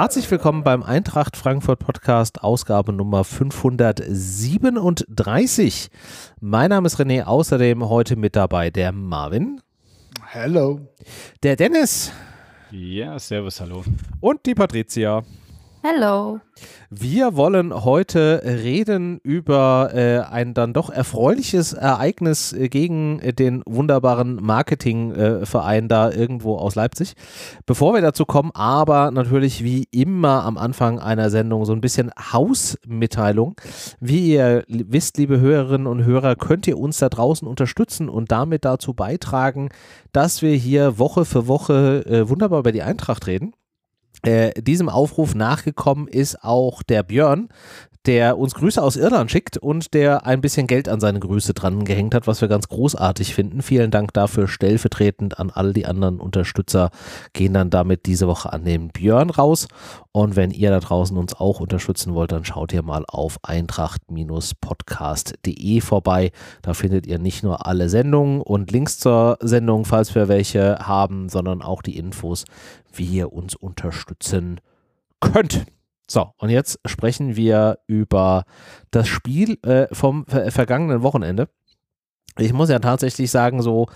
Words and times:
Herzlich 0.00 0.30
willkommen 0.30 0.62
beim 0.62 0.84
Eintracht 0.84 1.36
Frankfurt 1.36 1.80
Podcast, 1.80 2.44
Ausgabe 2.44 2.92
Nummer 2.92 3.24
537. 3.24 5.88
Mein 6.40 6.70
Name 6.70 6.86
ist 6.86 7.00
René, 7.00 7.24
außerdem 7.24 7.88
heute 7.88 8.14
mit 8.14 8.36
dabei 8.36 8.70
der 8.70 8.92
Marvin. 8.92 9.60
Hello. 10.24 10.78
Der 11.42 11.56
Dennis. 11.56 12.12
Ja, 12.70 13.18
servus, 13.18 13.60
hallo. 13.60 13.82
Und 14.20 14.46
die 14.46 14.54
Patricia. 14.54 15.24
Hello. 15.80 16.40
Wir 16.90 17.36
wollen 17.36 17.72
heute 17.84 18.42
reden 18.44 19.20
über 19.22 19.90
äh, 19.94 20.18
ein 20.18 20.52
dann 20.52 20.72
doch 20.72 20.90
erfreuliches 20.90 21.72
Ereignis 21.72 22.52
äh, 22.52 22.68
gegen 22.68 23.20
äh, 23.20 23.32
den 23.32 23.62
wunderbaren 23.64 24.42
Marketingverein 24.42 25.84
äh, 25.84 25.88
da 25.88 26.10
irgendwo 26.10 26.56
aus 26.56 26.74
Leipzig. 26.74 27.14
Bevor 27.64 27.94
wir 27.94 28.00
dazu 28.00 28.26
kommen, 28.26 28.50
aber 28.54 29.12
natürlich 29.12 29.62
wie 29.62 29.86
immer 29.92 30.44
am 30.44 30.58
Anfang 30.58 30.98
einer 30.98 31.30
Sendung 31.30 31.64
so 31.64 31.72
ein 31.72 31.80
bisschen 31.80 32.10
Hausmitteilung. 32.32 33.54
Wie 34.00 34.32
ihr 34.32 34.64
wisst, 34.66 35.16
liebe 35.16 35.38
Hörerinnen 35.38 35.86
und 35.86 36.04
Hörer, 36.04 36.34
könnt 36.34 36.66
ihr 36.66 36.78
uns 36.78 36.98
da 36.98 37.08
draußen 37.08 37.46
unterstützen 37.46 38.08
und 38.08 38.32
damit 38.32 38.64
dazu 38.64 38.94
beitragen, 38.94 39.68
dass 40.12 40.42
wir 40.42 40.54
hier 40.54 40.98
Woche 40.98 41.24
für 41.24 41.46
Woche 41.46 42.04
äh, 42.06 42.28
wunderbar 42.28 42.60
über 42.60 42.72
die 42.72 42.82
Eintracht 42.82 43.28
reden. 43.28 43.52
Äh, 44.22 44.60
diesem 44.60 44.88
Aufruf 44.88 45.34
nachgekommen 45.34 46.08
ist 46.08 46.42
auch 46.42 46.82
der 46.82 47.02
Björn, 47.04 47.48
der 48.08 48.38
uns 48.38 48.54
Grüße 48.54 48.82
aus 48.82 48.96
Irland 48.96 49.30
schickt 49.30 49.58
und 49.58 49.92
der 49.92 50.24
ein 50.24 50.40
bisschen 50.40 50.66
Geld 50.66 50.88
an 50.88 50.98
seine 50.98 51.20
Grüße 51.20 51.52
dran 51.52 51.84
gehängt 51.84 52.14
hat, 52.14 52.26
was 52.26 52.40
wir 52.40 52.48
ganz 52.48 52.68
großartig 52.68 53.34
finden. 53.34 53.60
Vielen 53.60 53.90
Dank 53.90 54.14
dafür 54.14 54.48
stellvertretend 54.48 55.38
an 55.38 55.50
all 55.50 55.74
die 55.74 55.84
anderen 55.84 56.18
Unterstützer. 56.18 56.88
Gehen 57.34 57.52
dann 57.52 57.68
damit 57.68 58.06
diese 58.06 58.26
Woche 58.26 58.50
an 58.50 58.64
den 58.64 58.88
Björn 58.88 59.28
raus. 59.28 59.68
Und 60.10 60.36
wenn 60.36 60.52
ihr 60.52 60.70
da 60.70 60.80
draußen 60.80 61.18
uns 61.18 61.34
auch 61.34 61.60
unterstützen 61.60 62.14
wollt, 62.14 62.32
dann 62.32 62.46
schaut 62.46 62.72
ihr 62.72 62.82
mal 62.82 63.04
auf 63.06 63.36
eintracht-podcast.de 63.42 65.80
vorbei. 65.82 66.32
Da 66.62 66.72
findet 66.72 67.06
ihr 67.06 67.18
nicht 67.18 67.42
nur 67.42 67.66
alle 67.66 67.90
Sendungen 67.90 68.40
und 68.40 68.72
Links 68.72 68.98
zur 68.98 69.36
Sendung, 69.42 69.84
falls 69.84 70.14
wir 70.14 70.28
welche 70.28 70.78
haben, 70.78 71.28
sondern 71.28 71.60
auch 71.60 71.82
die 71.82 71.98
Infos, 71.98 72.46
wie 72.90 73.04
ihr 73.04 73.34
uns 73.34 73.54
unterstützen 73.54 74.62
könnt. 75.20 75.66
So, 76.10 76.30
und 76.38 76.48
jetzt 76.50 76.80
sprechen 76.86 77.36
wir 77.36 77.78
über 77.86 78.44
das 78.90 79.08
Spiel 79.08 79.58
äh, 79.62 79.86
vom 79.92 80.24
ver 80.26 80.50
vergangenen 80.50 81.02
Wochenende. 81.02 81.48
Ich 82.38 82.52
muss 82.52 82.70
ja 82.70 82.78
tatsächlich 82.78 83.30
sagen, 83.30 83.60
so 83.62 83.86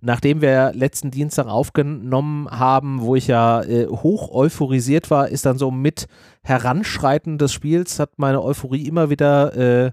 nachdem 0.00 0.40
wir 0.40 0.72
letzten 0.74 1.10
Dienstag 1.10 1.46
aufgenommen 1.46 2.50
haben, 2.50 3.02
wo 3.02 3.14
ich 3.14 3.26
ja 3.26 3.62
äh, 3.62 3.86
hoch 3.86 4.30
euphorisiert 4.32 5.10
war, 5.10 5.28
ist 5.28 5.46
dann 5.46 5.58
so 5.58 5.70
mit 5.70 6.06
Heranschreiten 6.42 7.38
des 7.38 7.52
Spiels, 7.52 7.98
hat 7.98 8.18
meine 8.18 8.42
Euphorie 8.42 8.86
immer 8.86 9.10
wieder 9.10 9.56
äh, 9.56 9.92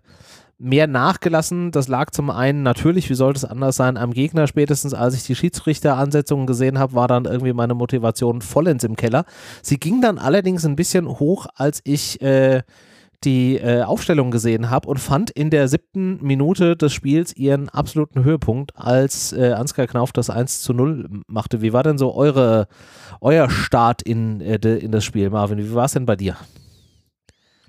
mehr 0.60 0.88
nachgelassen. 0.88 1.72
Das 1.72 1.88
lag 1.88 2.12
zum 2.12 2.30
einen 2.30 2.64
natürlich, 2.64 3.10
wie 3.10 3.16
sollte 3.16 3.38
es 3.38 3.46
anders 3.46 3.76
sein, 3.76 3.98
am 3.98 4.12
Gegner. 4.12 4.48
Spätestens 4.48 4.94
als 4.94 5.14
ich 5.14 5.24
die 5.24 5.36
Schiedsrichteransetzungen 5.36 6.48
gesehen 6.48 6.80
habe, 6.80 6.94
war 6.94 7.08
dann 7.08 7.26
irgendwie 7.26 7.54
meine 7.54 7.76
Motivation 7.76 8.42
vollends 8.42 8.84
im 8.84 8.96
Keller. 8.96 9.26
Sie 9.62 9.80
ging 9.80 10.02
dann 10.02 10.18
allerdings 10.18 10.66
ein 10.66 10.76
bisschen 10.76 11.08
hoch, 11.08 11.48
als 11.56 11.82
ich 11.84 12.22
äh, 12.22 12.64
die 13.24 13.58
äh, 13.58 13.82
Aufstellung 13.82 14.30
gesehen 14.32 14.70
habe 14.70 14.88
und 14.88 15.00
fand 15.00 15.32
in 15.32 15.50
der 15.50 15.68
siebten 15.68 16.24
Minute 16.24 16.76
des 16.76 16.94
Spiels 16.94 17.36
ihren 17.36 17.70
absoluten 17.70 18.24
Höhepunkt, 18.24 18.74
als 18.76 19.34
äh, 19.34 19.54
Ansgar 19.54 19.88
Knauf 19.88 20.12
das 20.12 20.30
1 20.30 20.62
zu 20.62 20.74
0 20.74 21.10
machte. 21.28 21.62
Wie 21.62 21.74
war 21.74 21.84
denn 21.84 21.98
so 21.98 22.14
eure, 22.14 22.68
euer 23.22 23.50
Start 23.50 24.02
in, 24.02 24.42
äh, 24.42 24.56
in 24.56 24.92
das 24.92 25.04
Spiel, 25.04 25.30
Marvin? 25.30 25.58
Wie 25.58 25.74
war 25.74 25.86
es 25.86 25.94
denn 25.94 26.06
bei 26.06 26.16
dir? 26.16 26.38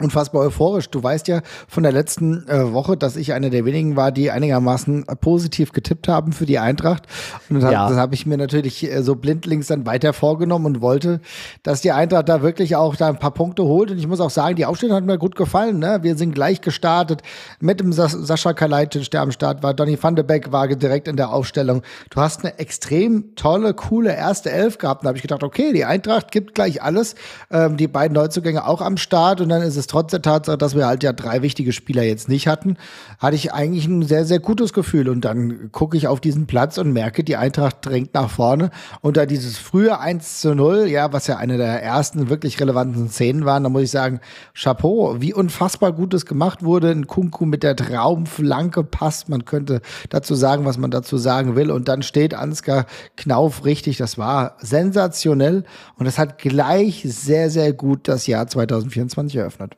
Unfassbar 0.01 0.43
euphorisch. 0.43 0.91
Du 0.91 1.03
weißt 1.03 1.29
ja 1.29 1.41
von 1.67 1.83
der 1.83 1.93
letzten 1.93 2.47
äh, 2.49 2.73
Woche, 2.73 2.97
dass 2.97 3.17
ich 3.17 3.33
einer 3.33 3.51
der 3.51 3.65
wenigen 3.65 3.97
war, 3.97 4.13
die 4.13 4.31
einigermaßen 4.31 5.05
positiv 5.21 5.73
getippt 5.73 6.09
haben 6.09 6.33
für 6.33 6.47
die 6.47 6.59
Eintracht. 6.59 7.05
Und 7.51 7.61
das, 7.61 7.73
ja. 7.73 7.95
habe 7.97 8.15
ich 8.15 8.27
mir 8.27 8.39
natürlich 8.39 8.85
äh, 8.85 9.03
so 9.03 9.17
blindlings 9.17 9.67
dann 9.67 9.87
weiter 9.87 10.13
vorgenommen 10.13 10.67
und 10.67 10.81
wollte, 10.81 11.21
dass 11.63 11.81
die 11.81 11.93
Eintracht 11.93 12.29
da 12.29 12.43
wirklich 12.43 12.77
auch 12.77 12.95
da 12.97 13.09
ein 13.09 13.19
paar 13.19 13.33
Punkte 13.33 13.65
holt. 13.65 13.91
Und 13.91 13.99
ich 13.99 14.07
muss 14.07 14.21
auch 14.21 14.31
sagen, 14.31 14.57
die 14.57 14.67
Aufstellung 14.67 14.97
hat 14.97 15.05
mir 15.05 15.19
gut 15.19 15.35
gefallen. 15.35 15.79
Ne? 15.79 15.99
Wir 16.03 16.17
sind 16.17 16.35
gleich 16.35 16.61
gestartet 16.61 17.23
mit 17.61 17.81
dem 17.81 17.93
Sas 17.93 18.13
Sascha 18.13 18.53
Kalajdzic, 18.53 19.11
der 19.11 19.23
am 19.23 19.33
Start 19.33 19.63
war. 19.63 19.75
Donny 19.75 19.99
van 20.01 20.15
de 20.15 20.25
Beek 20.25 20.53
war 20.53 20.69
direkt 20.69 21.09
in 21.09 21.17
der 21.17 21.33
Aufstellung. 21.33 21.83
Du 22.11 22.21
hast 22.21 22.45
eine 22.45 22.59
extrem 22.59 23.35
tolle, 23.35 23.75
coole 23.75 24.15
erste 24.15 24.53
Elf 24.53 24.79
gehabt. 24.79 25.05
Da 25.05 25.09
habe 25.09 25.19
ich 25.19 25.23
gedacht, 25.23 25.43
okay, 25.43 25.73
die 25.73 25.85
Eintracht 25.85 26.31
gibt 26.31 26.55
gleich 26.55 26.83
alles. 26.83 27.17
Ähm, 27.51 27.77
die 27.77 27.89
beiden 27.89 28.15
Neuzugänge 28.15 28.67
auch 28.67 28.81
am 28.81 28.97
Start. 28.97 29.41
Und 29.41 29.49
dann 29.49 29.63
ist 29.63 29.77
es 29.77 29.88
trotz 29.89 30.11
der 30.11 30.23
Tatsache, 30.23 30.59
dass 30.59 30.75
wir 30.75 30.87
halt 30.87 31.03
ja 31.03 31.13
drei 31.13 31.43
wichtige 31.43 31.73
Spieler 31.73 32.03
jetzt 32.03 32.29
nicht 32.29 32.47
hatten, 32.47 32.77
hatte 33.19 33.37
ich 33.37 33.53
eigentlich 33.53 33.87
ein 33.87 34.03
sehr, 34.03 34.25
sehr 34.25 34.39
gutes 34.39 34.73
Gefühl. 34.73 35.09
Und 35.09 35.25
dann 35.25 35.73
gucke 35.73 35.97
ich 35.97 36.07
auf 36.07 36.21
diesen 36.21 36.47
Platz 36.47 36.79
und 36.79 36.93
merke, 36.93 37.25
die 37.25 37.37
Eintracht 37.37 37.79
drängt 37.83 38.15
nach 38.15 38.31
vorne. 38.31 38.71
Und 39.01 39.17
da 39.17 39.27
dieses 39.27 39.59
frühe 39.59 39.99
1 39.99 40.41
zu 40.41 40.55
0, 40.55 40.87
ja, 40.87 41.13
was 41.13 41.27
ja 41.27 41.37
eine 41.37 41.57
der 41.57 41.83
ersten 41.83 42.29
wirklich 42.29 42.61
relevanten 42.61 43.09
Szenen 43.09 43.45
waren, 43.45 43.63
da 43.63 43.69
muss 43.69 43.83
ich 43.83 43.91
sagen, 43.91 44.21
Chapeau, 44.55 45.17
wie 45.21 45.35
unfassbar 45.35 45.93
gut 45.93 46.15
es 46.15 46.27
gemacht 46.27 46.63
wurde. 46.63 46.91
Ein 46.91 47.07
Kunku 47.07 47.47
mit 47.47 47.63
der 47.63 47.75
Traumflanke 47.75 48.85
passt. 48.85 49.29
Man 49.29 49.45
könnte 49.45 49.81
dazu 50.11 50.35
sagen, 50.35 50.65
was 50.65 50.79
man 50.79 50.91
dazu 50.91 51.17
sagen 51.17 51.57
will. 51.57 51.71
Und 51.71 51.89
dann 51.89 52.03
steht 52.03 52.35
Ansgar 52.35 52.87
Knauf 53.17 53.65
richtig. 53.65 53.97
Das 53.97 54.19
war 54.19 54.57
sensationell. 54.61 55.65
Und 55.97 56.05
das 56.05 56.19
hat 56.19 56.39
gleich 56.39 57.03
sehr, 57.07 57.51
sehr 57.51 57.73
gut 57.73 58.07
das 58.09 58.27
Jahr 58.27 58.47
2024 58.47 59.37
eröffnet. 59.37 59.78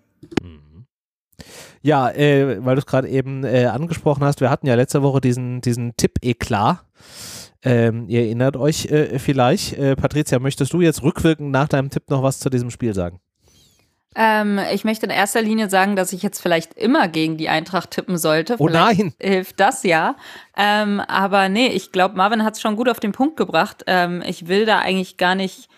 Ja, 1.83 2.11
äh, 2.11 2.65
weil 2.65 2.77
du 2.77 2.81
es 2.81 2.87
gerade 2.87 3.09
eben 3.09 3.45
äh, 3.45 3.67
angesprochen 3.67 4.25
hast, 4.25 4.41
wir 4.41 4.51
hatten 4.51 4.67
ja 4.67 4.75
letzte 4.75 5.03
Woche 5.03 5.21
diesen, 5.21 5.61
diesen 5.61 5.97
Tipp-Eklat. 5.97 6.85
Ähm, 7.63 8.07
ihr 8.09 8.23
erinnert 8.23 8.57
euch 8.57 8.87
äh, 8.87 9.19
vielleicht. 9.19 9.75
Äh, 9.75 9.97
Patricia, 9.97 10.39
möchtest 10.39 10.73
du 10.73 10.81
jetzt 10.81 11.03
rückwirkend 11.03 11.51
nach 11.51 11.69
deinem 11.69 11.91
Tipp 11.91 12.05
noch 12.09 12.23
was 12.23 12.39
zu 12.39 12.49
diesem 12.49 12.71
Spiel 12.71 12.95
sagen? 12.95 13.21
Ähm, 14.17 14.59
ich 14.73 14.85
möchte 14.85 15.07
in 15.07 15.13
erster 15.13 15.41
Linie 15.41 15.71
sagen, 15.71 15.95
dass 15.95 16.13
ich 16.13 16.23
jetzt 16.23 16.41
vielleicht 16.41 16.75
immer 16.75 17.07
gegen 17.07 17.37
die 17.37 17.49
Eintracht 17.49 17.93
tippen 17.93 18.19
sollte. 18.19 18.57
Oh 18.59 18.69
nein! 18.69 19.15
Hilft 19.21 19.61
das 19.61 19.85
ja. 19.85 20.17
Ähm, 20.57 21.01
aber 21.01 21.49
nee, 21.49 21.69
ich 21.69 21.93
glaube, 21.93 22.17
Marvin 22.17 22.43
hat 22.43 22.55
es 22.55 22.61
schon 22.61 22.75
gut 22.75 22.89
auf 22.89 22.99
den 22.99 23.13
Punkt 23.13 23.37
gebracht. 23.37 23.85
Ähm, 23.87 24.23
ich 24.27 24.49
will 24.49 24.67
da 24.67 24.81
eigentlich 24.81 25.17
gar 25.17 25.37
nicht 25.37 25.69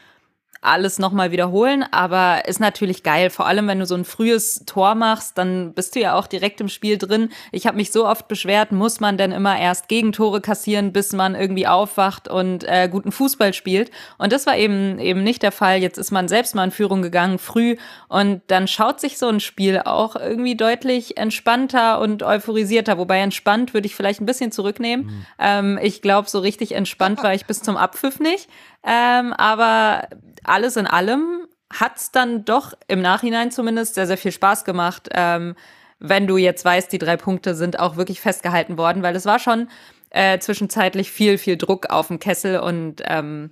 alles 0.63 1.01
nochmal 1.01 1.33
wiederholen, 1.33 1.85
aber 1.91 2.47
ist 2.47 2.61
natürlich 2.61 3.03
geil. 3.03 3.31
Vor 3.31 3.47
allem, 3.47 3.67
wenn 3.67 3.81
du 3.81 3.87
so 3.87 3.97
ein 3.97 4.05
frühes 4.05 4.63
Tor 4.65 4.95
machst, 4.95 5.37
dann 5.37 5.75
bist 5.75 5.97
du 5.97 6.01
ja 6.01 6.15
auch 6.15 6.29
direkt 6.29 6.61
im 6.61 6.69
Spiel 6.69 6.99
drin. 6.99 7.31
Ich 7.51 7.67
habe 7.67 7.77
mich 7.77 7.91
so 7.91 8.07
oft 8.07 8.29
beschwert, 8.29 8.71
muss 8.71 9.01
man 9.01 9.19
denn 9.19 9.33
immer 9.33 9.59
erst 9.59 9.89
Gegentore 9.89 10.41
kassieren, 10.41 10.93
bis 10.93 11.13
man 11.13 11.35
irgendwie 11.35 11.67
aufwacht 11.67 12.29
und 12.29 12.63
äh, 12.63 12.89
guten 12.89 13.11
Fußball 13.11 13.53
spielt. 13.55 13.91
Und 14.19 14.33
das 14.33 14.47
war 14.47 14.57
eben 14.57 15.01
eben 15.01 15.25
nicht 15.25 15.43
der 15.43 15.51
Fall. 15.51 15.79
Jetzt 15.79 15.99
ist 15.99 16.13
man 16.13 16.29
selbst 16.29 16.55
mal 16.55 16.65
in 16.65 16.71
Führung 16.71 17.03
gegangen, 17.03 17.39
früh, 17.39 17.77
und 18.09 18.43
dann 18.47 18.69
schaut 18.69 19.01
sich 19.01 19.19
so 19.19 19.27
ein 19.27 19.41
Spiel 19.41 19.81
auch 19.85 20.15
irgendwie 20.15 20.55
deutlich 20.55 21.17
entspannter 21.17 22.01
und 22.01 22.23
euphorisierter. 22.23 22.99
Wobei 22.99 23.19
entspannt 23.19 23.75
würde 23.75 23.87
ich 23.87 23.97
vielleicht 23.97 24.21
ein 24.21 24.27
bisschen 24.27 24.53
zurücknehmen. 24.53 25.07
Mhm. 25.07 25.27
Ähm, 25.41 25.79
ich 25.83 26.03
glaube, 26.03 26.31
so 26.31 26.39
richtig 26.39 26.73
entspannt 26.73 27.21
war 27.23 27.35
ich 27.35 27.47
bis 27.47 27.63
zum 27.63 27.77
Abpfiff 27.77 28.21
nicht. 28.21 28.49
Ähm, 28.85 29.33
aber 29.33 30.09
alles 30.45 30.77
in 30.77 30.87
allem 30.87 31.47
hat 31.73 31.97
es 31.97 32.11
dann 32.11 32.45
doch 32.45 32.75
im 32.89 33.01
Nachhinein 33.01 33.51
zumindest 33.51 33.95
sehr, 33.95 34.07
sehr 34.07 34.19
viel 34.19 34.33
Spaß 34.33 34.65
gemacht, 34.65 35.09
ähm, 35.13 35.55
wenn 35.99 36.27
du 36.27 36.37
jetzt 36.37 36.65
weißt, 36.65 36.93
die 36.93 36.99
drei 36.99 37.17
Punkte 37.17 37.55
sind 37.55 37.79
auch 37.79 37.97
wirklich 37.97 38.21
festgehalten 38.21 38.77
worden, 38.77 39.03
weil 39.03 39.15
es 39.15 39.25
war 39.25 39.39
schon 39.39 39.69
äh, 40.11 40.39
zwischenzeitlich 40.41 41.13
viel, 41.13 41.39
viel 41.39 41.57
Druck 41.57 41.91
auf 41.91 42.09
dem 42.09 42.19
Kessel 42.19 42.59
und 42.59 43.03
ähm, 43.07 43.51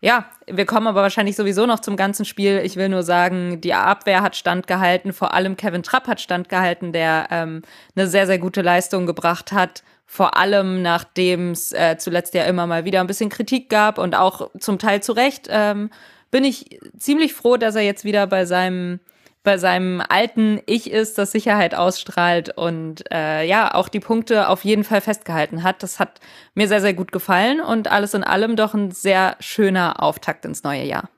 ja, 0.00 0.26
wir 0.46 0.66
kommen 0.66 0.86
aber 0.86 1.02
wahrscheinlich 1.02 1.36
sowieso 1.36 1.64
noch 1.66 1.80
zum 1.80 1.96
ganzen 1.96 2.24
Spiel. 2.26 2.60
Ich 2.64 2.76
will 2.76 2.90
nur 2.90 3.02
sagen, 3.02 3.60
die 3.62 3.72
Abwehr 3.72 4.22
hat 4.22 4.36
standgehalten, 4.36 5.12
vor 5.12 5.32
allem 5.32 5.56
Kevin 5.56 5.82
Trapp 5.82 6.06
hat 6.06 6.20
standgehalten, 6.20 6.92
der 6.92 7.28
ähm, 7.30 7.62
eine 7.94 8.06
sehr, 8.06 8.26
sehr 8.26 8.38
gute 8.38 8.62
Leistung 8.62 9.06
gebracht 9.06 9.52
hat 9.52 9.82
vor 10.06 10.36
allem 10.36 10.82
nachdem 10.82 11.50
es 11.50 11.72
äh, 11.72 11.96
zuletzt 11.98 12.34
ja 12.34 12.44
immer 12.44 12.66
mal 12.66 12.84
wieder 12.84 13.00
ein 13.00 13.06
bisschen 13.06 13.28
Kritik 13.28 13.68
gab 13.68 13.98
und 13.98 14.14
auch 14.14 14.50
zum 14.58 14.78
Teil 14.78 15.02
zu 15.02 15.12
Recht, 15.12 15.48
ähm, 15.50 15.90
bin 16.30 16.44
ich 16.44 16.80
ziemlich 16.98 17.34
froh, 17.34 17.56
dass 17.56 17.74
er 17.74 17.82
jetzt 17.82 18.04
wieder 18.04 18.26
bei 18.26 18.44
seinem 18.44 19.00
bei 19.42 19.58
seinem 19.58 20.02
alten 20.08 20.60
Ich 20.66 20.90
ist, 20.90 21.18
das 21.18 21.30
Sicherheit 21.30 21.76
ausstrahlt 21.76 22.56
und 22.56 23.04
äh, 23.12 23.44
ja, 23.44 23.74
auch 23.74 23.88
die 23.88 24.00
Punkte 24.00 24.48
auf 24.48 24.64
jeden 24.64 24.82
Fall 24.82 25.00
festgehalten 25.00 25.62
hat. 25.62 25.84
Das 25.84 26.00
hat 26.00 26.18
mir 26.54 26.66
sehr, 26.66 26.80
sehr 26.80 26.94
gut 26.94 27.12
gefallen 27.12 27.60
und 27.60 27.88
alles 27.88 28.12
in 28.14 28.24
allem 28.24 28.56
doch 28.56 28.74
ein 28.74 28.90
sehr 28.90 29.36
schöner 29.38 30.02
Auftakt 30.02 30.44
ins 30.44 30.64
neue 30.64 30.82
Jahr. 30.82 31.08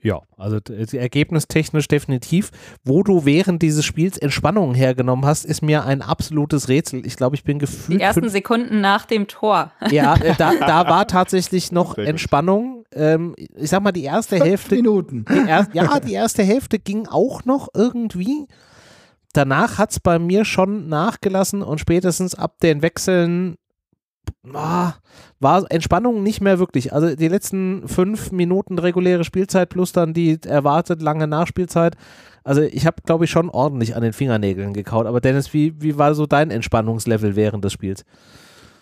Ja, 0.00 0.20
also 0.36 0.58
ergebnistechnisch 0.92 1.88
definitiv. 1.88 2.50
Wo 2.84 3.02
du 3.02 3.24
während 3.24 3.62
dieses 3.62 3.84
Spiels 3.84 4.16
Entspannung 4.16 4.74
hergenommen 4.74 5.26
hast, 5.26 5.44
ist 5.44 5.60
mir 5.60 5.84
ein 5.84 6.02
absolutes 6.02 6.68
Rätsel. 6.68 7.04
Ich 7.04 7.16
glaube, 7.16 7.34
ich 7.34 7.42
bin 7.42 7.58
gefühlt. 7.58 7.98
Die 7.98 8.02
ersten 8.02 8.28
Sekunden 8.28 8.80
nach 8.80 9.06
dem 9.06 9.26
Tor. 9.26 9.72
Ja, 9.90 10.16
äh, 10.16 10.34
da, 10.36 10.52
da 10.54 10.86
war 10.88 11.06
tatsächlich 11.06 11.72
noch 11.72 11.96
Entspannung. 11.96 12.84
Ähm, 12.92 13.34
ich 13.56 13.70
sag 13.70 13.82
mal, 13.82 13.90
die 13.92 14.04
erste 14.04 14.36
Fünf 14.36 14.48
Hälfte. 14.48 14.74
Minuten. 14.76 15.24
Die 15.28 15.48
er, 15.48 15.66
ja, 15.72 15.98
die 15.98 16.12
erste 16.12 16.42
Hälfte 16.42 16.78
ging 16.78 17.06
auch 17.06 17.44
noch 17.44 17.68
irgendwie. 17.74 18.46
Danach 19.32 19.78
hat 19.78 19.92
es 19.92 20.00
bei 20.00 20.18
mir 20.18 20.44
schon 20.44 20.88
nachgelassen 20.88 21.62
und 21.62 21.80
spätestens 21.80 22.34
ab 22.34 22.60
den 22.60 22.82
Wechseln 22.82 23.56
war 25.40 25.70
Entspannung 25.70 26.22
nicht 26.22 26.40
mehr 26.40 26.58
wirklich. 26.58 26.92
Also 26.92 27.14
die 27.14 27.28
letzten 27.28 27.86
fünf 27.88 28.32
Minuten 28.32 28.78
reguläre 28.78 29.24
Spielzeit 29.24 29.68
plus 29.68 29.92
dann 29.92 30.14
die 30.14 30.38
erwartet 30.44 31.02
lange 31.02 31.26
Nachspielzeit. 31.26 31.96
Also 32.44 32.62
ich 32.62 32.86
habe, 32.86 33.02
glaube 33.04 33.24
ich, 33.24 33.30
schon 33.30 33.50
ordentlich 33.50 33.94
an 33.94 34.02
den 34.02 34.12
Fingernägeln 34.12 34.72
gekaut. 34.72 35.06
Aber 35.06 35.20
Dennis, 35.20 35.52
wie, 35.52 35.74
wie 35.80 35.98
war 35.98 36.14
so 36.14 36.26
dein 36.26 36.50
Entspannungslevel 36.50 37.36
während 37.36 37.64
des 37.64 37.72
Spiels? 37.72 38.04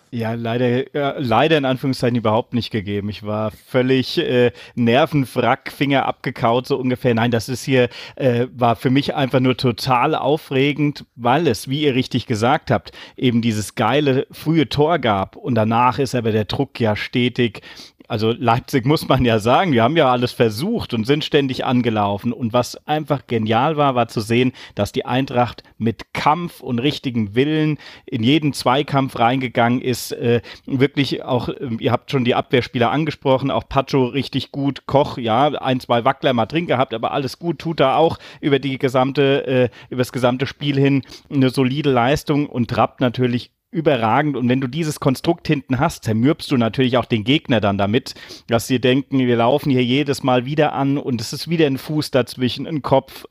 Ja, 0.09 0.35
leider, 0.35 0.95
äh, 0.95 1.19
leider 1.19 1.57
in 1.57 1.65
Anführungszeichen 1.65 2.15
überhaupt 2.15 2.53
nicht 2.53 2.71
gegeben. 2.71 3.09
Ich 3.09 3.23
war 3.23 3.51
völlig 3.51 4.17
äh, 4.17 4.51
Nervenwrack, 4.75 5.69
Finger 5.71 6.05
abgekaut, 6.05 6.65
so 6.67 6.77
ungefähr. 6.77 7.13
Nein, 7.13 7.31
das 7.31 7.49
ist 7.49 7.65
hier, 7.65 7.89
äh, 8.15 8.47
war 8.55 8.77
für 8.77 8.89
mich 8.89 9.15
einfach 9.15 9.41
nur 9.41 9.57
total 9.57 10.15
aufregend, 10.15 11.05
weil 11.15 11.47
es, 11.47 11.69
wie 11.69 11.81
ihr 11.81 11.93
richtig 11.93 12.25
gesagt 12.25 12.71
habt, 12.71 12.91
eben 13.17 13.41
dieses 13.41 13.75
geile 13.75 14.27
frühe 14.31 14.69
Tor 14.69 14.99
gab. 14.99 15.35
Und 15.35 15.55
danach 15.55 15.99
ist 15.99 16.15
aber 16.15 16.31
der 16.31 16.45
Druck 16.45 16.79
ja 16.79 16.95
stetig 16.95 17.61
also 18.07 18.31
Leipzig 18.31 18.85
muss 18.85 19.07
man 19.07 19.25
ja 19.25 19.39
sagen, 19.39 19.73
wir 19.73 19.83
haben 19.83 19.97
ja 19.97 20.09
alles 20.09 20.31
versucht 20.31 20.93
und 20.93 21.05
sind 21.05 21.25
ständig 21.25 21.65
angelaufen. 21.65 22.31
Und 22.31 22.53
was 22.53 22.87
einfach 22.87 23.27
genial 23.27 23.75
war, 23.75 23.95
war 23.95 24.07
zu 24.07 24.21
sehen, 24.21 24.53
dass 24.75 24.91
die 24.91 25.05
Eintracht 25.05 25.63
mit 25.77 26.13
Kampf 26.13 26.61
und 26.61 26.79
richtigem 26.79 27.35
Willen 27.35 27.77
in 28.05 28.23
jeden 28.23 28.53
Zweikampf 28.53 29.19
reingegangen 29.19 29.81
ist. 29.81 30.13
Äh, 30.13 30.41
wirklich 30.65 31.23
auch, 31.23 31.49
äh, 31.49 31.69
ihr 31.79 31.91
habt 31.91 32.11
schon 32.11 32.23
die 32.23 32.35
Abwehrspieler 32.35 32.91
angesprochen, 32.91 33.51
auch 33.51 33.67
Pacho 33.67 34.05
richtig 34.05 34.51
gut, 34.51 34.85
Koch, 34.85 35.17
ja, 35.17 35.47
ein, 35.49 35.79
zwei 35.79 36.05
Wackler 36.05 36.33
mal 36.33 36.45
drin 36.45 36.67
gehabt, 36.67 36.93
aber 36.93 37.11
alles 37.11 37.39
gut, 37.39 37.59
tut 37.59 37.79
er 37.79 37.97
auch 37.97 38.17
über 38.39 38.59
die 38.59 38.77
gesamte, 38.77 39.45
äh, 39.47 39.69
über 39.89 39.99
das 39.99 40.11
gesamte 40.11 40.47
Spiel 40.47 40.79
hin 40.79 41.03
eine 41.29 41.49
solide 41.49 41.91
Leistung 41.91 42.47
und 42.47 42.69
Trapp 42.69 43.01
natürlich 43.01 43.51
überragend. 43.69 44.37
Und 44.37 44.47
wenn 44.47 44.61
du 44.61 44.67
dieses 44.67 45.01
Konstrukt 45.01 45.47
hinten 45.47 45.79
hast, 45.79 46.05
zermürbst 46.05 46.49
du 46.49 46.57
natürlich 46.57 46.97
auch 46.97 47.05
den 47.05 47.25
Gegner 47.25 47.59
dann 47.59 47.77
damit, 47.77 48.15
dass 48.47 48.65
sie 48.65 48.79
denken, 48.79 49.19
wir 49.19 49.35
laufen 49.35 49.69
hier 49.71 49.83
jedes 49.83 50.23
Mal 50.23 50.45
wieder 50.45 50.71
an 50.71 50.97
und 50.97 51.19
es 51.19 51.33
ist 51.33 51.49
wieder 51.49 51.67
ein 51.67 51.77
Fuß 51.77 52.11
dazwischen, 52.11 52.65
ein 52.65 52.81
Kopf. 52.81 53.25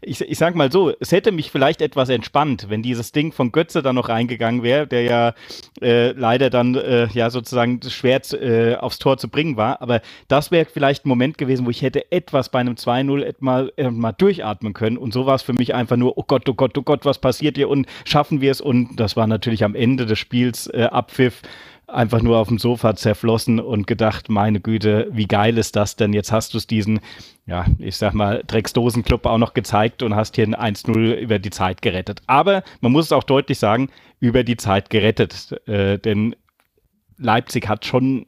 Ich, 0.00 0.20
ich 0.20 0.38
sag 0.38 0.54
mal 0.54 0.70
so, 0.70 0.92
es 1.00 1.10
hätte 1.10 1.32
mich 1.32 1.50
vielleicht 1.50 1.82
etwas 1.82 2.08
entspannt, 2.08 2.66
wenn 2.68 2.82
dieses 2.82 3.10
Ding 3.10 3.32
von 3.32 3.50
Götze 3.50 3.82
dann 3.82 3.96
noch 3.96 4.08
reingegangen 4.08 4.62
wäre, 4.62 4.86
der 4.86 5.02
ja 5.02 5.34
äh, 5.82 6.12
leider 6.12 6.50
dann 6.50 6.76
äh, 6.76 7.08
ja 7.08 7.30
sozusagen 7.30 7.80
schwer 7.88 8.20
äh, 8.32 8.76
aufs 8.76 9.00
Tor 9.00 9.18
zu 9.18 9.28
bringen 9.28 9.56
war. 9.56 9.82
Aber 9.82 10.02
das 10.28 10.52
wäre 10.52 10.66
vielleicht 10.66 11.04
ein 11.04 11.08
Moment 11.08 11.36
gewesen, 11.36 11.66
wo 11.66 11.70
ich 11.70 11.82
hätte 11.82 12.12
etwas 12.12 12.48
bei 12.48 12.60
einem 12.60 12.74
2-0 12.74 13.34
mal, 13.40 13.72
äh, 13.76 13.90
mal 13.90 14.12
durchatmen 14.12 14.72
können. 14.72 14.98
Und 14.98 15.12
so 15.12 15.26
war 15.26 15.34
es 15.34 15.42
für 15.42 15.52
mich 15.52 15.74
einfach 15.74 15.96
nur, 15.96 16.16
oh 16.16 16.24
Gott, 16.24 16.48
oh 16.48 16.54
Gott, 16.54 16.78
oh 16.78 16.82
Gott, 16.82 17.04
was 17.04 17.18
passiert 17.18 17.56
hier 17.56 17.68
und 17.68 17.86
schaffen 18.04 18.40
wir 18.40 18.52
es? 18.52 18.60
Und 18.60 19.00
das 19.00 19.16
war 19.16 19.26
natürlich 19.26 19.63
am 19.64 19.74
Ende 19.74 20.06
des 20.06 20.18
Spiels 20.18 20.66
äh, 20.68 20.88
abpfiff, 20.90 21.42
einfach 21.86 22.22
nur 22.22 22.38
auf 22.38 22.48
dem 22.48 22.58
Sofa 22.58 22.96
zerflossen 22.96 23.60
und 23.60 23.86
gedacht, 23.86 24.28
meine 24.28 24.60
Güte, 24.60 25.08
wie 25.12 25.26
geil 25.26 25.58
ist 25.58 25.76
das 25.76 25.96
denn? 25.96 26.12
Jetzt 26.12 26.32
hast 26.32 26.54
du 26.54 26.58
es 26.58 26.66
diesen, 26.66 27.00
ja, 27.46 27.66
ich 27.78 27.96
sag 27.96 28.14
mal, 28.14 28.42
Drecksdosenclub 28.46 29.26
auch 29.26 29.38
noch 29.38 29.54
gezeigt 29.54 30.02
und 30.02 30.14
hast 30.14 30.36
hier 30.36 30.46
ein 30.46 30.76
1-0 30.76 31.14
über 31.14 31.38
die 31.38 31.50
Zeit 31.50 31.82
gerettet. 31.82 32.22
Aber 32.26 32.62
man 32.80 32.92
muss 32.92 33.06
es 33.06 33.12
auch 33.12 33.24
deutlich 33.24 33.58
sagen, 33.58 33.90
über 34.20 34.44
die 34.44 34.56
Zeit 34.56 34.90
gerettet. 34.90 35.52
Äh, 35.66 35.98
denn 35.98 36.34
Leipzig 37.18 37.68
hat 37.68 37.84
schon 37.84 38.26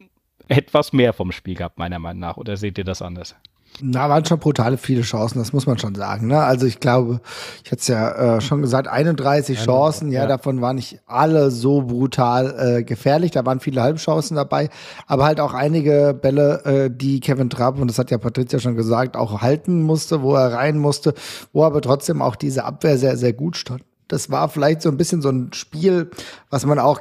etwas 0.49 0.93
mehr 0.93 1.13
vom 1.13 1.33
Spiel 1.33 1.55
gehabt, 1.55 1.79
meiner 1.79 1.99
Meinung 1.99 2.21
nach. 2.21 2.37
Oder 2.37 2.57
seht 2.57 2.79
ihr 2.79 2.85
das 2.85 3.03
anders? 3.03 3.35
Na, 3.83 4.09
waren 4.09 4.25
schon 4.25 4.39
brutale 4.39 4.79
viele 4.79 5.03
Chancen, 5.03 5.39
das 5.39 5.53
muss 5.53 5.67
man 5.67 5.79
schon 5.79 5.95
sagen. 5.95 6.29
Ne? 6.29 6.39
Also 6.39 6.67
ich 6.67 6.81
glaube, 6.81 7.21
ich 7.63 7.71
hatte 7.71 7.81
es 7.81 7.89
ja 7.89 8.37
äh, 8.37 8.41
schon 8.41 8.63
gesagt, 8.63 8.89
31 8.89 9.59
Chancen, 9.59 10.11
ja, 10.11 10.23
ja, 10.23 10.27
davon 10.27 10.61
waren 10.63 10.77
nicht 10.77 11.01
alle 11.07 11.51
so 11.51 11.83
brutal 11.83 12.55
äh, 12.79 12.83
gefährlich. 12.85 13.33
Da 13.33 13.45
waren 13.45 13.61
viele 13.61 13.83
Halbchancen 13.83 14.37
dabei, 14.37 14.71
aber 15.07 15.25
halt 15.25 15.41
auch 15.41 15.53
einige 15.53 16.19
Bälle, 16.21 16.65
äh, 16.65 16.91
die 16.91 17.21
Kevin 17.21 17.51
Trapp, 17.51 17.79
und 17.79 17.89
das 17.89 17.99
hat 17.99 18.11
ja 18.11 18.19
Patricia 18.19 18.59
schon 18.59 18.77
gesagt, 18.77 19.17
auch 19.17 19.43
halten 19.43 19.83
musste, 19.83 20.23
wo 20.23 20.35
er 20.35 20.55
rein 20.55 20.79
musste, 20.79 21.15
wo 21.53 21.65
aber 21.65 21.83
trotzdem 21.83 22.23
auch 22.23 22.37
diese 22.37 22.65
Abwehr 22.65 22.97
sehr, 22.97 23.17
sehr 23.17 23.33
gut 23.33 23.57
stand 23.57 23.83
das 24.09 24.31
war 24.31 24.49
vielleicht 24.49 24.83
so 24.83 24.89
ein 24.89 24.97
bisschen 24.97 25.21
so 25.21 25.31
ein 25.31 25.53
Spiel, 25.53 26.11
was 26.49 26.65
man 26.65 26.79
auch 26.79 27.01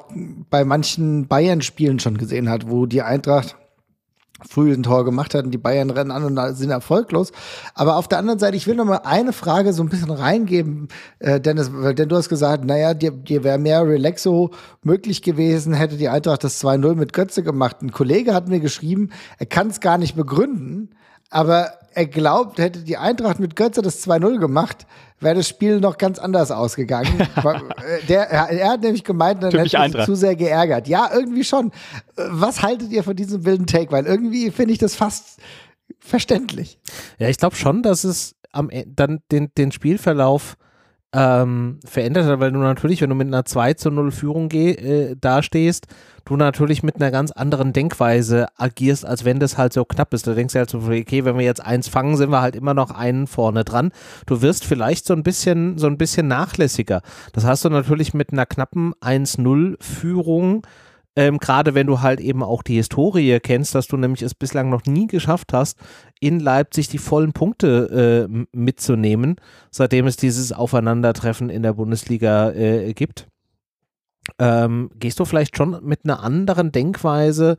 bei 0.50 0.66
manchen 0.66 1.28
Bayern-Spielen 1.28 2.00
schon 2.00 2.18
gesehen 2.18 2.50
hat, 2.50 2.68
wo 2.68 2.88
die 2.88 3.04
Eintracht 3.04 3.56
früh 4.48 4.74
ein 4.74 4.84
Tor 4.84 5.06
gemacht 5.06 5.34
hat 5.34 5.46
und 5.46 5.52
die 5.52 5.58
Bayern 5.58 5.90
rennen 5.90 6.12
an 6.12 6.24
und 6.24 6.56
sind 6.56 6.70
erfolglos. 6.70 7.32
Aber 7.74 7.98
auf 7.98 8.08
der 8.08 8.20
anderen 8.20 8.40
Seite, 8.40 8.58
ich 8.58 8.68
will 8.68 8.76
noch 8.76 8.86
mal 8.86 9.02
eine 9.04 9.34
Frage 9.34 9.74
so 9.74 9.84
ein 9.84 9.90
bisschen 9.90 10.12
reingeben, 10.12 10.88
äh, 11.20 11.40
Dennis, 11.40 11.72
denn 11.98 12.10
du 12.10 12.16
hast 12.16 12.30
gesagt, 12.30 12.66
naja, 12.66 12.94
dir, 12.94 13.12
dir 13.12 13.44
wäre 13.44 13.58
mehr 13.58 13.88
Relaxo 13.88 14.52
möglich 14.84 15.22
gewesen, 15.22 15.74
hätte 15.74 15.98
die 15.98 16.10
Eintracht 16.10 16.44
das 16.44 16.64
2-0 16.64 16.96
mit 16.96 17.14
Götze 17.14 17.44
gemacht. 17.44 17.82
Ein 17.82 17.92
Kollege 17.92 18.34
hat 18.34 18.48
mir 18.48 18.60
geschrieben, 18.60 19.10
er 19.38 19.46
kann 19.46 19.68
es 19.68 19.80
gar 19.80 19.98
nicht 19.98 20.16
begründen, 20.16 20.90
aber 21.30 21.74
er 21.94 22.06
glaubt, 22.06 22.60
hätte 22.60 22.80
die 22.80 22.98
Eintracht 22.98 23.40
mit 23.40 23.56
Götze 23.56 23.82
das 23.82 24.06
2-0 24.06 24.40
gemacht, 24.40 24.86
wäre 25.20 25.36
das 25.36 25.48
Spiel 25.48 25.80
noch 25.80 25.98
ganz 25.98 26.20
anders 26.20 26.52
ausgegangen. 26.52 27.28
Äh, 27.46 28.06
der, 28.08 28.30
er 28.30 28.70
hat 28.70 28.82
nämlich 28.82 29.04
gemeint, 29.04 29.44
dann 29.44 29.52
hätte 29.52 29.92
sich 29.92 30.06
zu 30.06 30.16
sehr 30.16 30.36
geärgert. 30.36 30.88
Ja, 30.88 31.10
irgendwie 31.14 31.44
schon. 31.44 31.72
Was 32.16 32.62
haltet 32.64 32.92
ihr 32.92 33.04
von 33.04 33.16
diesem 33.16 33.46
wilden 33.46 33.68
Take? 33.68 33.92
Weil 33.92 34.06
irgendwie 34.06 34.50
finde 34.50 34.74
ich 34.74 34.80
das 34.80 34.96
fast 34.96 35.40
verständlich. 36.00 36.80
Ja, 37.20 37.30
ich 37.30 37.38
glaube 37.38 37.56
schon, 37.56 37.84
dass 37.84 38.04
es 38.04 38.36
am 38.52 38.70
e-, 38.72 38.86
dann 38.88 39.20
den, 39.32 39.52
den 39.58 39.72
Spielverlauf 39.72 40.58
ähm, 41.16 41.80
verändert 41.86 42.26
hat, 42.26 42.40
weil 42.42 42.52
du 42.52 42.60
natürlich, 42.60 43.02
wenn 43.02 43.10
du 43.10 43.16
mit 43.16 43.28
einer 43.28 43.46
2 43.46 43.76
zu 43.76 43.90
0 43.90 44.12
Führung 44.12 44.52
äh, 44.52 45.16
dastehst, 45.16 45.88
du 46.26 46.36
natürlich 46.36 46.84
mit 46.84 46.98
einer 46.98 47.10
ganz 47.10 47.32
anderen 47.32 47.72
Denkweise 47.72 48.48
agierst, 48.58 49.06
als 49.06 49.24
wenn 49.24 49.40
das 49.40 49.58
halt 49.58 49.72
so 49.72 49.86
knapp 49.86 50.14
ist. 50.14 50.28
Da 50.28 50.34
denkst 50.34 50.54
du 50.54 50.60
halt 50.60 50.70
so, 50.70 50.80
okay, 50.80 51.24
wenn 51.24 51.38
wir 51.38 51.46
jetzt 51.46 51.66
eins 51.66 51.88
fangen, 51.88 52.18
sind 52.18 52.32
wir 52.32 52.42
halt 52.42 52.56
immer 52.56 52.74
noch 52.74 52.92
einen 52.92 53.28
vorne 53.28 53.64
dran. 53.64 53.92
Du 54.26 54.42
wirst 54.42 54.66
vielleicht 54.66 55.06
so 55.06 55.14
ein 55.14 55.24
bisschen, 55.24 55.78
so 55.78 55.88
ein 55.88 55.98
bisschen 55.98 56.28
nachlässiger. 56.28 57.02
Das 57.32 57.46
hast 57.46 57.64
du 57.64 57.70
natürlich 57.70 58.14
mit 58.14 58.34
einer 58.34 58.46
knappen 58.46 58.94
1-0 58.96 59.82
Führung 59.82 60.64
ähm, 61.16 61.38
Gerade 61.38 61.76
wenn 61.76 61.88
du 61.88 62.02
halt 62.02 62.20
eben 62.20 62.44
auch 62.44 62.62
die 62.62 62.76
Historie 62.76 63.40
kennst, 63.40 63.74
dass 63.74 63.88
du 63.88 63.96
nämlich 63.98 64.22
es 64.22 64.36
bislang 64.36 64.70
noch 64.70 64.86
nie 64.86 65.08
geschafft 65.08 65.54
hast, 65.54 65.78
in 66.20 66.40
Leipzig 66.40 66.90
die 66.90 66.98
vollen 66.98 67.32
Punkte 67.32 68.28
äh, 68.30 68.46
mitzunehmen, 68.52 69.36
seitdem 69.72 70.08
es 70.08 70.18
dieses 70.18 70.52
Aufeinandertreffen 70.52 71.50
in 71.50 71.64
der 71.64 71.74
Bundesliga 71.74 72.52
äh, 72.52 72.94
gibt. 72.94 73.28
Ähm, 74.40 74.90
gehst 74.96 75.20
du 75.20 75.26
vielleicht 75.26 75.56
schon 75.56 75.80
mit 75.84 76.02
einer 76.04 76.22
anderen 76.22 76.72
Denkweise 76.72 77.58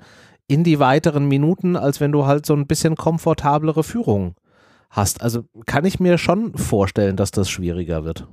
in 0.49 0.63
die 0.63 0.79
weiteren 0.79 1.27
Minuten, 1.27 1.77
als 1.77 2.01
wenn 2.01 2.13
du 2.13 2.27
halt 2.27 2.45
so 2.45 2.55
ein 2.55 2.67
bisschen 2.67 2.97
komfortablere 2.97 3.83
Führung 3.83 4.35
hast. 4.91 5.23
Also 5.23 5.45
kann 5.65 5.85
ich 5.85 5.99
mir 5.99 6.19
schon 6.19 6.57
vorstellen, 6.57 7.17
dass 7.17 7.31
das 7.31 7.49
schwieriger 7.49 8.05
wird. 8.05 8.29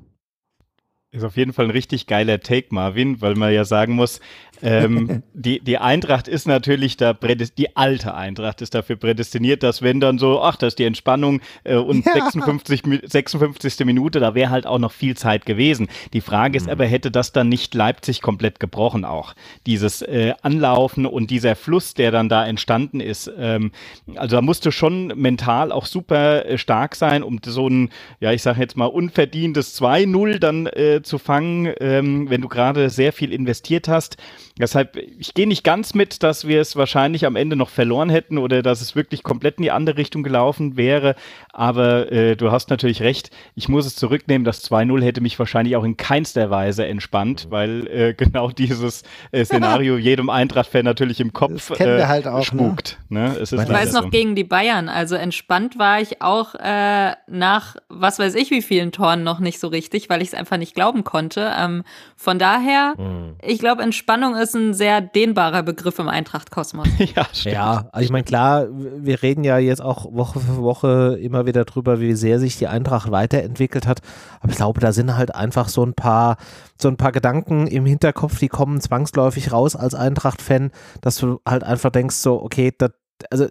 Ist 1.13 1.23
auf 1.23 1.37
jeden 1.37 1.53
Fall 1.53 1.65
ein 1.65 1.71
richtig 1.71 2.07
geiler 2.07 2.39
Take, 2.39 2.69
Marvin, 2.71 3.21
weil 3.21 3.35
man 3.35 3.53
ja 3.53 3.65
sagen 3.65 3.93
muss, 3.93 4.19
ähm, 4.63 5.21
die, 5.33 5.59
die 5.59 5.77
Eintracht 5.77 6.27
ist 6.27 6.47
natürlich 6.47 6.97
da, 6.97 7.13
die 7.13 7.75
alte 7.75 8.15
Eintracht 8.15 8.63
ist 8.63 8.73
dafür 8.73 8.95
prädestiniert, 8.95 9.61
dass 9.61 9.83
wenn 9.83 9.99
dann 9.99 10.17
so, 10.17 10.41
ach, 10.41 10.55
das 10.55 10.69
ist 10.69 10.79
die 10.79 10.85
Entspannung 10.85 11.41
äh, 11.65 11.75
und 11.75 12.03
ja. 12.03 12.13
56, 12.13 12.81
56. 13.03 13.85
Minute, 13.85 14.19
da 14.19 14.33
wäre 14.33 14.49
halt 14.49 14.65
auch 14.65 14.79
noch 14.79 14.91
viel 14.91 15.15
Zeit 15.15 15.45
gewesen. 15.45 15.87
Die 16.13 16.21
Frage 16.21 16.57
ist 16.57 16.65
mhm. 16.65 16.71
aber, 16.71 16.85
hätte 16.87 17.11
das 17.11 17.31
dann 17.31 17.47
nicht 17.47 17.75
Leipzig 17.75 18.23
komplett 18.23 18.59
gebrochen 18.59 19.05
auch? 19.05 19.35
Dieses 19.67 20.01
äh, 20.01 20.33
Anlaufen 20.41 21.05
und 21.05 21.29
dieser 21.29 21.55
Fluss, 21.55 21.93
der 21.93 22.09
dann 22.09 22.27
da 22.27 22.43
entstanden 22.43 23.01
ist. 23.01 23.31
Ähm, 23.37 23.71
also 24.15 24.37
da 24.37 24.41
musst 24.41 24.65
du 24.65 24.71
schon 24.71 25.07
mental 25.15 25.71
auch 25.71 25.85
super 25.85 26.47
äh, 26.47 26.57
stark 26.57 26.95
sein, 26.95 27.21
um 27.21 27.39
so 27.45 27.67
ein, 27.67 27.89
ja, 28.19 28.31
ich 28.31 28.41
sage 28.41 28.61
jetzt 28.61 28.77
mal, 28.77 28.85
unverdientes 28.85 29.79
2-0 29.79 30.39
dann 30.39 30.65
äh, 30.65 31.02
zu 31.03 31.17
fangen, 31.17 31.73
ähm, 31.79 32.29
wenn 32.29 32.41
du 32.41 32.47
gerade 32.47 32.89
sehr 32.89 33.13
viel 33.13 33.31
investiert 33.31 33.87
hast. 33.87 34.17
Deshalb, 34.59 34.97
ich 34.97 35.33
gehe 35.33 35.47
nicht 35.47 35.63
ganz 35.63 35.93
mit, 35.93 36.21
dass 36.21 36.47
wir 36.47 36.61
es 36.61 36.75
wahrscheinlich 36.75 37.25
am 37.25 37.35
Ende 37.35 37.55
noch 37.55 37.69
verloren 37.69 38.09
hätten 38.09 38.37
oder 38.37 38.61
dass 38.61 38.81
es 38.81 38.95
wirklich 38.95 39.23
komplett 39.23 39.57
in 39.57 39.63
die 39.63 39.71
andere 39.71 39.97
Richtung 39.97 40.21
gelaufen 40.21 40.77
wäre. 40.77 41.15
Aber 41.51 42.11
äh, 42.11 42.35
du 42.35 42.51
hast 42.51 42.69
natürlich 42.69 43.01
recht. 43.01 43.31
Ich 43.55 43.67
muss 43.67 43.85
es 43.85 43.95
zurücknehmen. 43.95 44.45
Das 44.45 44.63
2-0 44.69 45.03
hätte 45.03 45.21
mich 45.21 45.39
wahrscheinlich 45.39 45.75
auch 45.75 45.83
in 45.83 45.97
keinster 45.97 46.49
Weise 46.49 46.85
entspannt, 46.85 47.47
weil 47.49 47.87
äh, 47.87 48.13
genau 48.17 48.49
dieses 48.49 49.03
äh, 49.31 49.43
Szenario 49.43 49.97
jedem 49.97 50.29
Eintracht-Fan 50.29 50.85
natürlich 50.85 51.19
im 51.19 51.33
Kopf 51.33 51.69
das 51.69 51.77
kennen 51.77 51.97
wir 51.97 52.07
halt 52.07 52.27
auch, 52.27 52.39
ne? 52.39 52.43
spukt. 52.45 52.99
Ne? 53.09 53.29
Ne? 53.29 53.37
ich 53.41 53.51
weiß 53.51 53.93
noch 53.93 54.03
so. 54.03 54.09
gegen 54.09 54.35
die 54.35 54.43
Bayern. 54.43 54.89
Also 54.89 55.15
entspannt 55.15 55.79
war 55.79 56.01
ich 56.01 56.21
auch 56.21 56.55
äh, 56.55 57.13
nach 57.27 57.75
was 57.89 58.19
weiß 58.19 58.35
ich 58.35 58.51
wie 58.51 58.61
vielen 58.61 58.91
Toren 58.91 59.23
noch 59.23 59.39
nicht 59.39 59.59
so 59.59 59.67
richtig, 59.67 60.09
weil 60.09 60.21
ich 60.21 60.29
es 60.29 60.33
einfach 60.33 60.57
nicht 60.57 60.75
glauben 60.93 61.03
konnte. 61.03 61.51
Ähm, 61.57 61.83
von 62.15 62.39
daher, 62.39 62.93
mhm. 62.97 63.35
ich 63.41 63.59
glaube, 63.59 63.81
Entspannung 63.81 64.35
ist 64.35 64.55
ein 64.55 64.73
sehr 64.73 65.01
dehnbarer 65.01 65.63
Begriff 65.63 65.99
im 65.99 66.07
Eintracht-Kosmos. 66.07 66.87
ja, 66.97 67.25
stimmt. 67.33 67.55
ja, 67.55 67.85
also 67.91 68.05
ich 68.05 68.11
meine, 68.11 68.23
klar, 68.23 68.67
wir 68.69 69.21
reden 69.21 69.43
ja 69.43 69.57
jetzt 69.57 69.81
auch 69.81 70.11
Woche 70.13 70.39
für 70.39 70.57
Woche 70.57 71.17
immer 71.21 71.45
wieder 71.45 71.65
drüber, 71.65 71.99
wie 71.99 72.13
sehr 72.13 72.39
sich 72.39 72.57
die 72.57 72.67
Eintracht 72.67 73.11
weiterentwickelt 73.11 73.87
hat. 73.87 73.99
Aber 74.41 74.51
ich 74.51 74.57
glaube, 74.57 74.79
da 74.79 74.91
sind 74.91 75.15
halt 75.15 75.33
einfach 75.35 75.69
so 75.69 75.83
ein 75.85 75.93
paar, 75.93 76.37
so 76.79 76.87
ein 76.87 76.97
paar 76.97 77.11
Gedanken 77.11 77.67
im 77.67 77.85
Hinterkopf, 77.85 78.39
die 78.39 78.49
kommen 78.49 78.79
zwangsläufig 78.81 79.51
raus 79.51 79.75
als 79.75 79.95
Eintracht-Fan, 79.95 80.71
dass 81.01 81.17
du 81.17 81.39
halt 81.47 81.63
einfach 81.63 81.91
denkst, 81.91 82.15
so, 82.15 82.41
okay, 82.41 82.73
das 82.77 82.91
also 83.29 83.47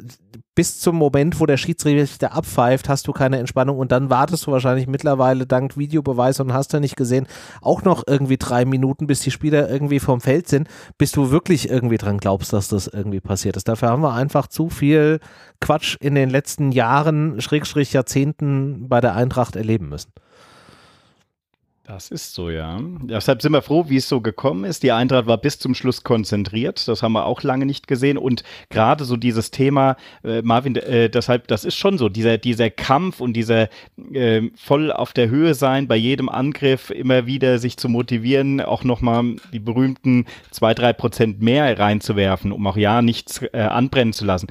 bis 0.55 0.81
zum 0.81 0.97
Moment, 0.97 1.41
wo 1.41 1.47
der 1.47 1.57
Schiedsrichter 1.57 2.33
abpfeift, 2.33 2.89
hast 2.89 3.09
du 3.09 3.13
keine 3.13 3.39
Entspannung 3.39 3.79
und 3.79 3.91
dann 3.91 4.11
wartest 4.11 4.47
du 4.47 4.53
wahrscheinlich 4.53 4.87
mittlerweile 4.87 5.47
dank 5.47 5.77
Videobeweis 5.79 6.41
und 6.41 6.53
hast 6.53 6.75
du 6.75 6.81
nicht 6.81 6.97
gesehen, 6.97 7.27
auch 7.63 7.83
noch 7.83 8.05
irgendwie 8.07 8.37
drei 8.37 8.65
Minuten, 8.65 9.07
bis 9.07 9.21
die 9.21 9.31
Spieler 9.31 9.71
irgendwie 9.71 10.01
vom 10.01 10.21
Feld 10.21 10.49
sind, 10.49 10.69
bis 10.99 11.13
du 11.13 11.31
wirklich 11.31 11.71
irgendwie 11.71 11.99
dran 11.99 12.19
glaubst, 12.19 12.53
dass 12.53 12.69
das 12.69 12.87
irgendwie 12.87 13.21
passiert 13.21 13.57
ist. 13.57 13.69
Dafür 13.69 13.89
haben 13.89 14.03
wir 14.03 14.13
einfach 14.13 14.47
zu 14.47 14.69
viel 14.69 15.21
Quatsch 15.61 15.97
in 16.01 16.15
den 16.15 16.29
letzten 16.29 16.73
Jahren, 16.73 17.41
Schrägstrich 17.41 17.93
Jahrzehnten 17.93 18.89
bei 18.89 19.01
der 19.01 19.15
Eintracht 19.15 19.57
erleben 19.57 19.89
müssen. 19.89 20.13
Das 21.93 22.11
ist 22.11 22.33
so, 22.33 22.49
ja. 22.49 22.81
Deshalb 23.03 23.43
sind 23.43 23.53
wir 23.53 23.61
froh, 23.61 23.85
wie 23.89 23.99
es 23.99 24.09
so 24.09 24.23
gekommen 24.23 24.65
ist. 24.65 24.83
Die 24.83 24.93
Eintracht 24.93 25.27
war 25.27 25.37
bis 25.37 25.59
zum 25.59 25.75
Schluss 25.75 26.03
konzentriert. 26.03 26.89
Das 26.89 27.03
haben 27.03 27.13
wir 27.13 27.27
auch 27.27 27.43
lange 27.43 27.67
nicht 27.67 27.87
gesehen. 27.87 28.17
Und 28.17 28.45
gerade 28.71 29.05
so 29.05 29.19
dieses 29.19 29.51
Thema, 29.51 29.99
äh, 30.25 30.41
Marvin, 30.41 30.75
äh, 30.77 31.11
deshalb, 31.11 31.49
das 31.49 31.67
ist 31.67 31.75
schon 31.75 31.99
so, 31.99 32.09
dieser, 32.09 32.39
dieser 32.39 32.71
Kampf 32.71 33.21
und 33.21 33.35
dieser 33.35 33.69
äh, 34.15 34.41
voll 34.57 34.91
auf 34.91 35.13
der 35.13 35.29
Höhe 35.29 35.53
sein, 35.53 35.87
bei 35.87 35.97
jedem 35.97 36.31
Angriff 36.31 36.89
immer 36.89 37.27
wieder 37.27 37.59
sich 37.59 37.77
zu 37.77 37.91
motivieren, 37.91 38.63
auch 38.63 38.85
nochmal 38.85 39.37
die 39.53 39.59
berühmten 39.59 40.25
zwei, 40.51 40.73
drei 40.73 40.95
Prozent 40.95 41.43
mehr 41.43 41.79
reinzuwerfen, 41.79 42.53
um 42.53 42.67
auch 42.67 42.79
ja 42.79 43.03
nichts 43.03 43.43
äh, 43.53 43.59
anbrennen 43.61 44.15
zu 44.15 44.25
lassen 44.25 44.49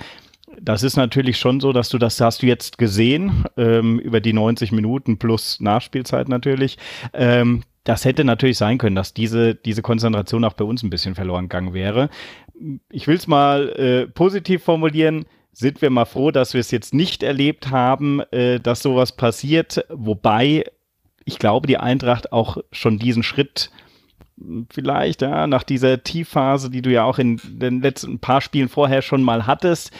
das 0.59 0.83
ist 0.83 0.97
natürlich 0.97 1.37
schon 1.37 1.59
so, 1.59 1.73
dass 1.73 1.89
du 1.89 1.97
das 1.97 2.19
hast 2.19 2.41
du 2.41 2.47
jetzt 2.47 2.77
gesehen, 2.77 3.45
ähm, 3.57 3.99
über 3.99 4.19
die 4.19 4.33
90 4.33 4.71
Minuten 4.71 5.17
plus 5.17 5.59
Nachspielzeit 5.59 6.29
natürlich. 6.29 6.77
Ähm, 7.13 7.63
das 7.83 8.05
hätte 8.05 8.23
natürlich 8.23 8.57
sein 8.57 8.77
können, 8.77 8.95
dass 8.95 9.13
diese, 9.13 9.55
diese 9.55 9.81
Konzentration 9.81 10.43
auch 10.43 10.53
bei 10.53 10.65
uns 10.65 10.83
ein 10.83 10.89
bisschen 10.89 11.15
verloren 11.15 11.45
gegangen 11.45 11.73
wäre. 11.73 12.09
Ich 12.89 13.07
will 13.07 13.15
es 13.15 13.27
mal 13.27 13.69
äh, 13.69 14.07
positiv 14.07 14.63
formulieren. 14.63 15.25
Sind 15.53 15.81
wir 15.81 15.89
mal 15.89 16.05
froh, 16.05 16.31
dass 16.31 16.53
wir 16.53 16.61
es 16.61 16.71
jetzt 16.71 16.93
nicht 16.93 17.23
erlebt 17.23 17.71
haben, 17.71 18.21
äh, 18.31 18.59
dass 18.59 18.81
sowas 18.81 19.15
passiert. 19.15 19.85
Wobei 19.89 20.65
ich 21.25 21.39
glaube, 21.39 21.67
die 21.67 21.77
Eintracht 21.77 22.31
auch 22.31 22.57
schon 22.71 22.99
diesen 22.99 23.23
Schritt 23.23 23.71
vielleicht 24.69 25.21
ja, 25.21 25.47
nach 25.47 25.63
dieser 25.63 26.03
Tiefphase, 26.03 26.69
die 26.69 26.81
du 26.81 26.91
ja 26.91 27.03
auch 27.03 27.19
in 27.19 27.39
den 27.43 27.81
letzten 27.81 28.19
paar 28.19 28.41
Spielen 28.41 28.69
vorher 28.69 29.01
schon 29.01 29.23
mal 29.23 29.47
hattest, 29.47 29.91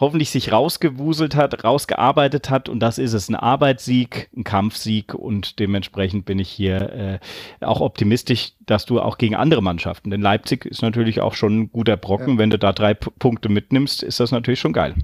hoffentlich 0.00 0.30
sich 0.30 0.50
rausgewuselt 0.50 1.36
hat, 1.36 1.62
rausgearbeitet 1.62 2.48
hat 2.48 2.68
und 2.68 2.80
das 2.80 2.98
ist 2.98 3.12
es, 3.12 3.28
ein 3.28 3.36
Arbeitssieg, 3.36 4.30
ein 4.34 4.44
Kampfsieg 4.44 5.14
und 5.14 5.58
dementsprechend 5.58 6.24
bin 6.24 6.38
ich 6.38 6.48
hier 6.48 7.20
äh, 7.60 7.64
auch 7.64 7.80
optimistisch, 7.80 8.52
dass 8.60 8.86
du 8.86 9.00
auch 9.00 9.18
gegen 9.18 9.36
andere 9.36 9.62
Mannschaften, 9.62 10.10
denn 10.10 10.22
Leipzig 10.22 10.64
ist 10.64 10.82
natürlich 10.82 11.20
auch 11.20 11.34
schon 11.34 11.60
ein 11.60 11.72
guter 11.72 11.96
Brocken, 11.96 12.34
ja. 12.34 12.38
wenn 12.38 12.50
du 12.50 12.58
da 12.58 12.72
drei 12.72 12.94
P 12.94 13.10
Punkte 13.18 13.48
mitnimmst, 13.48 14.02
ist 14.02 14.20
das 14.20 14.30
natürlich 14.30 14.60
schon 14.60 14.72
geil. 14.72 14.94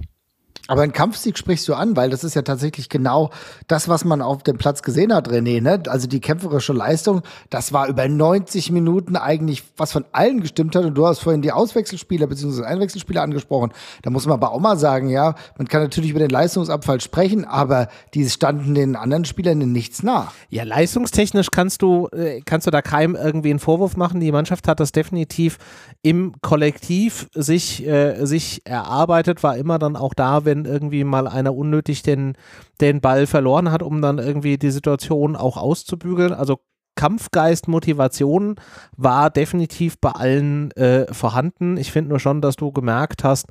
Aber 0.67 0.81
ein 0.81 0.93
Kampfsieg 0.93 1.37
sprichst 1.37 1.67
du 1.67 1.73
an, 1.73 1.95
weil 1.95 2.09
das 2.09 2.23
ist 2.23 2.35
ja 2.35 2.41
tatsächlich 2.41 2.89
genau 2.89 3.31
das, 3.67 3.87
was 3.87 4.05
man 4.05 4.21
auf 4.21 4.43
dem 4.43 4.57
Platz 4.57 4.81
gesehen 4.81 5.13
hat, 5.13 5.29
René. 5.29 5.61
Ne? 5.61 5.81
Also 5.87 6.07
die 6.07 6.19
kämpferische 6.19 6.73
Leistung, 6.73 7.21
das 7.49 7.73
war 7.73 7.87
über 7.87 8.07
90 8.07 8.71
Minuten 8.71 9.15
eigentlich, 9.15 9.63
was 9.77 9.91
von 9.91 10.05
allen 10.11 10.41
gestimmt 10.41 10.75
hat. 10.75 10.85
Und 10.85 10.95
du 10.95 11.07
hast 11.07 11.19
vorhin 11.19 11.41
die 11.41 11.51
Auswechselspieler 11.51 12.27
bzw. 12.27 12.63
Einwechselspieler 12.63 13.21
angesprochen. 13.21 13.71
Da 14.01 14.09
muss 14.09 14.25
man 14.25 14.33
aber 14.33 14.51
auch 14.51 14.59
mal 14.59 14.77
sagen, 14.77 15.09
ja, 15.09 15.35
man 15.57 15.67
kann 15.67 15.81
natürlich 15.81 16.11
über 16.11 16.19
den 16.19 16.29
Leistungsabfall 16.29 17.01
sprechen, 17.01 17.45
aber 17.45 17.87
die 18.13 18.29
standen 18.29 18.75
den 18.75 18.95
anderen 18.95 19.25
Spielern 19.25 19.61
in 19.61 19.71
nichts 19.71 20.03
nach. 20.03 20.33
Ja, 20.49 20.63
leistungstechnisch 20.63 21.51
kannst 21.51 21.81
du, 21.81 22.07
äh, 22.09 22.41
kannst 22.45 22.67
du 22.67 22.71
da 22.71 22.81
keinem 22.81 23.15
irgendwie 23.15 23.49
einen 23.49 23.59
Vorwurf 23.59 23.97
machen. 23.97 24.19
Die 24.19 24.31
Mannschaft 24.31 24.67
hat 24.67 24.79
das 24.79 24.91
definitiv 24.91 25.57
im 26.01 26.33
Kollektiv 26.41 27.27
sich, 27.33 27.85
äh, 27.85 28.25
sich 28.25 28.61
erarbeitet, 28.65 29.43
war 29.43 29.57
immer 29.57 29.79
dann 29.79 29.95
auch 29.95 30.13
da, 30.13 30.45
wenn 30.45 30.56
wenn 30.57 30.71
irgendwie 30.71 31.03
mal 31.03 31.27
einer 31.27 31.55
unnötig 31.55 32.03
den, 32.03 32.33
den 32.81 33.01
Ball 33.01 33.27
verloren 33.27 33.71
hat, 33.71 33.83
um 33.83 34.01
dann 34.01 34.17
irgendwie 34.17 34.57
die 34.57 34.71
Situation 34.71 35.35
auch 35.35 35.57
auszubügeln. 35.57 36.33
Also 36.33 36.59
Kampfgeist, 36.95 37.67
Motivation 37.67 38.55
war 38.95 39.29
definitiv 39.29 39.99
bei 39.99 40.11
allen 40.11 40.71
äh, 40.71 41.13
vorhanden. 41.13 41.77
Ich 41.77 41.91
finde 41.91 42.09
nur 42.09 42.19
schon, 42.19 42.41
dass 42.41 42.55
du 42.55 42.71
gemerkt 42.71 43.23
hast, 43.23 43.47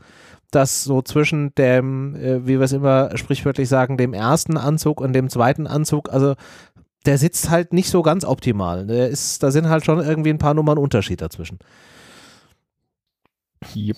dass 0.51 0.83
so 0.83 1.03
zwischen 1.03 1.55
dem, 1.55 2.17
äh, 2.17 2.47
wie 2.47 2.59
wir 2.59 2.63
es 2.63 2.73
immer 2.73 3.17
sprichwörtlich 3.17 3.69
sagen, 3.69 3.97
dem 3.97 4.15
ersten 4.15 4.57
Anzug 4.57 5.01
und 5.01 5.13
dem 5.13 5.29
zweiten 5.29 5.67
Anzug, 5.67 6.13
also 6.13 6.35
der 7.05 7.19
sitzt 7.19 7.51
halt 7.51 7.73
nicht 7.73 7.89
so 7.89 8.03
ganz 8.03 8.25
optimal. 8.25 8.87
Der 8.87 9.09
ist, 9.09 9.45
da 9.45 9.53
sind 9.53 9.69
halt 9.69 9.85
schon 9.85 10.01
irgendwie 10.01 10.31
ein 10.31 10.39
paar 10.39 10.55
Nummern 10.55 10.79
Unterschied 10.79 11.21
dazwischen. 11.21 11.61
Yep. 13.77 13.97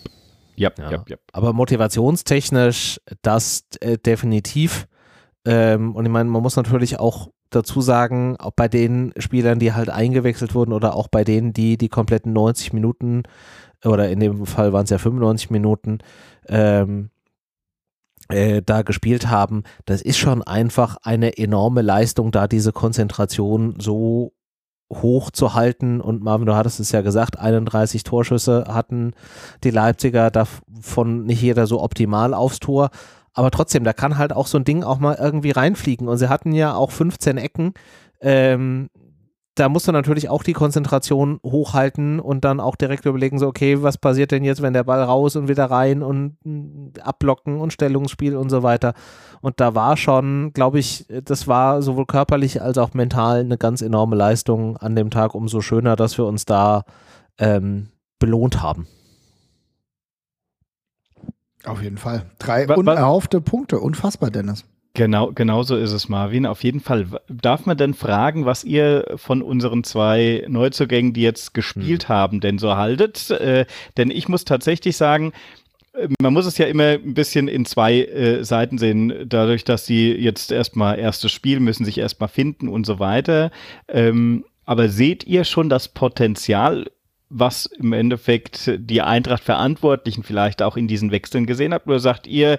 Ja, 0.58 0.70
ja. 0.78 0.90
ja, 0.90 1.04
ja. 1.08 1.16
Aber 1.32 1.52
motivationstechnisch 1.52 3.00
das 3.22 3.64
äh, 3.80 3.98
definitiv. 3.98 4.86
Ähm, 5.44 5.94
und 5.94 6.04
ich 6.04 6.10
meine, 6.12 6.28
man 6.28 6.42
muss 6.42 6.56
natürlich 6.56 6.98
auch 6.98 7.28
dazu 7.50 7.80
sagen, 7.80 8.36
auch 8.38 8.52
bei 8.54 8.68
den 8.68 9.12
Spielern, 9.18 9.58
die 9.58 9.72
halt 9.72 9.88
eingewechselt 9.88 10.54
wurden 10.54 10.72
oder 10.72 10.94
auch 10.94 11.08
bei 11.08 11.24
denen, 11.24 11.52
die 11.52 11.78
die 11.78 11.88
kompletten 11.88 12.32
90 12.32 12.72
Minuten 12.72 13.22
oder 13.84 14.10
in 14.10 14.20
dem 14.20 14.44
Fall 14.44 14.72
waren 14.72 14.84
es 14.84 14.90
ja 14.90 14.98
95 14.98 15.50
Minuten 15.50 15.98
ähm, 16.48 17.10
äh, 18.28 18.62
da 18.62 18.82
gespielt 18.82 19.28
haben, 19.28 19.62
das 19.86 20.02
ist 20.02 20.18
schon 20.18 20.42
einfach 20.42 20.98
eine 21.02 21.38
enorme 21.38 21.82
Leistung, 21.82 22.30
da 22.30 22.46
diese 22.46 22.72
Konzentration 22.72 23.76
so 23.78 24.32
hoch 24.90 25.30
zu 25.30 25.54
halten. 25.54 26.00
Und 26.00 26.22
Marvin, 26.22 26.46
du 26.46 26.54
hattest 26.54 26.80
es 26.80 26.92
ja 26.92 27.02
gesagt, 27.02 27.38
31 27.38 28.02
Torschüsse 28.04 28.66
hatten 28.68 29.12
die 29.64 29.70
Leipziger, 29.70 30.30
davon 30.30 31.24
nicht 31.24 31.42
jeder 31.42 31.66
so 31.66 31.82
optimal 31.82 32.34
aufs 32.34 32.60
Tor. 32.60 32.90
Aber 33.34 33.50
trotzdem, 33.50 33.84
da 33.84 33.92
kann 33.92 34.18
halt 34.18 34.32
auch 34.32 34.46
so 34.46 34.58
ein 34.58 34.64
Ding 34.64 34.82
auch 34.82 34.98
mal 34.98 35.16
irgendwie 35.20 35.50
reinfliegen. 35.50 36.08
Und 36.08 36.18
sie 36.18 36.28
hatten 36.28 36.52
ja 36.52 36.74
auch 36.74 36.90
15 36.90 37.38
Ecken. 37.38 37.74
Ähm, 38.20 38.90
da 39.58 39.68
musst 39.68 39.88
du 39.88 39.92
natürlich 39.92 40.28
auch 40.28 40.42
die 40.42 40.52
Konzentration 40.52 41.40
hochhalten 41.44 42.20
und 42.20 42.44
dann 42.44 42.60
auch 42.60 42.76
direkt 42.76 43.06
überlegen, 43.06 43.38
so, 43.38 43.48
okay, 43.48 43.82
was 43.82 43.98
passiert 43.98 44.30
denn 44.30 44.44
jetzt, 44.44 44.62
wenn 44.62 44.72
der 44.72 44.84
Ball 44.84 45.02
raus 45.02 45.34
und 45.36 45.48
wieder 45.48 45.66
rein 45.66 46.02
und 46.02 46.36
mm, 46.44 47.00
abblocken 47.00 47.60
und 47.60 47.72
Stellungsspiel 47.72 48.36
und 48.36 48.50
so 48.50 48.62
weiter. 48.62 48.94
Und 49.40 49.60
da 49.60 49.74
war 49.74 49.96
schon, 49.96 50.52
glaube 50.52 50.78
ich, 50.78 51.06
das 51.24 51.48
war 51.48 51.82
sowohl 51.82 52.06
körperlich 52.06 52.62
als 52.62 52.78
auch 52.78 52.94
mental 52.94 53.40
eine 53.40 53.58
ganz 53.58 53.82
enorme 53.82 54.14
Leistung 54.14 54.76
an 54.76 54.94
dem 54.94 55.10
Tag. 55.10 55.34
Umso 55.34 55.60
schöner, 55.60 55.96
dass 55.96 56.18
wir 56.18 56.26
uns 56.26 56.44
da 56.44 56.84
ähm, 57.38 57.88
belohnt 58.18 58.62
haben. 58.62 58.86
Auf 61.64 61.82
jeden 61.82 61.98
Fall. 61.98 62.26
Drei 62.38 62.66
unerhoffte 62.68 63.40
Punkte. 63.40 63.80
Unfassbar, 63.80 64.30
Dennis. 64.30 64.64
Genau, 64.98 65.30
genau 65.32 65.62
so 65.62 65.76
ist 65.76 65.92
es, 65.92 66.08
Marvin. 66.08 66.44
Auf 66.44 66.64
jeden 66.64 66.80
Fall. 66.80 67.06
Darf 67.28 67.66
man 67.66 67.76
denn 67.76 67.94
fragen, 67.94 68.46
was 68.46 68.64
ihr 68.64 69.06
von 69.14 69.42
unseren 69.42 69.84
zwei 69.84 70.44
Neuzugängen, 70.48 71.12
die 71.12 71.22
jetzt 71.22 71.54
gespielt 71.54 72.08
hm. 72.08 72.08
haben, 72.08 72.40
denn 72.40 72.58
so 72.58 72.74
haltet? 72.74 73.30
Äh, 73.30 73.66
denn 73.96 74.10
ich 74.10 74.28
muss 74.28 74.44
tatsächlich 74.44 74.96
sagen, 74.96 75.32
äh, 75.92 76.08
man 76.20 76.32
muss 76.32 76.46
es 76.46 76.58
ja 76.58 76.66
immer 76.66 76.94
ein 76.94 77.14
bisschen 77.14 77.46
in 77.46 77.64
zwei 77.64 78.00
äh, 78.02 78.42
Seiten 78.42 78.76
sehen. 78.76 79.26
Dadurch, 79.28 79.62
dass 79.62 79.86
sie 79.86 80.10
jetzt 80.10 80.50
erstmal 80.50 80.98
erstes 80.98 81.30
Spiel 81.30 81.60
müssen, 81.60 81.84
sich 81.84 81.98
erstmal 81.98 82.28
finden 82.28 82.66
und 82.66 82.84
so 82.84 82.98
weiter. 82.98 83.52
Ähm, 83.86 84.44
aber 84.64 84.88
seht 84.88 85.22
ihr 85.28 85.44
schon 85.44 85.68
das 85.68 85.86
Potenzial, 85.86 86.90
was 87.28 87.66
im 87.66 87.92
Endeffekt 87.92 88.68
die 88.76 89.02
Eintracht-Verantwortlichen 89.02 90.24
vielleicht 90.24 90.60
auch 90.60 90.76
in 90.76 90.88
diesen 90.88 91.12
Wechseln 91.12 91.46
gesehen 91.46 91.72
habt? 91.72 91.86
Oder 91.86 92.00
sagt 92.00 92.26
ihr, 92.26 92.58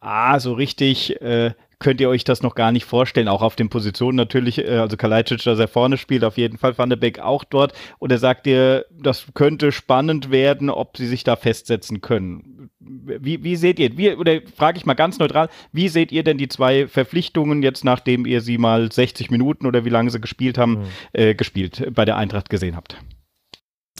ah, 0.00 0.40
so 0.40 0.54
richtig 0.54 1.20
äh, 1.20 1.52
könnt 1.78 2.00
ihr 2.00 2.08
euch 2.08 2.24
das 2.24 2.42
noch 2.42 2.54
gar 2.54 2.72
nicht 2.72 2.84
vorstellen, 2.84 3.28
auch 3.28 3.42
auf 3.42 3.56
den 3.56 3.68
Positionen 3.68 4.16
natürlich, 4.16 4.58
äh, 4.58 4.78
also 4.78 4.96
Kalajdzic, 4.96 5.42
dass 5.42 5.58
er 5.58 5.68
vorne 5.68 5.98
spielt, 5.98 6.24
auf 6.24 6.38
jeden 6.38 6.58
Fall 6.58 6.76
Van 6.76 6.90
de 6.90 6.98
Beek 6.98 7.18
auch 7.18 7.44
dort. 7.44 7.74
Oder 7.98 8.18
sagt 8.18 8.46
ihr, 8.46 8.86
das 8.90 9.26
könnte 9.34 9.72
spannend 9.72 10.30
werden, 10.30 10.70
ob 10.70 10.96
sie 10.96 11.06
sich 11.06 11.24
da 11.24 11.36
festsetzen 11.36 12.00
können? 12.00 12.70
Wie, 12.80 13.42
wie 13.42 13.56
seht 13.56 13.78
ihr, 13.78 13.96
wie, 13.98 14.14
oder 14.14 14.40
frage 14.54 14.78
ich 14.78 14.86
mal 14.86 14.94
ganz 14.94 15.18
neutral, 15.18 15.48
wie 15.72 15.88
seht 15.88 16.12
ihr 16.12 16.22
denn 16.22 16.38
die 16.38 16.48
zwei 16.48 16.86
Verpflichtungen 16.86 17.62
jetzt, 17.62 17.84
nachdem 17.84 18.26
ihr 18.26 18.40
sie 18.40 18.58
mal 18.58 18.90
60 18.90 19.30
Minuten 19.30 19.66
oder 19.66 19.84
wie 19.84 19.90
lange 19.90 20.10
sie 20.10 20.20
gespielt 20.20 20.56
haben, 20.58 20.78
mhm. 20.78 20.86
äh, 21.12 21.34
gespielt 21.34 21.88
bei 21.94 22.04
der 22.04 22.16
Eintracht 22.16 22.48
gesehen 22.48 22.76
habt? 22.76 22.96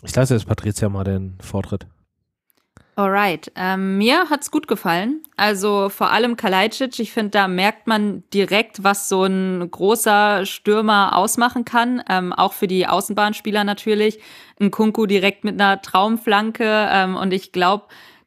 Ich 0.02 0.14
lasse 0.14 0.35
jetzt 0.35 0.47
Patricia 0.47 0.88
mal 0.88 1.04
den 1.04 1.37
Vortritt. 1.40 1.87
Alright, 2.99 3.53
ähm, 3.57 3.99
mir 3.99 4.31
hat's 4.31 4.50
gut 4.50 4.67
gefallen. 4.69 5.23
Also 5.37 5.91
vor 5.91 6.12
allem 6.12 6.35
Kalajdzic, 6.38 6.99
ich 6.99 7.12
finde, 7.12 7.33
da 7.33 7.47
merkt 7.47 7.87
man 7.87 8.25
direkt, 8.33 8.85
was 8.85 9.11
so 9.11 9.25
ein 9.25 9.71
großer 9.71 10.47
Stürmer 10.47 11.15
ausmachen 11.15 11.67
kann. 11.67 12.03
Ähm, 12.09 12.33
auch 12.33 12.55
für 12.55 12.67
die 12.67 12.87
Außenbahnspieler 12.87 13.65
natürlich. 13.65 14.19
Ein 14.59 14.71
Kunku 14.71 15.05
direkt 15.05 15.45
mit 15.45 15.61
einer 15.61 15.83
Traumflanke. 15.83 16.65
Ähm, 16.91 17.17
und 17.17 17.35
ich 17.35 17.53
glaube, 17.53 17.85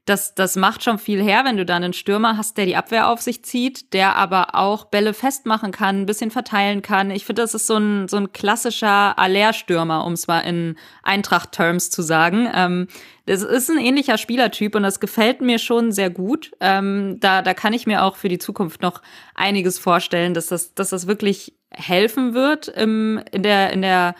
das, 0.09 0.33
das 0.33 0.55
macht 0.55 0.83
schon 0.83 0.97
viel 0.97 1.21
her, 1.21 1.43
wenn 1.45 1.55
du 1.55 1.65
dann 1.65 1.83
einen 1.83 1.93
Stürmer 1.93 2.35
hast, 2.35 2.57
der 2.57 2.65
die 2.65 2.75
Abwehr 2.75 3.09
auf 3.09 3.21
sich 3.21 3.43
zieht, 3.43 3.93
der 3.93 4.15
aber 4.15 4.55
auch 4.55 4.85
Bälle 4.85 5.13
festmachen 5.13 5.71
kann, 5.71 6.01
ein 6.01 6.05
bisschen 6.07 6.31
verteilen 6.31 6.81
kann. 6.81 7.11
Ich 7.11 7.25
finde, 7.25 7.43
das 7.43 7.53
ist 7.53 7.67
so 7.67 7.77
ein, 7.77 8.07
so 8.07 8.17
ein 8.17 8.33
klassischer 8.33 9.19
Aller-Stürmer, 9.19 10.05
um 10.05 10.13
es 10.13 10.27
mal 10.27 10.39
in 10.39 10.77
Eintracht-Terms 11.03 11.91
zu 11.91 12.01
sagen. 12.01 12.49
Ähm, 12.53 12.87
das 13.27 13.43
ist 13.43 13.69
ein 13.69 13.77
ähnlicher 13.77 14.17
Spielertyp 14.17 14.73
und 14.73 14.81
das 14.81 14.99
gefällt 14.99 15.41
mir 15.41 15.59
schon 15.59 15.91
sehr 15.91 16.09
gut. 16.09 16.51
Ähm, 16.59 17.17
da, 17.19 17.43
da 17.43 17.53
kann 17.53 17.73
ich 17.73 17.85
mir 17.85 18.03
auch 18.03 18.15
für 18.15 18.29
die 18.29 18.39
Zukunft 18.39 18.81
noch 18.81 19.03
einiges 19.35 19.77
vorstellen, 19.77 20.33
dass 20.33 20.47
das, 20.47 20.73
dass 20.73 20.89
das 20.89 21.05
wirklich 21.05 21.53
helfen 21.69 22.33
wird 22.33 22.67
im, 22.67 23.21
in 23.31 23.43
der, 23.43 23.71
in 23.71 23.83
der 23.83 24.15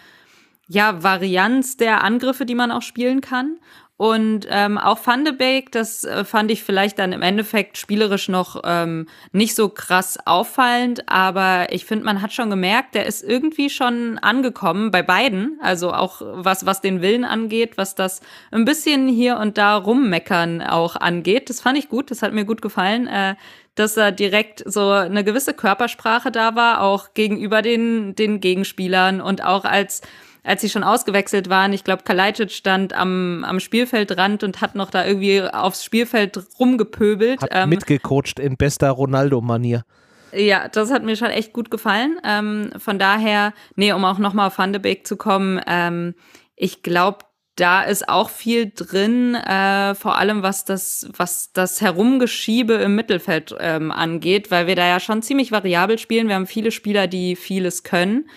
ja, 0.68 1.02
Varianz 1.02 1.78
der 1.78 2.04
Angriffe, 2.04 2.46
die 2.46 2.54
man 2.54 2.72
auch 2.72 2.84
spielen 2.84 3.22
kann. 3.22 3.58
Und 4.00 4.48
ähm, 4.50 4.78
auch 4.78 5.06
Van 5.06 5.26
de 5.26 5.34
Beek, 5.34 5.74
das 5.74 6.06
äh, 6.06 6.24
fand 6.24 6.50
ich 6.52 6.64
vielleicht 6.64 7.00
dann 7.00 7.12
im 7.12 7.22
Endeffekt 7.22 7.78
spielerisch 7.78 8.30
noch 8.30 8.62
ähm, 8.64 9.08
nicht 9.34 9.56
so 9.56 9.68
krass 9.68 10.18
auffallend, 10.26 11.10
aber 11.10 11.74
ich 11.74 11.84
finde, 11.84 12.06
man 12.06 12.22
hat 12.22 12.32
schon 12.32 12.50
gemerkt, 12.50 12.96
der 12.96 13.08
ist 13.08 13.22
irgendwie 13.22 13.70
schon 13.70 14.18
angekommen 14.18 14.92
bei 14.92 15.04
beiden. 15.04 15.60
Also 15.62 15.92
auch 15.92 16.22
was, 16.22 16.66
was 16.66 16.80
den 16.80 17.02
Willen 17.02 17.26
angeht, 17.26 17.74
was 17.76 17.94
das 17.94 18.22
ein 18.52 18.64
bisschen 18.64 19.10
hier 19.10 19.36
und 19.36 19.58
da 19.58 19.76
rummeckern 19.76 20.62
auch 20.62 20.96
angeht. 20.96 21.50
Das 21.50 21.60
fand 21.60 21.78
ich 21.78 21.90
gut, 21.90 22.10
das 22.10 22.22
hat 22.22 22.32
mir 22.32 22.46
gut 22.46 22.62
gefallen. 22.62 23.06
Äh, 23.06 23.36
dass 23.76 23.96
da 23.96 24.12
direkt 24.12 24.64
so 24.66 24.92
eine 24.92 25.26
gewisse 25.26 25.54
Körpersprache 25.54 26.32
da 26.32 26.56
war, 26.56 26.82
auch 26.82 27.14
gegenüber 27.14 27.62
den, 27.62 28.16
den 28.16 28.40
Gegenspielern 28.40 29.20
und 29.20 29.44
auch 29.44 29.66
als 29.66 30.02
als 30.44 30.62
sie 30.62 30.70
schon 30.70 30.84
ausgewechselt 30.84 31.50
waren, 31.50 31.74
ich 31.74 31.84
glaube, 31.84 32.04
Kalajdzic 32.04 32.52
stand 32.52 32.94
am, 32.94 33.44
am 33.44 33.60
Spielfeldrand 33.60 34.44
und 34.44 34.62
hat 34.62 34.76
noch 34.76 34.90
da 34.90 35.06
irgendwie 35.06 35.42
aufs 35.42 35.84
Spielfeld 35.84 36.40
rumgepöbelt. 36.60 37.42
Hat 37.42 37.50
ähm, 37.52 37.70
mitgecoacht 37.70 38.40
in 38.40 38.58
bester 38.58 38.92
Ronaldo-Manier. 38.92 39.84
Ja, 40.32 40.68
das 40.68 40.92
hat 40.92 41.04
mir 41.04 41.16
schon 41.16 41.30
echt 41.30 41.54
gut 41.54 41.72
gefallen. 41.72 42.20
Ähm, 42.24 42.72
von 42.78 43.00
daher, 43.00 43.54
nee, 43.76 43.92
um 43.94 44.06
auch 44.06 44.20
nochmal 44.20 44.48
auf 44.48 44.58
Van 44.58 44.72
de 44.72 44.82
Beek 44.82 45.08
zu 45.08 45.18
kommen, 45.18 45.60
ähm, 45.68 46.14
ich 46.56 46.84
glaube, 46.84 47.20
da 47.56 47.84
ist 47.84 48.08
auch 48.08 48.30
viel 48.30 48.72
drin, 48.74 49.36
äh, 49.36 49.94
vor 49.96 50.18
allem 50.18 50.44
was 50.44 50.64
das, 50.66 51.10
was 51.16 51.52
das 51.52 51.82
Herumgeschiebe 51.82 52.74
im 52.76 52.96
Mittelfeld 52.96 53.54
ähm, 53.60 53.92
angeht, 53.92 54.50
weil 54.50 54.68
wir 54.68 54.76
da 54.76 54.88
ja 54.88 55.00
schon 55.00 55.22
ziemlich 55.22 55.52
variabel 55.52 55.98
spielen. 55.98 56.28
Wir 56.28 56.36
haben 56.36 56.48
viele 56.48 56.72
Spieler, 56.72 57.08
die 57.08 57.36
vieles 57.36 57.84
können. 57.84 58.30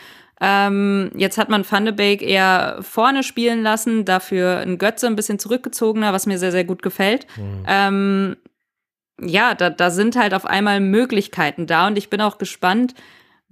Ähm, 0.44 1.12
jetzt 1.14 1.38
hat 1.38 1.48
man 1.48 1.64
Van 1.70 1.84
de 1.84 1.94
Beek 1.94 2.20
eher 2.20 2.78
vorne 2.80 3.22
spielen 3.22 3.62
lassen, 3.62 4.04
dafür 4.04 4.58
ein 4.58 4.76
Götze 4.76 5.06
ein 5.06 5.14
bisschen 5.14 5.38
zurückgezogener, 5.38 6.12
was 6.12 6.26
mir 6.26 6.36
sehr, 6.36 6.50
sehr 6.50 6.64
gut 6.64 6.82
gefällt. 6.82 7.28
Mhm. 7.36 7.64
Ähm, 7.68 8.36
ja, 9.20 9.54
da, 9.54 9.70
da 9.70 9.90
sind 9.90 10.16
halt 10.16 10.34
auf 10.34 10.44
einmal 10.44 10.80
Möglichkeiten 10.80 11.68
da 11.68 11.86
und 11.86 11.96
ich 11.96 12.10
bin 12.10 12.20
auch 12.20 12.38
gespannt, 12.38 12.94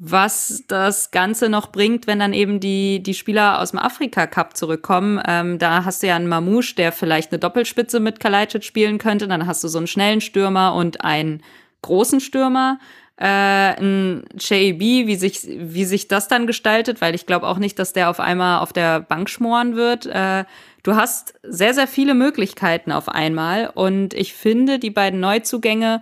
was 0.02 0.64
das 0.66 1.12
Ganze 1.12 1.48
noch 1.48 1.70
bringt, 1.70 2.08
wenn 2.08 2.18
dann 2.18 2.32
eben 2.32 2.58
die, 2.58 3.02
die 3.02 3.14
Spieler 3.14 3.60
aus 3.60 3.70
dem 3.70 3.78
Afrika-Cup 3.78 4.56
zurückkommen. 4.56 5.22
Ähm, 5.28 5.58
da 5.58 5.84
hast 5.84 6.02
du 6.02 6.08
ja 6.08 6.16
einen 6.16 6.26
Mamouche, 6.26 6.74
der 6.74 6.90
vielleicht 6.90 7.30
eine 7.30 7.38
Doppelspitze 7.38 8.00
mit 8.00 8.18
Kalajdzic 8.18 8.64
spielen 8.64 8.98
könnte. 8.98 9.28
Dann 9.28 9.46
hast 9.46 9.62
du 9.62 9.68
so 9.68 9.78
einen 9.78 9.86
schnellen 9.86 10.22
Stürmer 10.22 10.74
und 10.74 11.04
einen 11.04 11.42
großen 11.82 12.20
Stürmer 12.20 12.78
äh, 13.20 13.78
ein 13.78 14.24
JB, 14.38 14.80
wie 15.06 15.16
sich, 15.16 15.42
wie 15.46 15.84
sich 15.84 16.08
das 16.08 16.26
dann 16.26 16.46
gestaltet, 16.46 17.02
weil 17.02 17.14
ich 17.14 17.26
glaube 17.26 17.46
auch 17.46 17.58
nicht, 17.58 17.78
dass 17.78 17.92
der 17.92 18.08
auf 18.08 18.18
einmal 18.18 18.60
auf 18.60 18.72
der 18.72 19.00
Bank 19.00 19.28
schmoren 19.28 19.76
wird. 19.76 20.06
Äh, 20.06 20.44
du 20.82 20.96
hast 20.96 21.34
sehr, 21.42 21.74
sehr 21.74 21.86
viele 21.86 22.14
Möglichkeiten 22.14 22.92
auf 22.92 23.10
einmal 23.10 23.70
und 23.74 24.14
ich 24.14 24.32
finde, 24.32 24.78
die 24.78 24.90
beiden 24.90 25.20
Neuzugänge 25.20 26.00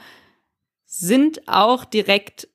sind 0.87 1.49
auch 1.49 1.85
direkt 1.85 2.49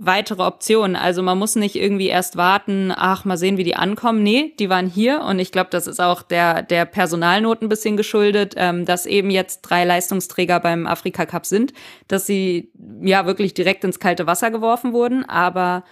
weitere 0.00 0.42
Optionen. 0.42 0.96
Also 0.96 1.22
man 1.22 1.38
muss 1.38 1.56
nicht 1.56 1.76
irgendwie 1.76 2.08
erst 2.08 2.36
warten, 2.36 2.92
ach, 2.94 3.24
mal 3.24 3.36
sehen, 3.36 3.56
wie 3.56 3.64
die 3.64 3.76
ankommen. 3.76 4.22
Nee, 4.22 4.54
die 4.58 4.70
waren 4.70 4.86
hier 4.86 5.22
und 5.22 5.38
ich 5.38 5.52
glaube, 5.52 5.70
das 5.70 5.86
ist 5.86 6.00
auch 6.00 6.22
der, 6.22 6.62
der 6.62 6.84
Personalnot 6.84 7.62
ein 7.62 7.68
bisschen 7.68 7.96
geschuldet, 7.96 8.54
ähm, 8.56 8.84
dass 8.84 9.06
eben 9.06 9.30
jetzt 9.30 9.62
drei 9.62 9.84
Leistungsträger 9.84 10.60
beim 10.60 10.86
Afrika 10.86 11.26
Cup 11.26 11.46
sind, 11.46 11.72
dass 12.06 12.26
sie 12.26 12.70
ja 13.02 13.26
wirklich 13.26 13.54
direkt 13.54 13.84
ins 13.84 14.00
kalte 14.00 14.26
Wasser 14.26 14.50
geworfen 14.50 14.92
wurden. 14.92 15.24
Aber 15.28 15.84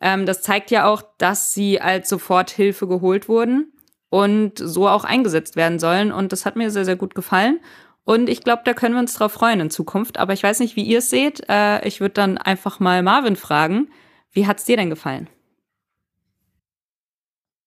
ähm, 0.00 0.26
das 0.26 0.42
zeigt 0.42 0.70
ja 0.70 0.86
auch, 0.86 1.02
dass 1.18 1.52
sie 1.52 1.80
als 1.80 2.08
Soforthilfe 2.08 2.86
geholt 2.86 3.28
wurden 3.28 3.72
und 4.10 4.52
so 4.58 4.88
auch 4.88 5.04
eingesetzt 5.04 5.56
werden 5.56 5.78
sollen. 5.78 6.12
Und 6.12 6.32
das 6.32 6.46
hat 6.46 6.56
mir 6.56 6.70
sehr, 6.70 6.84
sehr 6.84 6.96
gut 6.96 7.14
gefallen. 7.14 7.60
Und 8.08 8.30
ich 8.30 8.42
glaube, 8.42 8.62
da 8.64 8.72
können 8.72 8.94
wir 8.94 9.00
uns 9.00 9.12
drauf 9.12 9.32
freuen 9.32 9.60
in 9.60 9.68
Zukunft. 9.68 10.18
Aber 10.18 10.32
ich 10.32 10.42
weiß 10.42 10.60
nicht, 10.60 10.76
wie 10.76 10.82
ihr 10.82 11.00
es 11.00 11.10
seht. 11.10 11.46
Äh, 11.50 11.86
ich 11.86 12.00
würde 12.00 12.14
dann 12.14 12.38
einfach 12.38 12.80
mal 12.80 13.02
Marvin 13.02 13.36
fragen. 13.36 13.90
Wie 14.32 14.46
hat 14.46 14.56
es 14.56 14.64
dir 14.64 14.78
denn 14.78 14.88
gefallen? 14.88 15.28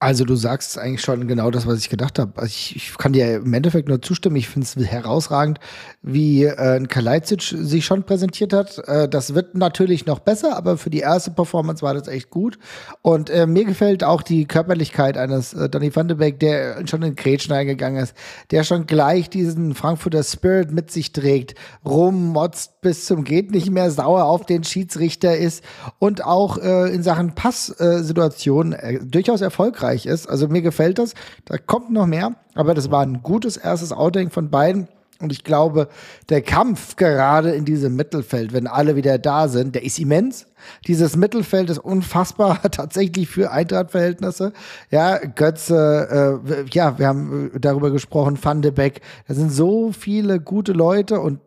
Also 0.03 0.25
du 0.25 0.35
sagst 0.35 0.79
eigentlich 0.79 1.01
schon 1.01 1.27
genau 1.27 1.51
das, 1.51 1.67
was 1.67 1.77
ich 1.77 1.89
gedacht 1.91 2.17
habe. 2.17 2.31
Also 2.35 2.47
ich, 2.47 2.75
ich, 2.75 2.97
kann 2.97 3.13
dir 3.13 3.35
im 3.35 3.53
Endeffekt 3.53 3.87
nur 3.87 4.01
zustimmen. 4.01 4.35
Ich 4.35 4.49
finde 4.49 4.65
es 4.65 4.75
herausragend, 4.75 5.59
wie 6.01 6.43
äh, 6.45 6.83
Kalajdzic 6.87 7.43
sich 7.43 7.85
schon 7.85 8.01
präsentiert 8.01 8.51
hat. 8.51 8.79
Äh, 8.87 9.07
das 9.07 9.35
wird 9.35 9.53
natürlich 9.53 10.07
noch 10.07 10.17
besser, 10.17 10.57
aber 10.57 10.79
für 10.79 10.89
die 10.89 11.01
erste 11.01 11.29
Performance 11.29 11.83
war 11.83 11.93
das 11.93 12.07
echt 12.07 12.31
gut. 12.31 12.57
Und 13.03 13.29
äh, 13.29 13.45
mir 13.45 13.63
gefällt 13.63 14.03
auch 14.03 14.23
die 14.23 14.45
Körperlichkeit 14.45 15.19
eines 15.19 15.53
äh, 15.53 15.69
Donny 15.69 15.95
van 15.95 16.07
de 16.07 16.17
Beek, 16.17 16.39
der 16.39 16.87
schon 16.87 17.03
in 17.03 17.15
Gretchen 17.15 17.53
eingegangen 17.53 18.01
ist, 18.01 18.15
der 18.49 18.63
schon 18.63 18.87
gleich 18.87 19.29
diesen 19.29 19.75
Frankfurter 19.75 20.23
Spirit 20.23 20.71
mit 20.71 20.89
sich 20.89 21.11
trägt, 21.11 21.53
rummotzt 21.85 22.81
bis 22.81 23.05
zum 23.05 23.23
geht 23.23 23.51
nicht 23.51 23.69
mehr, 23.69 23.91
sauer 23.91 24.23
auf 24.23 24.47
den 24.47 24.63
Schiedsrichter 24.63 25.37
ist 25.37 25.63
und 25.99 26.25
auch 26.25 26.57
äh, 26.57 26.91
in 26.91 27.03
Sachen 27.03 27.35
Passsituation 27.35 28.73
äh, 28.73 28.97
durchaus 29.05 29.41
erfolgreich 29.41 29.90
erfolgreich 29.91 30.05
ist. 30.05 30.27
Also 30.27 30.47
mir 30.47 30.61
gefällt 30.61 30.97
das. 30.97 31.13
Da 31.45 31.57
kommt 31.57 31.91
noch 31.91 32.07
mehr, 32.07 32.35
aber 32.55 32.73
das 32.73 32.91
war 32.91 33.03
ein 33.03 33.21
gutes 33.21 33.57
erstes 33.57 33.91
Outing 33.91 34.29
von 34.29 34.49
beiden. 34.49 34.87
Und 35.19 35.31
ich 35.31 35.43
glaube, 35.43 35.87
der 36.29 36.41
Kampf 36.41 36.95
gerade 36.95 37.51
in 37.51 37.63
diesem 37.63 37.95
Mittelfeld, 37.95 38.53
wenn 38.53 38.65
alle 38.65 38.95
wieder 38.95 39.19
da 39.19 39.47
sind, 39.49 39.75
der 39.75 39.83
ist 39.83 39.99
immens. 39.99 40.47
Dieses 40.87 41.15
Mittelfeld 41.15 41.69
ist 41.69 41.77
unfassbar 41.77 42.59
tatsächlich 42.71 43.29
für 43.29 43.51
Eintracht-Verhältnisse. 43.51 44.51
Ja, 44.89 45.19
Götze, 45.19 46.41
äh, 46.43 46.65
ja, 46.71 46.97
wir 46.97 47.07
haben 47.07 47.51
darüber 47.59 47.91
gesprochen, 47.91 48.39
Van 48.41 48.63
de 48.63 48.71
Beek. 48.71 49.01
Da 49.27 49.35
sind 49.35 49.51
so 49.51 49.91
viele 49.91 50.39
gute 50.39 50.73
Leute 50.73 51.19
und 51.19 51.39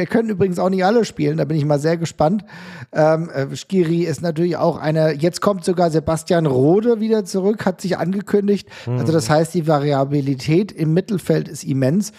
der 0.00 0.06
können 0.06 0.30
übrigens 0.30 0.58
auch 0.58 0.70
nicht 0.70 0.82
alle 0.82 1.04
spielen, 1.04 1.36
da 1.36 1.44
bin 1.44 1.58
ich 1.58 1.66
mal 1.66 1.78
sehr 1.78 1.98
gespannt. 1.98 2.42
Ähm, 2.90 3.28
äh, 3.28 3.54
Skiri 3.54 4.04
ist 4.04 4.22
natürlich 4.22 4.56
auch 4.56 4.78
einer. 4.78 5.12
Jetzt 5.12 5.42
kommt 5.42 5.62
sogar 5.62 5.90
Sebastian 5.90 6.46
Rode 6.46 7.00
wieder 7.00 7.26
zurück, 7.26 7.66
hat 7.66 7.82
sich 7.82 7.98
angekündigt. 7.98 8.66
Mhm. 8.86 8.98
Also, 8.98 9.12
das 9.12 9.28
heißt, 9.28 9.52
die 9.52 9.66
Variabilität 9.66 10.72
im 10.72 10.94
Mittelfeld 10.94 11.48
ist 11.48 11.64
immens. 11.64 12.12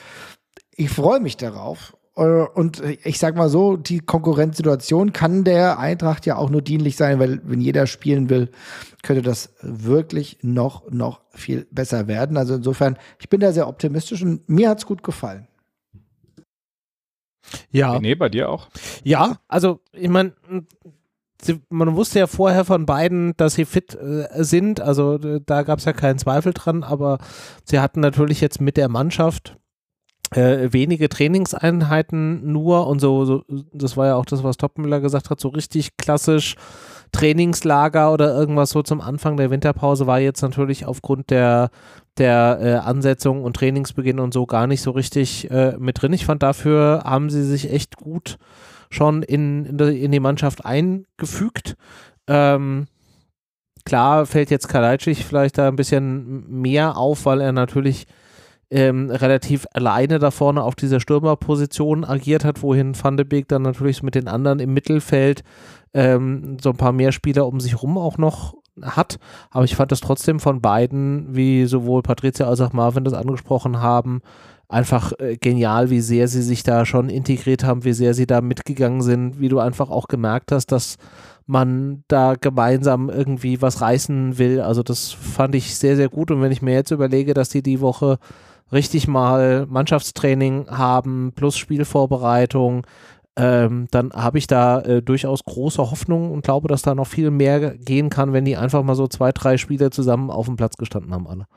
Ich 0.75 0.91
freue 0.91 1.19
mich 1.19 1.37
darauf. 1.37 1.97
Äh, 2.15 2.21
und 2.21 2.83
ich 3.03 3.17
sag 3.17 3.35
mal 3.35 3.49
so, 3.49 3.77
die 3.77 3.99
Konkurrenzsituation 3.99 5.11
kann 5.11 5.43
der 5.43 5.79
Eintracht 5.79 6.27
ja 6.27 6.35
auch 6.35 6.51
nur 6.51 6.61
dienlich 6.61 6.97
sein, 6.97 7.17
weil 7.17 7.41
wenn 7.43 7.61
jeder 7.61 7.87
spielen 7.87 8.29
will, 8.29 8.51
könnte 9.01 9.23
das 9.23 9.55
wirklich 9.63 10.37
noch, 10.43 10.87
noch 10.91 11.21
viel 11.31 11.65
besser 11.71 12.07
werden. 12.07 12.37
Also 12.37 12.53
insofern, 12.53 12.95
ich 13.19 13.27
bin 13.27 13.39
da 13.39 13.51
sehr 13.51 13.67
optimistisch 13.67 14.21
und 14.21 14.47
mir 14.47 14.69
hat 14.69 14.77
es 14.77 14.85
gut 14.85 15.01
gefallen. 15.01 15.47
Ja. 17.71 17.99
Nee, 17.99 18.15
bei 18.15 18.29
dir 18.29 18.49
auch? 18.49 18.67
Ja, 19.03 19.37
also 19.47 19.79
ich 19.93 20.09
meine, 20.09 20.33
man 21.69 21.95
wusste 21.95 22.19
ja 22.19 22.27
vorher 22.27 22.65
von 22.65 22.85
beiden, 22.85 23.35
dass 23.37 23.55
sie 23.55 23.65
fit 23.65 23.95
äh, 23.95 24.27
sind, 24.43 24.79
also 24.79 25.17
da 25.17 25.63
gab 25.63 25.79
es 25.79 25.85
ja 25.85 25.93
keinen 25.93 26.19
Zweifel 26.19 26.53
dran, 26.53 26.83
aber 26.83 27.19
sie 27.65 27.79
hatten 27.79 27.99
natürlich 27.99 28.41
jetzt 28.41 28.61
mit 28.61 28.77
der 28.77 28.89
Mannschaft 28.89 29.57
äh, 30.33 30.71
wenige 30.71 31.09
Trainingseinheiten 31.09 32.51
nur 32.51 32.87
und 32.87 32.99
so, 32.99 33.25
so, 33.25 33.43
das 33.73 33.97
war 33.97 34.07
ja 34.07 34.15
auch 34.15 34.25
das, 34.25 34.43
was 34.43 34.57
Topmüller 34.57 35.01
gesagt 35.01 35.29
hat, 35.29 35.39
so 35.39 35.49
richtig 35.49 35.97
klassisch 35.97 36.55
Trainingslager 37.11 38.13
oder 38.13 38.33
irgendwas 38.33 38.69
so 38.69 38.81
zum 38.81 39.01
Anfang 39.01 39.35
der 39.35 39.51
Winterpause 39.51 40.07
war 40.07 40.19
jetzt 40.19 40.41
natürlich 40.41 40.85
aufgrund 40.85 41.29
der, 41.29 41.69
der 42.17 42.59
äh, 42.61 42.73
Ansetzung 42.75 43.43
und 43.43 43.57
Trainingsbeginn 43.57 44.19
und 44.19 44.33
so 44.33 44.45
gar 44.45 44.67
nicht 44.67 44.81
so 44.81 44.91
richtig 44.91 45.51
äh, 45.51 45.75
mit 45.77 46.01
drin. 46.01 46.13
Ich 46.13 46.25
fand, 46.25 46.41
dafür 46.41 47.03
haben 47.03 47.29
sie 47.29 47.43
sich 47.43 47.71
echt 47.71 47.97
gut 47.97 48.37
schon 48.89 49.23
in, 49.23 49.65
in, 49.65 49.77
die, 49.77 50.03
in 50.03 50.11
die 50.11 50.19
Mannschaft 50.21 50.65
eingefügt. 50.65 51.75
Ähm, 52.27 52.87
klar 53.83 54.25
fällt 54.25 54.49
jetzt 54.49 54.69
Kalajdzic 54.69 55.17
vielleicht 55.17 55.57
da 55.57 55.67
ein 55.67 55.75
bisschen 55.75 56.49
mehr 56.61 56.95
auf, 56.95 57.25
weil 57.25 57.41
er 57.41 57.51
natürlich 57.51 58.07
ähm, 58.71 59.11
relativ 59.11 59.67
alleine 59.73 60.17
da 60.17 60.31
vorne 60.31 60.63
auf 60.63 60.75
dieser 60.75 61.01
Stürmerposition 61.01 62.05
agiert 62.05 62.45
hat, 62.45 62.63
wohin 62.63 62.95
Van 63.01 63.17
de 63.17 63.25
Beek 63.25 63.49
dann 63.49 63.61
natürlich 63.61 64.01
mit 64.01 64.15
den 64.15 64.29
anderen 64.29 64.59
im 64.59 64.73
Mittelfeld 64.73 65.43
ähm, 65.93 66.57
so 66.61 66.69
ein 66.69 66.77
paar 66.77 66.93
mehr 66.93 67.11
Spieler 67.11 67.45
um 67.47 67.59
sich 67.59 67.81
rum 67.83 67.97
auch 67.97 68.17
noch 68.17 68.55
hat. 68.81 69.19
Aber 69.49 69.65
ich 69.65 69.75
fand 69.75 69.91
das 69.91 69.99
trotzdem 69.99 70.39
von 70.39 70.61
beiden, 70.61 71.35
wie 71.35 71.65
sowohl 71.65 72.01
Patricia 72.01 72.47
als 72.47 72.61
auch 72.61 72.71
Marvin 72.71 73.03
das 73.03 73.13
angesprochen 73.13 73.81
haben, 73.81 74.21
einfach 74.69 75.11
äh, 75.19 75.35
genial, 75.35 75.89
wie 75.89 75.99
sehr 75.99 76.29
sie 76.29 76.41
sich 76.41 76.63
da 76.63 76.85
schon 76.85 77.09
integriert 77.09 77.65
haben, 77.65 77.83
wie 77.83 77.91
sehr 77.91 78.13
sie 78.13 78.25
da 78.25 78.39
mitgegangen 78.39 79.01
sind, 79.01 79.41
wie 79.41 79.49
du 79.49 79.59
einfach 79.59 79.89
auch 79.89 80.07
gemerkt 80.07 80.53
hast, 80.53 80.67
dass 80.67 80.95
man 81.45 82.05
da 82.07 82.35
gemeinsam 82.39 83.09
irgendwie 83.09 83.61
was 83.61 83.81
reißen 83.81 84.37
will. 84.37 84.61
Also 84.61 84.81
das 84.81 85.11
fand 85.11 85.55
ich 85.55 85.75
sehr, 85.75 85.97
sehr 85.97 86.07
gut. 86.07 86.31
Und 86.31 86.41
wenn 86.41 86.53
ich 86.53 86.61
mir 86.61 86.73
jetzt 86.73 86.91
überlege, 86.91 87.33
dass 87.33 87.49
die 87.49 87.61
die 87.61 87.81
Woche 87.81 88.17
richtig 88.71 89.07
mal 89.07 89.65
Mannschaftstraining 89.67 90.67
haben 90.69 91.33
plus 91.35 91.57
Spielvorbereitung, 91.57 92.85
ähm, 93.37 93.87
dann 93.91 94.11
habe 94.13 94.37
ich 94.37 94.47
da 94.47 94.81
äh, 94.81 95.01
durchaus 95.01 95.43
große 95.45 95.79
Hoffnung 95.79 96.31
und 96.31 96.43
glaube, 96.43 96.67
dass 96.67 96.81
da 96.81 96.95
noch 96.95 97.07
viel 97.07 97.31
mehr 97.31 97.77
gehen 97.77 98.09
kann, 98.09 98.33
wenn 98.33 98.45
die 98.45 98.57
einfach 98.57 98.83
mal 98.83 98.95
so 98.95 99.07
zwei, 99.07 99.31
drei 99.31 99.57
Spiele 99.57 99.89
zusammen 99.89 100.29
auf 100.29 100.47
dem 100.47 100.57
Platz 100.57 100.75
gestanden 100.75 101.13
haben, 101.13 101.27
alle. 101.27 101.47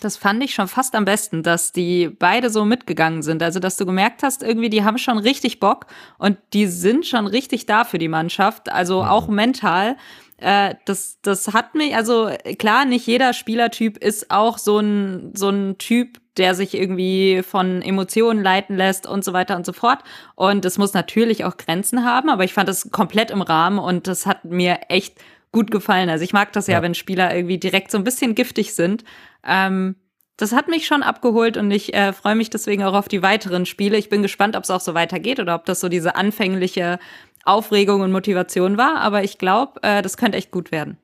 Das 0.00 0.16
fand 0.16 0.42
ich 0.42 0.54
schon 0.54 0.66
fast 0.66 0.94
am 0.94 1.04
besten, 1.04 1.42
dass 1.42 1.72
die 1.72 2.08
beide 2.08 2.48
so 2.48 2.64
mitgegangen 2.64 3.22
sind. 3.22 3.42
Also, 3.42 3.60
dass 3.60 3.76
du 3.76 3.84
gemerkt 3.84 4.22
hast, 4.22 4.42
irgendwie, 4.42 4.70
die 4.70 4.82
haben 4.82 4.96
schon 4.96 5.18
richtig 5.18 5.60
Bock 5.60 5.86
und 6.16 6.38
die 6.54 6.66
sind 6.66 7.04
schon 7.04 7.26
richtig 7.26 7.66
da 7.66 7.84
für 7.84 7.98
die 7.98 8.08
Mannschaft. 8.08 8.72
Also 8.72 9.02
mhm. 9.02 9.08
auch 9.08 9.28
mental. 9.28 9.96
Äh, 10.40 10.74
das, 10.86 11.18
das 11.22 11.48
hat 11.48 11.74
mich, 11.74 11.94
also 11.94 12.30
klar, 12.58 12.86
nicht 12.86 13.06
jeder 13.06 13.32
Spielertyp 13.32 13.98
ist 13.98 14.30
auch 14.30 14.56
so 14.58 14.78
ein, 14.78 15.32
so 15.34 15.50
ein 15.50 15.76
Typ, 15.78 16.18
der 16.36 16.54
sich 16.54 16.74
irgendwie 16.74 17.42
von 17.42 17.82
Emotionen 17.82 18.42
leiten 18.42 18.76
lässt 18.76 19.06
und 19.06 19.22
so 19.24 19.34
weiter 19.34 19.56
und 19.56 19.66
so 19.66 19.74
fort. 19.74 19.98
Und 20.36 20.64
es 20.64 20.78
muss 20.78 20.94
natürlich 20.94 21.44
auch 21.44 21.58
Grenzen 21.58 22.04
haben, 22.04 22.30
aber 22.30 22.44
ich 22.44 22.54
fand 22.54 22.68
es 22.70 22.90
komplett 22.90 23.30
im 23.30 23.42
Rahmen 23.42 23.78
und 23.78 24.06
das 24.06 24.26
hat 24.26 24.44
mir 24.46 24.80
echt 24.88 25.18
gut 25.52 25.70
gefallen. 25.70 26.08
Also 26.08 26.24
ich 26.24 26.32
mag 26.32 26.52
das 26.52 26.66
ja, 26.66 26.74
ja. 26.74 26.82
wenn 26.82 26.94
Spieler 26.94 27.34
irgendwie 27.34 27.58
direkt 27.58 27.90
so 27.90 27.98
ein 27.98 28.04
bisschen 28.04 28.34
giftig 28.34 28.74
sind. 28.74 29.04
Ähm, 29.44 29.96
das 30.40 30.52
hat 30.52 30.68
mich 30.68 30.86
schon 30.86 31.02
abgeholt 31.02 31.58
und 31.58 31.70
ich 31.70 31.92
äh, 31.92 32.14
freue 32.14 32.34
mich 32.34 32.48
deswegen 32.48 32.82
auch 32.84 32.94
auf 32.94 33.08
die 33.08 33.22
weiteren 33.22 33.66
Spiele. 33.66 33.98
Ich 33.98 34.08
bin 34.08 34.22
gespannt, 34.22 34.56
ob 34.56 34.64
es 34.64 34.70
auch 34.70 34.80
so 34.80 34.94
weitergeht 34.94 35.38
oder 35.38 35.54
ob 35.54 35.66
das 35.66 35.80
so 35.80 35.90
diese 35.90 36.14
anfängliche 36.14 36.98
Aufregung 37.44 38.00
und 38.00 38.12
Motivation 38.12 38.76
war. 38.76 39.00
Aber 39.00 39.24
ich 39.24 39.38
glaube, 39.38 39.82
äh, 39.82 40.02
das 40.02 40.16
könnte 40.16 40.38
echt 40.38 40.50
gut 40.50 40.72
werden. 40.72 40.98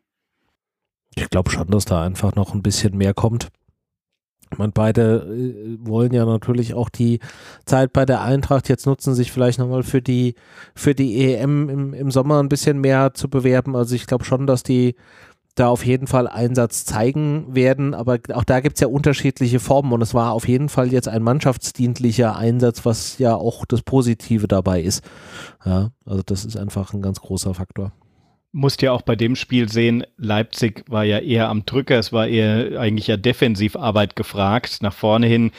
Ich 1.14 1.30
glaube 1.30 1.50
schon, 1.50 1.68
dass 1.68 1.86
da 1.86 2.02
einfach 2.02 2.34
noch 2.34 2.54
ein 2.54 2.62
bisschen 2.62 2.96
mehr 2.96 3.14
kommt. 3.14 3.48
Ich 4.52 4.58
meine, 4.58 4.72
beide 4.72 5.26
äh, 5.26 5.76
wollen 5.80 6.12
ja 6.12 6.24
natürlich 6.24 6.74
auch 6.74 6.88
die 6.88 7.20
Zeit 7.64 7.92
bei 7.92 8.04
der 8.04 8.22
Eintracht 8.22 8.68
jetzt 8.68 8.86
nutzen, 8.86 9.14
sich 9.14 9.32
vielleicht 9.32 9.58
nochmal 9.58 9.82
für 9.82 10.02
die, 10.02 10.34
für 10.74 10.94
die 10.94 11.34
EM 11.34 11.68
im, 11.68 11.94
im 11.94 12.10
Sommer 12.10 12.40
ein 12.40 12.48
bisschen 12.48 12.80
mehr 12.80 13.14
zu 13.14 13.28
bewerben. 13.28 13.74
Also 13.74 13.94
ich 13.94 14.06
glaube 14.06 14.24
schon, 14.24 14.46
dass 14.46 14.62
die 14.62 14.94
da 15.56 15.68
auf 15.68 15.84
jeden 15.84 16.06
Fall 16.06 16.28
Einsatz 16.28 16.84
zeigen 16.84 17.54
werden, 17.54 17.94
aber 17.94 18.18
auch 18.34 18.44
da 18.44 18.60
gibt 18.60 18.76
es 18.76 18.80
ja 18.80 18.86
unterschiedliche 18.86 19.58
Formen 19.58 19.92
und 19.92 20.02
es 20.02 20.14
war 20.14 20.32
auf 20.32 20.46
jeden 20.46 20.68
Fall 20.68 20.92
jetzt 20.92 21.08
ein 21.08 21.22
mannschaftsdienlicher 21.22 22.36
Einsatz, 22.36 22.84
was 22.84 23.18
ja 23.18 23.34
auch 23.34 23.64
das 23.66 23.82
Positive 23.82 24.46
dabei 24.46 24.82
ist. 24.82 25.02
Ja, 25.64 25.90
also 26.04 26.22
das 26.24 26.44
ist 26.44 26.56
einfach 26.56 26.92
ein 26.92 27.02
ganz 27.02 27.20
großer 27.20 27.54
Faktor 27.54 27.92
musst 28.56 28.80
ja 28.80 28.92
auch 28.92 29.02
bei 29.02 29.16
dem 29.16 29.36
Spiel 29.36 29.68
sehen, 29.68 30.04
Leipzig 30.16 30.84
war 30.88 31.04
ja 31.04 31.18
eher 31.18 31.50
am 31.50 31.66
Drücker, 31.66 31.98
es 31.98 32.10
war 32.10 32.26
eher 32.26 32.80
eigentlich 32.80 33.06
ja 33.06 33.18
Defensivarbeit 33.18 34.16
gefragt. 34.16 34.78
Nach 34.80 34.94
vorne 34.94 35.26
hin 35.26 35.50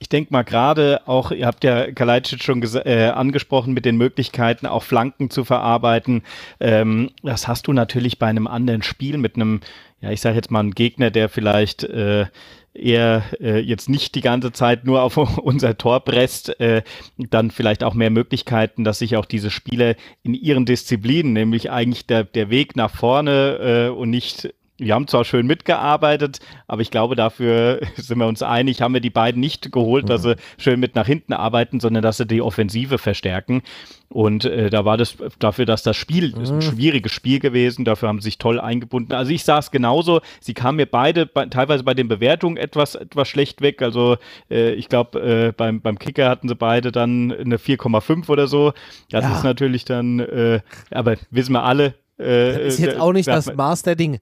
ich 0.00 0.08
denke 0.08 0.32
mal 0.32 0.42
gerade 0.42 1.06
auch, 1.06 1.32
ihr 1.32 1.46
habt 1.46 1.64
ja 1.64 1.90
Kalajdzic 1.90 2.42
schon 2.42 2.62
äh, 2.62 3.10
angesprochen 3.14 3.74
mit 3.74 3.84
den 3.84 3.96
Möglichkeiten, 3.96 4.66
auch 4.66 4.84
Flanken 4.84 5.28
zu 5.30 5.44
verarbeiten. 5.44 6.22
Ähm, 6.60 7.10
das 7.22 7.48
hast 7.48 7.66
du 7.66 7.72
natürlich 7.72 8.18
bei 8.18 8.26
einem 8.26 8.46
anderen 8.46 8.82
Spiel 8.82 9.18
mit 9.18 9.34
einem, 9.34 9.60
ja, 10.00 10.10
ich 10.10 10.20
sage 10.20 10.36
jetzt 10.36 10.50
mal, 10.50 10.60
einem 10.60 10.74
Gegner, 10.74 11.10
der 11.10 11.28
vielleicht 11.28 11.82
äh, 11.82 12.26
eher 12.74 13.24
äh, 13.40 13.58
jetzt 13.58 13.88
nicht 13.88 14.14
die 14.14 14.20
ganze 14.20 14.52
Zeit 14.52 14.84
nur 14.84 15.02
auf 15.02 15.16
unser 15.38 15.76
Tor 15.76 16.00
presst, 16.00 16.60
äh, 16.60 16.82
dann 17.16 17.50
vielleicht 17.50 17.82
auch 17.82 17.94
mehr 17.94 18.10
Möglichkeiten, 18.10 18.84
dass 18.84 19.00
sich 19.00 19.16
auch 19.16 19.24
diese 19.24 19.50
Spieler 19.50 19.96
in 20.22 20.34
ihren 20.34 20.64
Disziplinen, 20.64 21.32
nämlich 21.32 21.70
eigentlich 21.70 22.06
der, 22.06 22.24
der 22.24 22.50
Weg 22.50 22.76
nach 22.76 22.94
vorne 22.94 23.88
äh, 23.88 23.88
und 23.88 24.10
nicht 24.10 24.54
wir 24.78 24.94
haben 24.94 25.08
zwar 25.08 25.24
schön 25.24 25.46
mitgearbeitet, 25.46 26.38
aber 26.68 26.82
ich 26.82 26.90
glaube, 26.90 27.16
dafür 27.16 27.80
sind 27.96 28.18
wir 28.18 28.26
uns 28.26 28.42
einig, 28.42 28.80
haben 28.80 28.94
wir 28.94 29.00
die 29.00 29.10
beiden 29.10 29.40
nicht 29.40 29.72
geholt, 29.72 30.08
dass 30.08 30.22
mhm. 30.22 30.28
sie 30.28 30.36
schön 30.56 30.80
mit 30.80 30.94
nach 30.94 31.06
hinten 31.06 31.32
arbeiten, 31.32 31.80
sondern 31.80 32.02
dass 32.02 32.16
sie 32.16 32.26
die 32.26 32.40
Offensive 32.40 32.98
verstärken. 32.98 33.62
Und 34.08 34.46
äh, 34.46 34.70
da 34.70 34.84
war 34.84 34.96
das 34.96 35.16
dafür, 35.38 35.66
dass 35.66 35.82
das 35.82 35.96
Spiel 35.96 36.34
mhm. 36.34 36.42
ist 36.42 36.50
ein 36.50 36.62
schwieriges 36.62 37.12
Spiel 37.12 37.40
gewesen, 37.40 37.84
dafür 37.84 38.08
haben 38.08 38.20
sie 38.20 38.26
sich 38.26 38.38
toll 38.38 38.60
eingebunden. 38.60 39.12
Also 39.12 39.32
ich 39.32 39.44
sah 39.44 39.58
es 39.58 39.70
genauso, 39.70 40.20
sie 40.40 40.54
kamen 40.54 40.76
mir 40.76 40.86
beide 40.86 41.26
bei, 41.26 41.46
teilweise 41.46 41.82
bei 41.82 41.94
den 41.94 42.08
Bewertungen 42.08 42.56
etwas, 42.56 42.94
etwas 42.94 43.28
schlecht 43.28 43.60
weg. 43.60 43.82
Also 43.82 44.16
äh, 44.50 44.72
ich 44.72 44.88
glaube, 44.88 45.20
äh, 45.20 45.52
beim, 45.52 45.80
beim 45.80 45.98
Kicker 45.98 46.28
hatten 46.30 46.48
sie 46.48 46.54
beide 46.54 46.92
dann 46.92 47.32
eine 47.32 47.56
4,5 47.56 48.28
oder 48.30 48.46
so. 48.46 48.72
Das 49.10 49.24
ja. 49.24 49.36
ist 49.36 49.44
natürlich 49.44 49.84
dann, 49.84 50.20
äh, 50.20 50.60
aber 50.90 51.16
wissen 51.30 51.52
wir 51.52 51.64
alle. 51.64 51.94
Äh, 52.16 52.52
das 52.52 52.74
ist 52.74 52.78
jetzt 52.78 53.00
auch 53.00 53.12
nicht 53.12 53.28
das 53.28 53.52
Maß 53.52 53.82
der 53.82 53.96
Dinge 53.96 54.20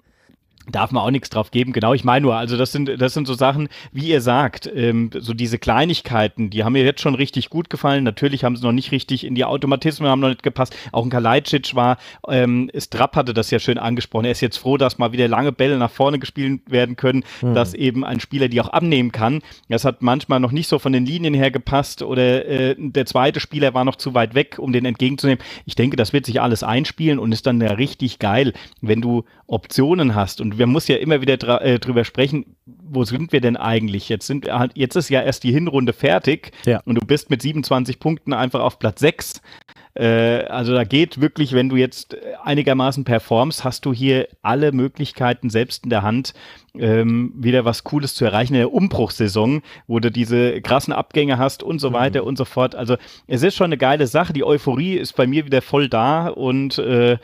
darf 0.70 0.90
man 0.90 1.02
auch 1.02 1.10
nichts 1.10 1.30
drauf 1.30 1.50
geben. 1.50 1.72
Genau, 1.72 1.94
ich 1.94 2.04
meine 2.04 2.22
nur, 2.22 2.36
also 2.36 2.56
das 2.56 2.72
sind, 2.72 3.00
das 3.00 3.14
sind 3.14 3.26
so 3.26 3.34
Sachen, 3.34 3.68
wie 3.92 4.08
ihr 4.08 4.20
sagt, 4.20 4.70
ähm, 4.74 5.10
so 5.14 5.34
diese 5.34 5.58
Kleinigkeiten, 5.58 6.50
die 6.50 6.64
haben 6.64 6.72
mir 6.72 6.84
jetzt 6.84 7.00
schon 7.00 7.14
richtig 7.14 7.50
gut 7.50 7.70
gefallen. 7.70 8.04
Natürlich 8.04 8.44
haben 8.44 8.56
sie 8.56 8.64
noch 8.64 8.72
nicht 8.72 8.92
richtig 8.92 9.24
in 9.24 9.34
die 9.34 9.44
Automatismen 9.44 10.08
haben 10.08 10.20
noch 10.20 10.28
nicht 10.28 10.42
gepasst. 10.42 10.74
Auch 10.92 11.04
ein 11.04 11.10
Kalajdzic 11.10 11.74
war, 11.74 11.98
ähm, 12.28 12.70
Strapp 12.76 13.16
hatte 13.16 13.34
das 13.34 13.50
ja 13.50 13.58
schön 13.58 13.78
angesprochen. 13.78 14.24
Er 14.24 14.32
ist 14.32 14.40
jetzt 14.40 14.56
froh, 14.56 14.76
dass 14.76 14.98
mal 14.98 15.12
wieder 15.12 15.28
lange 15.28 15.52
Bälle 15.52 15.78
nach 15.78 15.90
vorne 15.90 16.18
gespielt 16.18 16.60
werden 16.66 16.96
können, 16.96 17.24
mhm. 17.42 17.54
dass 17.54 17.74
eben 17.74 18.04
ein 18.04 18.20
Spieler 18.20 18.48
die 18.48 18.60
auch 18.60 18.68
abnehmen 18.68 19.12
kann. 19.12 19.42
Das 19.68 19.84
hat 19.84 20.02
manchmal 20.02 20.40
noch 20.40 20.52
nicht 20.52 20.68
so 20.68 20.78
von 20.78 20.92
den 20.92 21.06
Linien 21.06 21.34
her 21.34 21.50
gepasst 21.50 22.02
oder 22.02 22.46
äh, 22.46 22.74
der 22.78 23.06
zweite 23.06 23.40
Spieler 23.40 23.74
war 23.74 23.84
noch 23.84 23.96
zu 23.96 24.14
weit 24.14 24.34
weg, 24.34 24.58
um 24.58 24.72
den 24.72 24.84
entgegenzunehmen. 24.84 25.42
Ich 25.64 25.74
denke, 25.74 25.96
das 25.96 26.12
wird 26.12 26.26
sich 26.26 26.40
alles 26.40 26.62
einspielen 26.62 27.18
und 27.18 27.32
ist 27.32 27.46
dann 27.46 27.60
ja 27.60 27.72
richtig 27.72 28.18
geil, 28.18 28.52
wenn 28.80 29.00
du 29.00 29.24
Optionen 29.46 30.14
hast 30.14 30.40
und 30.40 30.55
wir 30.58 30.66
muss 30.66 30.88
ja 30.88 30.96
immer 30.96 31.20
wieder 31.20 31.36
dra 31.36 31.60
äh, 31.60 31.78
drüber 31.78 32.04
sprechen, 32.04 32.56
wo 32.64 33.04
sind 33.04 33.32
wir 33.32 33.40
denn 33.40 33.56
eigentlich? 33.56 34.08
Jetzt 34.08 34.26
sind 34.26 34.50
halt, 34.50 34.72
jetzt 34.74 34.96
ist 34.96 35.08
ja 35.08 35.22
erst 35.22 35.44
die 35.44 35.52
Hinrunde 35.52 35.92
fertig 35.92 36.52
ja. 36.64 36.80
und 36.84 36.96
du 36.96 37.06
bist 37.06 37.30
mit 37.30 37.42
27 37.42 37.98
Punkten 37.98 38.32
einfach 38.32 38.60
auf 38.60 38.78
Platz 38.78 39.00
6. 39.00 39.40
Äh, 39.94 40.44
also 40.44 40.74
da 40.74 40.84
geht 40.84 41.20
wirklich, 41.20 41.52
wenn 41.52 41.68
du 41.68 41.76
jetzt 41.76 42.16
einigermaßen 42.42 43.04
performst, 43.04 43.64
hast 43.64 43.86
du 43.86 43.92
hier 43.92 44.28
alle 44.42 44.72
Möglichkeiten 44.72 45.50
selbst 45.50 45.84
in 45.84 45.90
der 45.90 46.02
Hand, 46.02 46.34
ähm, 46.78 47.32
wieder 47.36 47.64
was 47.64 47.84
Cooles 47.84 48.14
zu 48.14 48.24
erreichen 48.24 48.54
in 48.54 48.60
der 48.60 48.72
Umbruchssaison, 48.72 49.62
wo 49.86 49.98
du 49.98 50.10
diese 50.10 50.60
krassen 50.60 50.92
Abgänge 50.92 51.38
hast 51.38 51.62
und 51.62 51.78
so 51.78 51.90
mhm. 51.90 51.94
weiter 51.94 52.22
mhm. 52.22 52.28
und 52.28 52.38
so 52.38 52.44
fort. 52.44 52.74
Also 52.74 52.96
es 53.26 53.42
ist 53.42 53.54
schon 53.54 53.66
eine 53.66 53.78
geile 53.78 54.06
Sache. 54.06 54.32
Die 54.32 54.44
Euphorie 54.44 54.94
ist 54.94 55.16
bei 55.16 55.26
mir 55.26 55.46
wieder 55.46 55.62
voll 55.62 55.88
da 55.88 56.28
und 56.28 56.78
äh, 56.78 57.16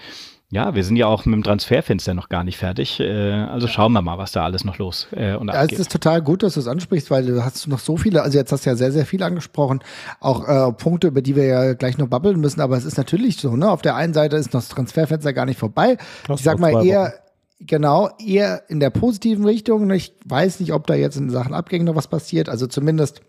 ja, 0.52 0.74
wir 0.74 0.84
sind 0.84 0.96
ja 0.96 1.06
auch 1.06 1.24
mit 1.24 1.34
dem 1.34 1.42
Transferfenster 1.42 2.12
noch 2.12 2.28
gar 2.28 2.44
nicht 2.44 2.58
fertig. 2.58 3.00
Äh, 3.00 3.32
also 3.32 3.68
schauen 3.68 3.90
wir 3.92 4.02
mal, 4.02 4.18
was 4.18 4.32
da 4.32 4.44
alles 4.44 4.64
noch 4.64 4.76
los 4.76 5.08
äh, 5.12 5.34
und 5.34 5.48
ja, 5.48 5.54
abgeht. 5.54 5.72
Es 5.72 5.78
ist 5.80 5.92
total 5.92 6.20
gut, 6.20 6.42
dass 6.42 6.54
du 6.54 6.60
es 6.60 6.68
ansprichst, 6.68 7.10
weil 7.10 7.24
du 7.24 7.42
hast 7.42 7.66
noch 7.68 7.78
so 7.78 7.96
viele, 7.96 8.22
also 8.22 8.36
jetzt 8.36 8.52
hast 8.52 8.66
du 8.66 8.70
ja 8.70 8.76
sehr, 8.76 8.92
sehr 8.92 9.06
viel 9.06 9.22
angesprochen, 9.22 9.80
auch 10.20 10.46
äh, 10.46 10.70
Punkte, 10.74 11.06
über 11.06 11.22
die 11.22 11.36
wir 11.36 11.44
ja 11.44 11.72
gleich 11.72 11.96
noch 11.96 12.08
babbeln 12.08 12.38
müssen, 12.38 12.60
aber 12.60 12.76
es 12.76 12.84
ist 12.84 12.98
natürlich 12.98 13.38
so, 13.38 13.56
ne? 13.56 13.70
Auf 13.70 13.80
der 13.80 13.96
einen 13.96 14.12
Seite 14.12 14.36
ist 14.36 14.52
noch 14.52 14.60
das 14.60 14.68
Transferfenster 14.68 15.32
gar 15.32 15.46
nicht 15.46 15.58
vorbei. 15.58 15.96
Das 16.28 16.40
ich 16.40 16.44
sag 16.44 16.58
mal 16.58 16.84
eher, 16.84 17.14
genau, 17.58 18.10
eher 18.18 18.68
in 18.68 18.78
der 18.78 18.90
positiven 18.90 19.46
Richtung. 19.46 19.90
Ich 19.90 20.14
weiß 20.26 20.60
nicht, 20.60 20.74
ob 20.74 20.86
da 20.86 20.92
jetzt 20.92 21.16
in 21.16 21.30
Sachen 21.30 21.54
Abgängen 21.54 21.86
noch 21.86 21.96
was 21.96 22.08
passiert. 22.08 22.50
Also 22.50 22.66
zumindest 22.66 23.22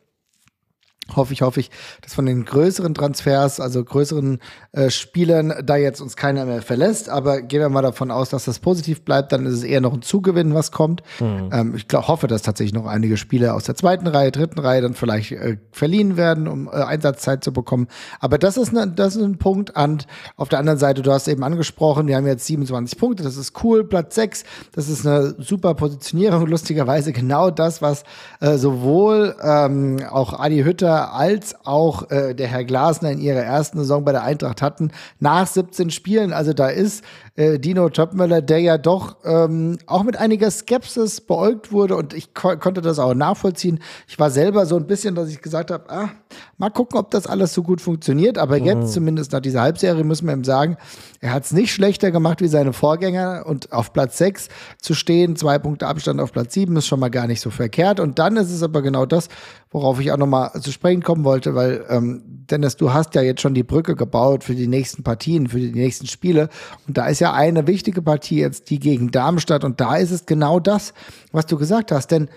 hoffe 1.16 1.34
ich, 1.34 1.42
hoffe 1.42 1.60
ich, 1.60 1.70
dass 2.02 2.14
von 2.14 2.26
den 2.26 2.46
größeren 2.46 2.94
Transfers, 2.94 3.60
also 3.60 3.84
größeren 3.84 4.40
äh, 4.72 4.90
Spielern, 4.90 5.54
da 5.64 5.76
jetzt 5.76 6.02
uns 6.02 6.16
keiner 6.16 6.46
mehr 6.46 6.62
verlässt. 6.62 7.10
Aber 7.10 7.42
gehen 7.42 7.60
wir 7.60 7.70
mal 7.70 7.82
davon 7.82 8.12
aus, 8.12 8.30
dass 8.30 8.46
das 8.46 8.60
positiv 8.60 9.04
bleibt, 9.04 9.32
dann 9.32 9.46
ist 9.46 9.54
es 9.54 9.64
eher 9.64 9.82
noch 9.82 9.94
ein 9.94 10.02
Zugewinn, 10.02 10.54
was 10.54 10.72
kommt. 10.72 11.04
Mhm. 11.20 11.50
Ähm, 11.52 11.76
ich 11.76 11.88
glaub, 11.88 12.08
hoffe, 12.08 12.28
dass 12.28 12.42
tatsächlich 12.42 12.74
noch 12.74 12.86
einige 12.86 13.18
Spieler 13.18 13.54
aus 13.56 13.66
der 13.66 13.76
zweiten 13.76 14.08
Reihe, 14.08 14.32
dritten 14.32 14.60
Reihe 14.60 14.82
dann 14.82 14.94
vielleicht 14.94 15.32
äh, 15.34 15.58
verliehen 15.72 16.18
werden, 16.18 16.48
um 16.48 16.68
äh, 16.68 16.72
Einsatzzeit 16.72 17.44
zu 17.44 17.52
bekommen. 17.52 17.88
Aber 18.20 18.38
das 18.38 18.58
ist, 18.58 18.72
ne, 18.72 18.88
das 18.88 19.16
ist 19.16 19.24
ein 19.24 19.38
Punkt. 19.38 19.76
Und 19.78 20.08
auf 20.38 20.50
der 20.50 20.60
anderen 20.60 20.80
Seite, 20.80 21.02
du 21.02 21.12
hast 21.12 21.28
eben 21.28 21.44
angesprochen, 21.44 22.08
wir 22.08 22.16
haben 22.16 22.28
jetzt 22.28 22.46
27 22.48 22.98
Punkte, 22.98 23.24
das 23.24 23.38
ist 23.38 23.64
cool. 23.64 23.84
Platz 23.84 24.16
6, 24.16 24.44
das 24.72 24.90
ist 24.90 25.06
eine 25.06 25.36
super 25.38 25.74
Positionierung. 25.74 26.48
Lustigerweise 26.48 27.12
genau 27.12 27.50
das, 27.50 27.82
was 27.82 28.04
äh, 28.40 28.58
sowohl 28.58 29.36
ähm, 29.44 29.98
auch 30.10 30.40
Adi 30.40 30.64
Hütter 30.64 30.93
als 31.02 31.56
auch 31.66 32.10
äh, 32.12 32.34
der 32.34 32.48
Herr 32.48 32.64
Glasner 32.64 33.12
in 33.12 33.20
ihrer 33.20 33.42
ersten 33.42 33.78
Saison 33.80 34.04
bei 34.04 34.12
der 34.12 34.24
Eintracht 34.24 34.62
hatten, 34.62 34.92
nach 35.20 35.48
17 35.48 35.92
Spielen. 35.92 36.34
Also 36.34 36.54
da 36.54 36.70
ist 36.70 37.04
äh, 37.36 37.58
Dino 37.58 37.90
Topmöller, 37.90 38.42
der 38.42 38.60
ja 38.60 38.78
doch 38.78 39.18
ähm, 39.26 39.80
auch 39.88 40.04
mit 40.04 40.18
einiger 40.18 40.52
Skepsis 40.52 41.20
beäugt 41.20 41.72
wurde 41.72 41.96
und 41.96 42.14
ich 42.14 42.34
ko 42.34 42.56
konnte 42.58 42.82
das 42.82 43.00
auch 43.00 43.16
nachvollziehen. 43.16 43.80
Ich 44.08 44.20
war 44.20 44.30
selber 44.30 44.68
so 44.68 44.76
ein 44.76 44.86
bisschen, 44.86 45.16
dass 45.16 45.30
ich 45.30 45.42
gesagt 45.42 45.72
habe, 45.72 45.90
ah, 45.90 46.10
mal 46.58 46.70
gucken, 46.70 47.00
ob 47.00 47.10
das 47.10 47.26
alles 47.26 47.54
so 47.54 47.64
gut 47.64 47.82
funktioniert. 47.82 48.38
Aber 48.38 48.60
mhm. 48.60 48.66
jetzt 48.66 48.94
zumindest 48.94 49.32
nach 49.32 49.40
dieser 49.40 49.62
Halbserie 49.62 50.04
müssen 50.04 50.28
wir 50.28 50.34
ihm 50.34 50.44
sagen, 50.44 50.78
er 51.22 51.34
hat 51.34 51.46
es 51.46 51.52
nicht 51.52 51.74
schlechter 51.74 52.12
gemacht 52.12 52.42
wie 52.42 52.48
seine 52.48 52.74
Vorgänger 52.74 53.46
und 53.48 53.72
auf 53.72 53.94
Platz 53.94 54.18
6 54.20 54.50
zu 54.80 54.94
stehen, 54.94 55.36
zwei 55.36 55.58
Punkte 55.58 55.88
Abstand 55.88 56.20
auf 56.20 56.32
Platz 56.32 56.54
7 56.54 56.76
ist 56.78 56.86
schon 56.86 57.00
mal 57.00 57.10
gar 57.10 57.26
nicht 57.26 57.42
so 57.42 57.50
verkehrt. 57.50 58.00
Und 58.00 58.20
dann 58.20 58.38
ist 58.38 58.52
es 58.52 58.62
aber 58.62 58.84
genau 58.84 59.08
das, 59.08 59.30
worauf 59.72 60.00
ich 60.00 60.12
auch 60.12 60.18
nochmal 60.18 60.52
zu 60.62 60.72
sprechen 60.72 61.02
kommen 61.02 61.24
wollte, 61.24 61.56
weil 61.56 61.84
ähm, 61.90 62.22
Dennis, 62.52 62.76
du 62.76 62.94
hast 62.94 63.16
ja 63.16 63.22
jetzt 63.22 63.42
schon 63.42 63.54
die 63.54 63.64
Brücke 63.64 63.96
gebaut 63.96 64.44
für 64.44 64.54
die 64.54 64.68
nächsten 64.68 65.04
Partien, 65.04 65.48
für 65.48 65.60
die 65.60 65.72
nächsten 65.72 66.08
Spiele. 66.08 66.50
Und 66.88 66.98
da 66.98 67.08
ist 67.08 67.20
ja 67.24 67.34
eine 67.34 67.68
wichtige 67.68 68.02
Partie 68.02 68.40
jetzt 68.40 68.70
die 68.70 68.80
gegen 68.80 69.12
Darmstadt. 69.12 69.64
Und 69.64 69.82
da 69.82 69.96
ist 69.96 70.12
es 70.12 70.26
genau 70.26 70.60
das, 70.60 70.94
was 71.32 71.46
du 71.46 71.58
gesagt 71.58 71.92
hast. 71.92 72.08
Denn 72.08 72.30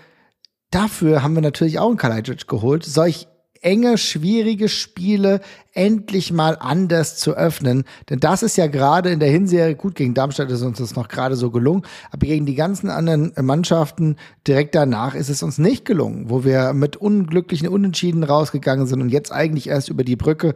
dafür 0.71 1.23
haben 1.23 1.35
wir 1.35 1.41
natürlich 1.41 1.79
auch 1.79 1.89
einen 1.89 1.97
Kalajdzic 1.97 2.47
geholt, 2.47 2.83
solch 2.83 3.27
enge, 3.61 3.97
schwierige 3.97 4.69
Spiele 4.69 5.41
endlich 5.73 6.31
mal 6.31 6.57
anders 6.59 7.17
zu 7.17 7.33
öffnen. 7.33 7.83
Denn 8.09 8.19
das 8.19 8.43
ist 8.43 8.57
ja 8.57 8.67
gerade 8.67 9.09
in 9.09 9.19
der 9.19 9.29
Hinserie, 9.29 9.75
gut, 9.75 9.95
gegen 9.95 10.13
Darmstadt 10.13 10.51
ist 10.51 10.61
uns 10.61 10.77
das 10.77 10.95
noch 10.95 11.07
gerade 11.07 11.35
so 11.35 11.51
gelungen, 11.51 11.83
aber 12.11 12.27
gegen 12.27 12.45
die 12.45 12.55
ganzen 12.55 12.89
anderen 12.89 13.33
Mannschaften 13.41 14.15
direkt 14.47 14.75
danach 14.75 15.15
ist 15.15 15.29
es 15.29 15.43
uns 15.43 15.57
nicht 15.57 15.85
gelungen, 15.85 16.29
wo 16.29 16.43
wir 16.43 16.73
mit 16.73 16.97
unglücklichen 16.97 17.67
Unentschieden 17.67 18.23
rausgegangen 18.23 18.87
sind 18.87 19.01
und 19.01 19.09
jetzt 19.09 19.31
eigentlich 19.31 19.67
erst 19.67 19.89
über 19.89 20.03
die 20.03 20.15
Brücke 20.15 20.55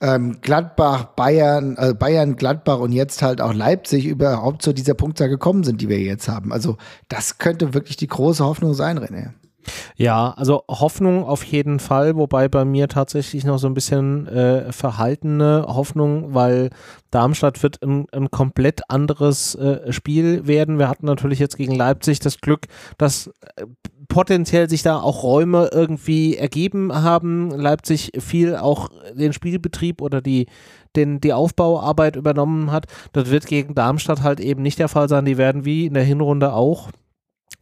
ähm, 0.00 0.38
Gladbach, 0.40 1.04
Bayern, 1.16 1.76
äh, 1.76 1.94
Bayern, 1.94 2.36
Gladbach 2.36 2.78
und 2.78 2.92
jetzt 2.92 3.22
halt 3.22 3.40
auch 3.40 3.52
Leipzig 3.52 4.06
überhaupt 4.06 4.62
zu 4.62 4.72
dieser 4.72 4.94
Punktzahl 4.94 5.28
gekommen 5.28 5.64
sind, 5.64 5.80
die 5.80 5.88
wir 5.88 5.98
jetzt 5.98 6.28
haben. 6.28 6.52
Also 6.52 6.76
das 7.08 7.38
könnte 7.38 7.74
wirklich 7.74 7.96
die 7.96 8.06
große 8.06 8.44
Hoffnung 8.44 8.74
sein, 8.74 8.98
René. 8.98 9.32
Ja, 9.96 10.34
also 10.36 10.62
Hoffnung 10.68 11.24
auf 11.24 11.44
jeden 11.44 11.80
Fall, 11.80 12.16
wobei 12.16 12.48
bei 12.48 12.64
mir 12.64 12.88
tatsächlich 12.88 13.44
noch 13.44 13.58
so 13.58 13.66
ein 13.66 13.74
bisschen 13.74 14.26
äh, 14.28 14.72
verhaltene 14.72 15.64
Hoffnung, 15.68 16.34
weil 16.34 16.70
Darmstadt 17.10 17.62
wird 17.62 17.82
ein, 17.82 18.06
ein 18.12 18.30
komplett 18.30 18.82
anderes 18.90 19.54
äh, 19.54 19.92
Spiel 19.92 20.46
werden. 20.46 20.78
Wir 20.78 20.88
hatten 20.88 21.06
natürlich 21.06 21.38
jetzt 21.38 21.56
gegen 21.56 21.74
Leipzig 21.74 22.20
das 22.20 22.40
Glück, 22.40 22.66
dass 22.98 23.28
äh, 23.56 23.66
potenziell 24.08 24.68
sich 24.68 24.82
da 24.82 24.98
auch 24.98 25.22
Räume 25.22 25.70
irgendwie 25.72 26.36
ergeben 26.36 26.94
haben. 26.94 27.50
Leipzig 27.50 28.12
viel 28.18 28.56
auch 28.56 28.88
den 29.14 29.32
Spielbetrieb 29.32 30.00
oder 30.00 30.20
die, 30.20 30.46
den, 30.96 31.20
die 31.20 31.32
Aufbauarbeit 31.32 32.16
übernommen 32.16 32.72
hat. 32.72 32.86
Das 33.12 33.30
wird 33.30 33.46
gegen 33.46 33.74
Darmstadt 33.74 34.22
halt 34.22 34.40
eben 34.40 34.62
nicht 34.62 34.78
der 34.78 34.88
Fall 34.88 35.08
sein. 35.08 35.26
Die 35.26 35.38
werden 35.38 35.64
wie 35.64 35.86
in 35.86 35.94
der 35.94 36.04
Hinrunde 36.04 36.54
auch 36.54 36.90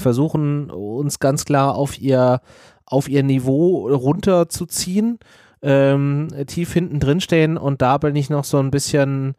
versuchen, 0.01 0.71
uns 0.71 1.19
ganz 1.19 1.45
klar 1.45 1.75
auf 1.75 2.01
ihr, 2.01 2.41
auf 2.85 3.09
ihr 3.09 3.23
Niveau 3.23 3.89
runterzuziehen, 3.89 5.19
ähm, 5.63 6.29
tief 6.47 6.73
hinten 6.73 7.01
drin 7.01 7.21
stehen 7.21 7.57
und 7.57 7.83
da 7.83 7.99
bin 7.99 8.17
ich 8.17 8.31
noch 8.31 8.45
so 8.45 8.59
ein 8.59 8.71
bisschen 8.71 9.35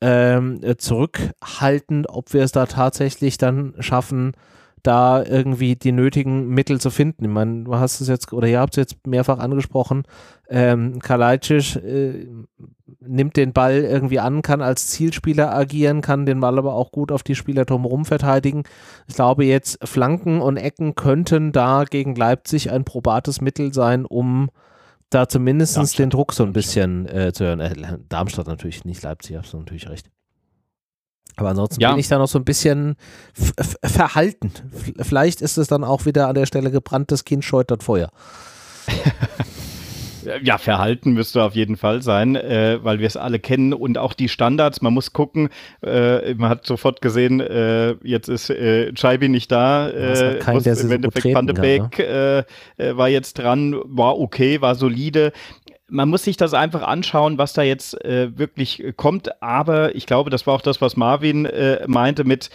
ähm, 0.00 0.60
zurückhaltend, 0.78 2.08
ob 2.08 2.32
wir 2.32 2.42
es 2.42 2.52
da 2.52 2.66
tatsächlich 2.66 3.38
dann 3.38 3.74
schaffen, 3.78 4.32
da 4.82 5.24
irgendwie 5.24 5.76
die 5.76 5.92
nötigen 5.92 6.48
Mittel 6.48 6.80
zu 6.80 6.90
finden. 6.90 7.24
Ich 7.24 7.30
meine, 7.30 7.64
du 7.64 7.76
hast 7.76 8.00
es 8.00 8.08
jetzt, 8.08 8.32
oder 8.32 8.48
ihr 8.48 8.60
habt 8.60 8.74
es 8.74 8.76
jetzt 8.76 9.06
mehrfach 9.06 9.38
angesprochen, 9.38 10.02
ähm, 10.48 10.98
Kalajdzic 10.98 11.76
äh, 11.76 12.26
nimmt 13.00 13.36
den 13.36 13.52
Ball 13.52 13.76
irgendwie 13.76 14.20
an, 14.20 14.42
kann 14.42 14.60
als 14.60 14.88
Zielspieler 14.88 15.54
agieren, 15.54 16.00
kann 16.00 16.26
den 16.26 16.40
Ball 16.40 16.58
aber 16.58 16.74
auch 16.74 16.90
gut 16.90 17.12
auf 17.12 17.22
die 17.22 17.34
Spieler 17.34 17.64
drumherum 17.64 18.04
verteidigen. 18.04 18.64
Ich 19.06 19.14
glaube 19.14 19.44
jetzt, 19.44 19.78
Flanken 19.86 20.40
und 20.40 20.56
Ecken 20.56 20.94
könnten 20.94 21.52
da 21.52 21.84
gegen 21.84 22.14
Leipzig 22.14 22.70
ein 22.70 22.84
probates 22.84 23.40
Mittel 23.40 23.72
sein, 23.72 24.04
um 24.04 24.50
da 25.10 25.28
zumindest 25.28 25.98
den 25.98 26.10
Druck 26.10 26.32
so 26.32 26.42
ein 26.42 26.52
bisschen 26.52 27.06
äh, 27.06 27.32
zu 27.32 27.44
hören. 27.44 27.60
Äh, 27.60 27.98
Darmstadt 28.08 28.46
natürlich, 28.46 28.84
nicht 28.84 29.02
Leipzig, 29.02 29.36
hast 29.36 29.52
du 29.52 29.58
natürlich 29.58 29.88
recht. 29.88 30.10
Aber 31.36 31.50
ansonsten 31.50 31.80
ja. 31.80 31.90
bin 31.90 31.98
ich 31.98 32.08
da 32.08 32.18
noch 32.18 32.28
so 32.28 32.38
ein 32.38 32.44
bisschen 32.44 32.96
verhalten. 33.82 34.52
Vielleicht 35.00 35.40
ist 35.40 35.56
es 35.56 35.68
dann 35.68 35.84
auch 35.84 36.04
wieder 36.06 36.28
an 36.28 36.34
der 36.34 36.46
Stelle 36.46 36.70
gebranntes 36.70 37.24
Kind 37.24 37.44
scheutert 37.44 37.82
Feuer. 37.82 38.10
Ja, 40.42 40.58
verhalten 40.58 41.12
müsste 41.12 41.42
auf 41.42 41.54
jeden 41.54 41.76
Fall 41.76 42.02
sein, 42.02 42.36
äh, 42.36 42.78
weil 42.82 43.00
wir 43.00 43.06
es 43.06 43.16
alle 43.16 43.38
kennen 43.38 43.72
und 43.72 43.98
auch 43.98 44.12
die 44.12 44.28
Standards. 44.28 44.80
Man 44.80 44.94
muss 44.94 45.12
gucken, 45.12 45.48
äh, 45.82 46.34
man 46.34 46.48
hat 46.48 46.66
sofort 46.66 47.00
gesehen, 47.00 47.40
äh, 47.40 47.94
jetzt 48.02 48.28
ist 48.28 48.50
äh, 48.50 48.92
Scheibi 48.94 49.28
nicht 49.28 49.50
da. 49.50 49.88
Äh, 49.88 50.38
kein, 50.38 50.62
der 50.62 50.78
im 50.78 50.90
Endeffekt 50.92 51.34
Van 51.34 51.46
de 51.46 51.58
Beek 51.58 51.98
ne? 51.98 52.44
Äh, 52.78 52.90
äh, 52.90 52.96
war 52.96 53.08
jetzt 53.08 53.38
dran, 53.38 53.76
war 53.84 54.18
okay, 54.18 54.60
war 54.60 54.74
solide 54.74 55.32
man 55.92 56.08
muss 56.08 56.24
sich 56.24 56.36
das 56.36 56.54
einfach 56.54 56.82
anschauen, 56.82 57.38
was 57.38 57.52
da 57.52 57.62
jetzt 57.62 58.02
äh, 58.04 58.36
wirklich 58.36 58.82
kommt. 58.96 59.42
Aber 59.42 59.94
ich 59.94 60.06
glaube, 60.06 60.30
das 60.30 60.46
war 60.46 60.54
auch 60.54 60.62
das, 60.62 60.80
was 60.80 60.96
Marvin 60.96 61.44
äh, 61.44 61.86
meinte 61.86 62.24
mit, 62.24 62.50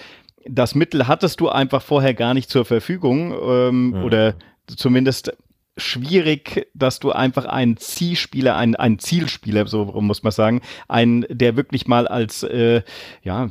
das 0.46 0.76
Mittel 0.76 1.08
hattest 1.08 1.40
du 1.40 1.50
einfach 1.50 1.82
vorher 1.82 2.14
gar 2.14 2.34
nicht 2.34 2.50
zur 2.50 2.66
Verfügung 2.66 3.34
ähm, 3.34 3.90
mhm. 3.90 4.04
oder 4.04 4.34
zumindest 4.66 5.38
schwierig, 5.78 6.68
dass 6.74 7.00
du 7.00 7.12
einfach 7.12 7.46
einen 7.46 7.78
Zielspieler, 7.78 8.56
einen, 8.56 8.76
einen 8.76 8.98
Zielspieler, 8.98 9.68
so 9.68 9.86
muss 10.02 10.24
man 10.24 10.32
sagen, 10.32 10.62
einen, 10.88 11.26
der 11.30 11.56
wirklich 11.56 11.88
mal 11.88 12.08
als, 12.08 12.42
äh, 12.42 12.82
ja, 13.22 13.50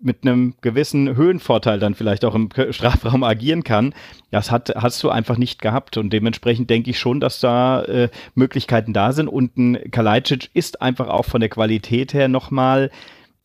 mit 0.00 0.18
einem 0.22 0.54
gewissen 0.60 1.14
Höhenvorteil 1.16 1.78
dann 1.78 1.94
vielleicht 1.94 2.24
auch 2.24 2.34
im 2.34 2.48
Strafraum 2.70 3.22
agieren 3.22 3.64
kann. 3.64 3.94
Das 4.30 4.50
hat, 4.50 4.72
hast 4.76 5.02
du 5.02 5.10
einfach 5.10 5.36
nicht 5.36 5.60
gehabt 5.60 5.96
und 5.96 6.10
dementsprechend 6.10 6.70
denke 6.70 6.90
ich 6.90 6.98
schon, 6.98 7.20
dass 7.20 7.40
da 7.40 7.82
äh, 7.82 8.08
Möglichkeiten 8.34 8.92
da 8.92 9.12
sind 9.12 9.28
und 9.28 9.56
ein 9.56 9.90
Kalajdzic 9.90 10.50
ist 10.54 10.80
einfach 10.80 11.08
auch 11.08 11.24
von 11.24 11.40
der 11.40 11.50
Qualität 11.50 12.14
her 12.14 12.28
nochmal 12.28 12.90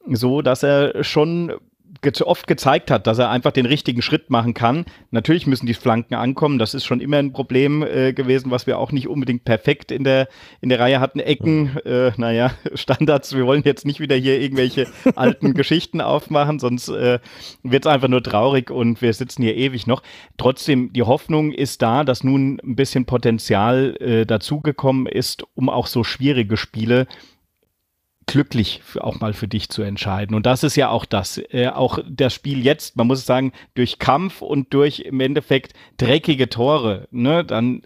so, 0.08 0.41
dass 0.41 0.63
er 0.63 1.04
schon 1.04 1.54
oft 2.26 2.48
gezeigt 2.48 2.91
hat, 2.91 3.08
dass 3.08 3.18
er 3.18 3.30
einfach 3.30 3.52
den 3.52 3.65
richtigen 3.65 4.02
Schritt 4.02 4.30
machen 4.30 4.54
kann. 4.54 4.86
Natürlich 5.12 5.48
müssen 5.48 5.65
die 5.65 5.74
Flanken 5.74 6.15
ankommen, 6.15 6.60
das 6.60 6.74
ist 6.74 6.86
schon 6.86 7.02
immer 7.02 7.18
ein 7.18 7.34
Problem 7.34 7.84
äh, 7.84 8.13
gewesen, 8.13 8.52
was 8.52 8.68
wir 8.68 8.80
auch 8.80 8.91
nicht 8.91 9.08
unbedingt 9.08 9.46
perfekt 9.46 9.91
in 9.91 10.04
der, 10.04 10.28
in 10.62 10.70
der 10.70 10.80
Reihe 10.80 11.00
hatten. 11.00 11.20
Ecken, 11.20 11.78
äh, 11.86 12.12
naja, 12.18 12.52
Standards, 12.74 13.36
wir 13.36 13.46
wollen 13.46 13.63
jetzt 13.65 13.86
nicht 13.86 14.00
wieder 14.00 14.15
hier 14.15 14.39
irgendwelche 14.39 14.88
alten 15.15 15.54
Geschichten 15.54 16.02
aufmachen, 16.02 16.60
sonst 16.60 16.89
äh, 16.89 17.20
wird 17.63 17.86
es 17.86 17.91
einfach 17.91 18.08
nur 18.08 18.24
traurig 18.24 18.72
und 18.72 19.02
wir 19.02 19.13
sitzen 19.13 19.44
hier 19.44 19.56
ewig 19.56 19.88
noch. 19.88 20.04
Trotzdem, 20.38 20.94
die 20.94 21.04
Hoffnung 21.04 21.52
ist 21.52 21.82
da, 21.82 22.04
dass 22.04 22.24
nun 22.24 22.60
ein 22.63 22.76
bisschen 22.76 23.06
Potenzial 23.06 23.96
äh, 24.00 24.26
dazugekommen 24.26 25.06
ist, 25.06 25.44
um 25.56 25.70
auch 25.70 25.88
so 25.88 26.04
schwierige 26.04 26.58
Spiele 26.58 27.08
glücklich 28.28 28.82
auch 29.00 29.20
mal 29.20 29.34
für 29.34 29.48
dich 29.48 29.70
zu 29.70 29.82
entscheiden. 29.82 30.36
Und 30.36 30.46
das 30.46 30.64
ist 30.64 30.76
ja 30.76 30.90
auch 30.90 31.06
das, 31.06 31.38
äh, 31.50 31.68
auch 31.68 32.00
das 32.10 32.34
Spiel 32.34 32.64
jetzt, 32.64 32.96
man 32.98 33.08
muss 33.08 33.26
sagen, 33.26 33.52
durch 33.76 34.00
Kampf 34.00 34.42
und 34.42 34.74
durch 34.74 35.00
im 35.00 35.20
Endeffekt 35.20 35.74
dreckige 35.98 36.50
Tore, 36.50 37.08
ne, 37.12 37.44
dann 37.46 37.84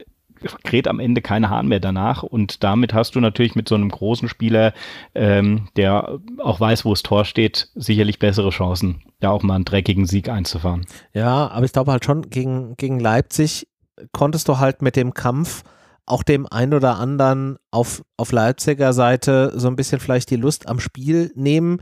kräht 0.63 0.87
am 0.87 0.99
Ende 0.99 1.21
kein 1.21 1.49
Hahn 1.49 1.67
mehr 1.67 1.79
danach. 1.79 2.23
Und 2.23 2.63
damit 2.63 2.93
hast 2.93 3.15
du 3.15 3.19
natürlich 3.19 3.55
mit 3.55 3.67
so 3.67 3.75
einem 3.75 3.89
großen 3.89 4.29
Spieler, 4.29 4.73
ähm, 5.13 5.67
der 5.75 6.19
auch 6.37 6.59
weiß, 6.59 6.85
wo 6.85 6.91
das 6.91 7.03
Tor 7.03 7.25
steht, 7.25 7.69
sicherlich 7.75 8.19
bessere 8.19 8.49
Chancen, 8.49 9.03
da 9.19 9.31
auch 9.31 9.43
mal 9.43 9.55
einen 9.55 9.65
dreckigen 9.65 10.05
Sieg 10.05 10.29
einzufahren. 10.29 10.85
Ja, 11.13 11.49
aber 11.49 11.65
ich 11.65 11.73
glaube 11.73 11.91
halt 11.91 12.05
schon, 12.05 12.29
gegen, 12.29 12.75
gegen 12.77 12.99
Leipzig 12.99 13.67
konntest 14.11 14.47
du 14.47 14.59
halt 14.59 14.81
mit 14.81 14.95
dem 14.95 15.13
Kampf 15.13 15.63
auch 16.09 16.23
dem 16.23 16.47
ein 16.47 16.73
oder 16.73 16.97
anderen 16.97 17.57
auf, 17.71 18.03
auf 18.17 18.31
Leipziger 18.31 18.93
Seite 18.93 19.53
so 19.55 19.67
ein 19.67 19.75
bisschen 19.75 19.99
vielleicht 19.99 20.29
die 20.29 20.35
Lust 20.35 20.67
am 20.67 20.79
Spiel 20.79 21.31
nehmen. 21.35 21.81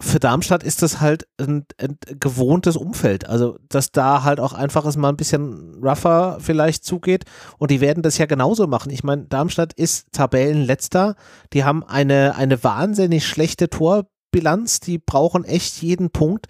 für 0.00 0.18
Darmstadt 0.18 0.64
ist 0.64 0.82
das 0.82 1.00
halt 1.00 1.26
ein, 1.38 1.66
ein, 1.78 1.98
gewohntes 2.20 2.76
Umfeld. 2.76 3.28
Also, 3.28 3.58
dass 3.68 3.92
da 3.92 4.24
halt 4.24 4.40
auch 4.40 4.52
einfach 4.52 4.84
es 4.84 4.96
mal 4.96 5.08
ein 5.08 5.16
bisschen 5.16 5.80
rougher 5.82 6.38
vielleicht 6.40 6.84
zugeht. 6.84 7.24
Und 7.58 7.70
die 7.70 7.80
werden 7.80 8.02
das 8.02 8.18
ja 8.18 8.26
genauso 8.26 8.66
machen. 8.66 8.90
Ich 8.90 9.04
meine, 9.04 9.24
Darmstadt 9.24 9.72
ist 9.72 10.08
Tabellenletzter. 10.12 11.14
Die 11.52 11.64
haben 11.64 11.84
eine, 11.84 12.34
eine 12.36 12.62
wahnsinnig 12.64 13.26
schlechte 13.26 13.70
Torbilanz. 13.70 14.80
Die 14.80 14.98
brauchen 14.98 15.44
echt 15.44 15.80
jeden 15.80 16.10
Punkt. 16.10 16.46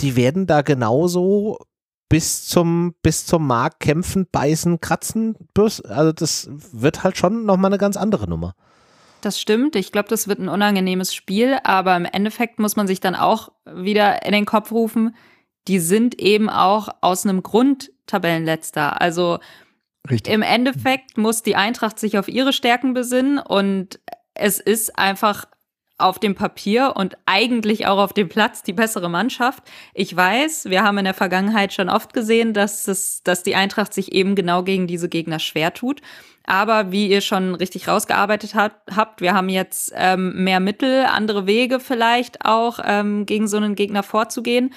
Die 0.00 0.16
werden 0.16 0.46
da 0.46 0.62
genauso 0.62 1.58
bis 2.08 2.46
zum, 2.46 2.94
bis 3.02 3.26
zum 3.26 3.46
Markt 3.46 3.80
kämpfen, 3.80 4.26
beißen, 4.30 4.80
kratzen. 4.80 5.36
Also, 5.56 6.12
das 6.12 6.48
wird 6.50 7.02
halt 7.04 7.16
schon 7.16 7.44
nochmal 7.44 7.70
eine 7.70 7.78
ganz 7.78 7.96
andere 7.96 8.28
Nummer. 8.28 8.54
Das 9.20 9.40
stimmt. 9.40 9.74
Ich 9.74 9.90
glaube, 9.90 10.08
das 10.08 10.28
wird 10.28 10.38
ein 10.38 10.48
unangenehmes 10.48 11.14
Spiel, 11.14 11.58
aber 11.64 11.96
im 11.96 12.04
Endeffekt 12.04 12.58
muss 12.58 12.76
man 12.76 12.86
sich 12.86 13.00
dann 13.00 13.14
auch 13.14 13.52
wieder 13.64 14.24
in 14.26 14.32
den 14.32 14.44
Kopf 14.44 14.70
rufen, 14.70 15.14
die 15.66 15.78
sind 15.78 16.18
eben 16.20 16.50
auch 16.50 16.88
aus 17.00 17.24
einem 17.24 17.42
Grund 17.42 17.90
Tabellenletzter. 18.06 19.00
Also 19.00 19.38
Richtig. 20.10 20.32
im 20.32 20.42
Endeffekt 20.42 21.16
muss 21.16 21.42
die 21.42 21.56
Eintracht 21.56 21.98
sich 21.98 22.18
auf 22.18 22.28
ihre 22.28 22.52
Stärken 22.52 22.92
besinnen 22.92 23.38
und 23.38 23.98
es 24.34 24.60
ist 24.60 24.98
einfach 24.98 25.46
auf 25.96 26.18
dem 26.18 26.34
Papier 26.34 26.94
und 26.96 27.16
eigentlich 27.24 27.86
auch 27.86 27.98
auf 27.98 28.12
dem 28.12 28.28
Platz 28.28 28.62
die 28.62 28.72
bessere 28.72 29.08
Mannschaft. 29.08 29.62
Ich 29.94 30.14
weiß, 30.14 30.66
wir 30.66 30.82
haben 30.82 30.98
in 30.98 31.04
der 31.04 31.14
Vergangenheit 31.14 31.72
schon 31.72 31.88
oft 31.88 32.12
gesehen, 32.12 32.52
dass, 32.52 32.88
es, 32.88 33.22
dass 33.22 33.44
die 33.44 33.54
Eintracht 33.54 33.94
sich 33.94 34.12
eben 34.12 34.34
genau 34.34 34.64
gegen 34.64 34.86
diese 34.86 35.08
Gegner 35.08 35.38
schwer 35.38 35.72
tut. 35.72 36.00
Aber 36.46 36.92
wie 36.92 37.08
ihr 37.08 37.20
schon 37.20 37.54
richtig 37.54 37.88
rausgearbeitet 37.88 38.54
habt, 38.54 39.20
wir 39.20 39.34
haben 39.34 39.48
jetzt 39.48 39.92
ähm, 39.96 40.44
mehr 40.44 40.60
Mittel, 40.60 41.04
andere 41.04 41.46
Wege 41.46 41.80
vielleicht 41.80 42.44
auch, 42.44 42.80
ähm, 42.84 43.24
gegen 43.24 43.48
so 43.48 43.56
einen 43.56 43.76
Gegner 43.76 44.02
vorzugehen. 44.02 44.74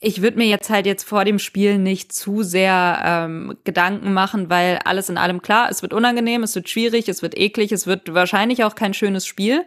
Ich 0.00 0.20
würde 0.20 0.36
mir 0.36 0.46
jetzt 0.46 0.68
halt 0.68 0.84
jetzt 0.84 1.04
vor 1.04 1.24
dem 1.24 1.38
Spiel 1.38 1.78
nicht 1.78 2.12
zu 2.12 2.42
sehr 2.42 3.00
ähm, 3.04 3.56
Gedanken 3.64 4.12
machen, 4.12 4.50
weil 4.50 4.78
alles 4.84 5.08
in 5.08 5.16
allem 5.16 5.40
klar, 5.40 5.68
es 5.70 5.80
wird 5.80 5.94
unangenehm, 5.94 6.42
es 6.42 6.54
wird 6.54 6.68
schwierig, 6.68 7.08
es 7.08 7.22
wird 7.22 7.36
eklig, 7.36 7.72
es 7.72 7.86
wird 7.86 8.12
wahrscheinlich 8.12 8.64
auch 8.64 8.74
kein 8.74 8.92
schönes 8.92 9.26
Spiel. 9.26 9.64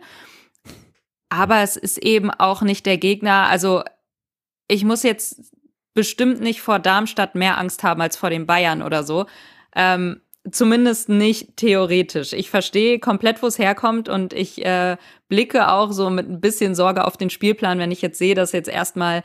Aber 1.29 1.61
es 1.61 1.75
ist 1.75 1.97
eben 1.97 2.31
auch 2.31 2.61
nicht 2.61 2.85
der 2.85 2.97
Gegner. 2.97 3.47
Also 3.47 3.83
ich 4.67 4.83
muss 4.85 5.03
jetzt 5.03 5.53
bestimmt 5.93 6.41
nicht 6.41 6.61
vor 6.61 6.79
Darmstadt 6.79 7.35
mehr 7.35 7.57
Angst 7.57 7.83
haben 7.83 8.01
als 8.01 8.17
vor 8.17 8.29
den 8.29 8.45
Bayern 8.45 8.81
oder 8.81 9.03
so. 9.03 9.25
Ähm, 9.75 10.21
Zumindest 10.51 11.09
nicht 11.09 11.57
theoretisch. 11.57 12.31
Ich 12.31 12.49
verstehe 12.49 12.99
komplett, 12.99 13.41
wo 13.43 13.47
es 13.47 13.59
herkommt 13.59 14.07
und 14.07 14.31
ich 14.31 14.65
äh, 14.65 14.95
blicke 15.27 15.69
auch 15.69 15.91
so 15.91 16.09
mit 16.09 16.29
ein 16.29 16.39
bisschen 16.39 16.73
Sorge 16.73 17.05
auf 17.05 17.17
den 17.17 17.29
Spielplan, 17.29 17.79
wenn 17.79 17.91
ich 17.91 18.01
jetzt 18.01 18.17
sehe, 18.17 18.33
dass 18.33 18.53
jetzt 18.53 18.69
erstmal 18.69 19.23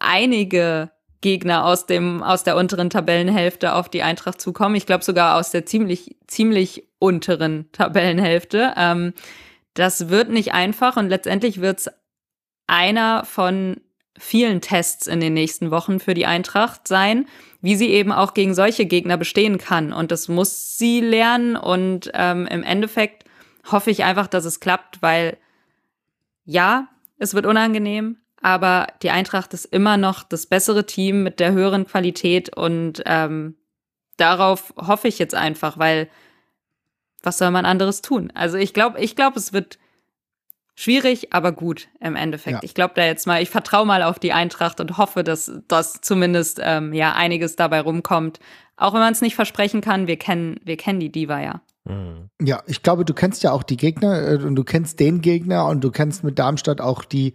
einige 0.00 0.90
Gegner 1.20 1.64
aus 1.64 1.86
dem 1.86 2.22
aus 2.22 2.42
der 2.42 2.56
unteren 2.56 2.90
Tabellenhälfte 2.90 3.74
auf 3.74 3.88
die 3.88 4.02
Eintracht 4.02 4.40
zukommen. 4.40 4.74
Ich 4.74 4.86
glaube 4.86 5.04
sogar 5.04 5.38
aus 5.38 5.50
der 5.50 5.64
ziemlich 5.64 6.16
ziemlich 6.26 6.88
unteren 6.98 7.70
Tabellenhälfte. 7.72 8.74
Ähm, 8.76 9.14
das 9.74 10.08
wird 10.08 10.30
nicht 10.30 10.52
einfach 10.52 10.96
und 10.96 11.08
letztendlich 11.08 11.60
wird 11.60 11.80
es 11.80 11.90
einer 12.66 13.24
von 13.24 13.80
vielen 14.16 14.60
Tests 14.60 15.06
in 15.06 15.20
den 15.20 15.34
nächsten 15.34 15.70
Wochen 15.70 15.98
für 16.00 16.14
die 16.14 16.26
Eintracht 16.26 16.86
sein, 16.86 17.26
wie 17.60 17.76
sie 17.76 17.88
eben 17.88 18.12
auch 18.12 18.34
gegen 18.34 18.54
solche 18.54 18.86
Gegner 18.86 19.16
bestehen 19.16 19.58
kann. 19.58 19.92
Und 19.92 20.12
das 20.12 20.28
muss 20.28 20.78
sie 20.78 21.00
lernen. 21.00 21.56
Und 21.56 22.10
ähm, 22.14 22.46
im 22.46 22.62
Endeffekt 22.62 23.24
hoffe 23.70 23.90
ich 23.90 24.04
einfach, 24.04 24.28
dass 24.28 24.44
es 24.44 24.60
klappt, 24.60 25.02
weil 25.02 25.36
ja, 26.44 26.88
es 27.18 27.34
wird 27.34 27.46
unangenehm, 27.46 28.18
aber 28.42 28.86
die 29.02 29.10
Eintracht 29.10 29.54
ist 29.54 29.64
immer 29.64 29.96
noch 29.96 30.22
das 30.22 30.46
bessere 30.46 30.84
Team 30.84 31.22
mit 31.22 31.40
der 31.40 31.52
höheren 31.52 31.86
Qualität 31.86 32.54
und 32.54 33.02
ähm, 33.06 33.56
darauf 34.18 34.74
hoffe 34.76 35.08
ich 35.08 35.18
jetzt 35.18 35.34
einfach, 35.34 35.78
weil 35.78 36.10
was 37.24 37.38
soll 37.38 37.50
man 37.50 37.66
anderes 37.66 38.02
tun? 38.02 38.30
Also 38.34 38.56
ich 38.56 38.74
glaube, 38.74 39.00
ich 39.00 39.16
glaube, 39.16 39.38
es 39.38 39.52
wird 39.52 39.78
Schwierig, 40.76 41.32
aber 41.32 41.52
gut 41.52 41.88
im 42.00 42.16
Endeffekt. 42.16 42.54
Ja. 42.54 42.60
Ich 42.64 42.74
glaube 42.74 42.94
da 42.96 43.04
jetzt 43.04 43.28
mal, 43.28 43.40
ich 43.40 43.48
vertraue 43.48 43.86
mal 43.86 44.02
auf 44.02 44.18
die 44.18 44.32
Eintracht 44.32 44.80
und 44.80 44.98
hoffe, 44.98 45.22
dass, 45.22 45.52
dass 45.68 46.00
zumindest 46.00 46.60
ähm, 46.62 46.92
ja 46.92 47.12
einiges 47.12 47.54
dabei 47.54 47.80
rumkommt. 47.80 48.40
Auch 48.76 48.92
wenn 48.92 49.00
man 49.00 49.12
es 49.12 49.20
nicht 49.20 49.36
versprechen 49.36 49.80
kann, 49.80 50.08
wir 50.08 50.18
kennen, 50.18 50.58
wir 50.64 50.76
kennen 50.76 50.98
die 50.98 51.12
Diva 51.12 51.40
ja. 51.40 51.60
Mhm. 51.86 52.30
Ja, 52.40 52.62
ich 52.66 52.82
glaube, 52.82 53.04
du 53.04 53.12
kennst 53.12 53.42
ja 53.42 53.52
auch 53.52 53.62
die 53.62 53.76
Gegner 53.76 54.26
äh, 54.26 54.36
und 54.36 54.56
du 54.56 54.64
kennst 54.64 55.00
den 55.00 55.20
Gegner 55.20 55.66
und 55.66 55.84
du 55.84 55.90
kennst 55.90 56.24
mit 56.24 56.38
Darmstadt 56.38 56.80
auch 56.80 57.04
die 57.04 57.34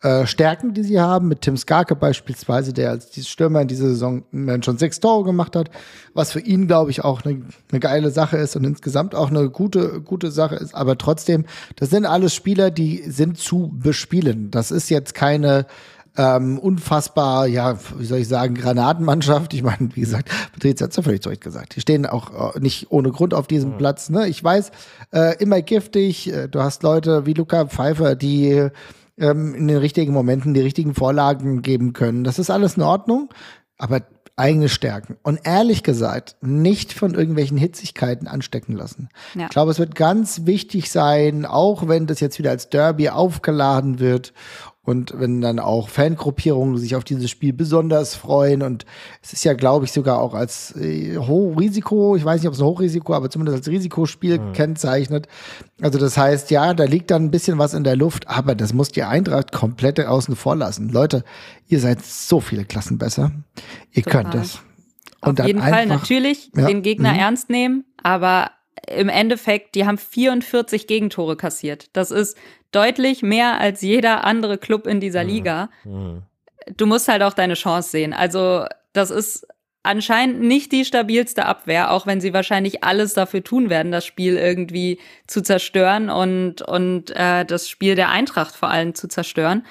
äh, 0.00 0.26
Stärken, 0.26 0.72
die 0.72 0.82
sie 0.82 1.00
haben. 1.00 1.28
Mit 1.28 1.42
Tim 1.42 1.58
Skarke 1.58 1.94
beispielsweise, 1.96 2.72
der 2.72 2.90
als 2.90 3.28
Stürmer 3.28 3.60
in 3.60 3.68
dieser 3.68 3.88
Saison 3.88 4.24
schon 4.62 4.78
sechs 4.78 5.00
Tore 5.00 5.24
gemacht 5.24 5.54
hat, 5.54 5.70
was 6.14 6.32
für 6.32 6.40
ihn, 6.40 6.66
glaube 6.66 6.90
ich, 6.90 7.04
auch 7.04 7.26
eine 7.26 7.42
ne 7.70 7.80
geile 7.80 8.10
Sache 8.10 8.38
ist 8.38 8.56
und 8.56 8.64
insgesamt 8.64 9.14
auch 9.14 9.28
eine 9.28 9.50
gute, 9.50 10.00
gute 10.00 10.30
Sache 10.30 10.54
ist. 10.54 10.74
Aber 10.74 10.96
trotzdem, 10.96 11.44
das 11.76 11.90
sind 11.90 12.06
alles 12.06 12.34
Spieler, 12.34 12.70
die 12.70 13.02
sind 13.06 13.36
zu 13.36 13.70
bespielen. 13.74 14.50
Das 14.50 14.70
ist 14.70 14.88
jetzt 14.88 15.14
keine 15.14 15.66
ähm, 16.16 16.58
unfassbar, 16.58 17.46
ja, 17.46 17.78
wie 17.98 18.04
soll 18.04 18.18
ich 18.18 18.28
sagen, 18.28 18.54
Granatenmannschaft. 18.54 19.54
Ich 19.54 19.62
meine, 19.62 19.90
wie 19.94 20.00
gesagt, 20.00 20.30
Patricia 20.52 20.84
hat 20.84 20.90
es 20.90 20.96
ja 20.96 21.02
völlig 21.02 21.22
zu 21.22 21.30
gesagt. 21.30 21.76
Die 21.76 21.80
stehen 21.80 22.06
auch 22.06 22.54
äh, 22.54 22.60
nicht 22.60 22.90
ohne 22.90 23.10
Grund 23.10 23.34
auf 23.34 23.46
diesem 23.46 23.72
mhm. 23.72 23.78
Platz. 23.78 24.10
Ne? 24.10 24.28
Ich 24.28 24.42
weiß, 24.42 24.70
äh, 25.12 25.36
immer 25.38 25.62
giftig. 25.62 26.32
Äh, 26.32 26.48
du 26.48 26.60
hast 26.60 26.82
Leute 26.82 27.26
wie 27.26 27.34
Luca 27.34 27.66
Pfeiffer, 27.66 28.16
die 28.16 28.68
ähm, 29.18 29.54
in 29.54 29.68
den 29.68 29.76
richtigen 29.76 30.12
Momenten 30.12 30.54
die 30.54 30.60
richtigen 30.60 30.94
Vorlagen 30.94 31.62
geben 31.62 31.92
können. 31.92 32.24
Das 32.24 32.38
ist 32.38 32.50
alles 32.50 32.76
in 32.76 32.82
Ordnung. 32.82 33.30
Aber 33.78 34.02
eigene 34.40 34.70
Stärken. 34.70 35.18
Und 35.22 35.40
ehrlich 35.44 35.82
gesagt, 35.82 36.36
nicht 36.40 36.94
von 36.94 37.14
irgendwelchen 37.14 37.58
Hitzigkeiten 37.58 38.26
anstecken 38.26 38.74
lassen. 38.74 39.10
Ja. 39.34 39.44
Ich 39.44 39.50
glaube, 39.50 39.70
es 39.70 39.78
wird 39.78 39.94
ganz 39.94 40.46
wichtig 40.46 40.90
sein, 40.90 41.44
auch 41.44 41.88
wenn 41.88 42.06
das 42.06 42.20
jetzt 42.20 42.38
wieder 42.38 42.50
als 42.50 42.70
Derby 42.70 43.10
aufgeladen 43.10 44.00
wird 44.00 44.32
und 44.82 45.12
wenn 45.18 45.42
dann 45.42 45.58
auch 45.58 45.90
Fangruppierungen 45.90 46.78
sich 46.78 46.96
auf 46.96 47.04
dieses 47.04 47.28
Spiel 47.28 47.52
besonders 47.52 48.14
freuen 48.14 48.62
und 48.62 48.86
es 49.22 49.34
ist 49.34 49.44
ja, 49.44 49.52
glaube 49.52 49.84
ich, 49.84 49.92
sogar 49.92 50.20
auch 50.20 50.32
als 50.32 50.74
äh, 50.76 51.18
Hochrisiko, 51.18 52.16
ich 52.16 52.24
weiß 52.24 52.40
nicht, 52.40 52.48
ob 52.48 52.54
es 52.54 52.60
ein 52.60 52.66
Hochrisiko, 52.66 53.12
aber 53.12 53.28
zumindest 53.28 53.58
als 53.58 53.68
Risikospiel 53.68 54.38
mhm. 54.38 54.52
kennzeichnet. 54.54 55.28
Also 55.82 55.98
das 55.98 56.16
heißt, 56.16 56.50
ja, 56.50 56.72
da 56.72 56.84
liegt 56.84 57.10
dann 57.10 57.24
ein 57.24 57.30
bisschen 57.30 57.58
was 57.58 57.74
in 57.74 57.84
der 57.84 57.94
Luft, 57.94 58.28
aber 58.28 58.54
das 58.54 58.72
muss 58.72 58.90
die 58.90 59.02
Eintracht 59.02 59.52
komplett 59.52 60.00
außen 60.00 60.34
vor 60.34 60.56
lassen. 60.56 60.88
Leute, 60.88 61.24
ihr 61.68 61.78
seid 61.78 62.02
so 62.02 62.40
viele 62.40 62.64
Klassen 62.64 62.96
besser. 62.96 63.32
Ihr 63.92 64.02
Total. 64.02 64.22
könnt 64.22 64.34
das. 64.34 64.60
Und 65.20 65.42
Auf 65.42 65.46
jeden 65.46 65.60
einfach, 65.60 65.76
Fall 65.76 65.86
natürlich 65.86 66.50
ja, 66.56 66.66
den 66.66 66.80
Gegner 66.80 67.12
mhm. 67.12 67.18
ernst 67.18 67.50
nehmen, 67.50 67.84
aber 68.02 68.52
im 68.88 69.08
Endeffekt, 69.10 69.74
die 69.74 69.86
haben 69.86 69.98
44 69.98 70.86
Gegentore 70.86 71.36
kassiert. 71.36 71.90
Das 71.92 72.10
ist 72.10 72.36
deutlich 72.72 73.22
mehr 73.22 73.60
als 73.60 73.80
jeder 73.80 74.24
andere 74.24 74.58
Club 74.58 74.86
in 74.86 75.00
dieser 75.00 75.24
mhm. 75.24 75.28
Liga. 75.28 75.70
Mhm. 75.84 76.22
Du 76.76 76.86
musst 76.86 77.08
halt 77.08 77.22
auch 77.22 77.32
deine 77.32 77.54
Chance 77.54 77.90
sehen. 77.90 78.12
Also, 78.12 78.64
das 78.92 79.10
ist 79.10 79.46
anscheinend 79.82 80.40
nicht 80.40 80.72
die 80.72 80.84
stabilste 80.84 81.46
Abwehr, 81.46 81.90
auch 81.90 82.06
wenn 82.06 82.20
sie 82.20 82.34
wahrscheinlich 82.34 82.84
alles 82.84 83.14
dafür 83.14 83.42
tun 83.42 83.70
werden, 83.70 83.92
das 83.92 84.04
Spiel 84.04 84.36
irgendwie 84.36 84.98
zu 85.26 85.42
zerstören 85.42 86.10
und, 86.10 86.62
und 86.62 87.10
äh, 87.12 87.44
das 87.44 87.68
Spiel 87.68 87.94
der 87.94 88.10
Eintracht 88.10 88.54
vor 88.54 88.68
allem 88.68 88.94
zu 88.94 89.08
zerstören. 89.08 89.64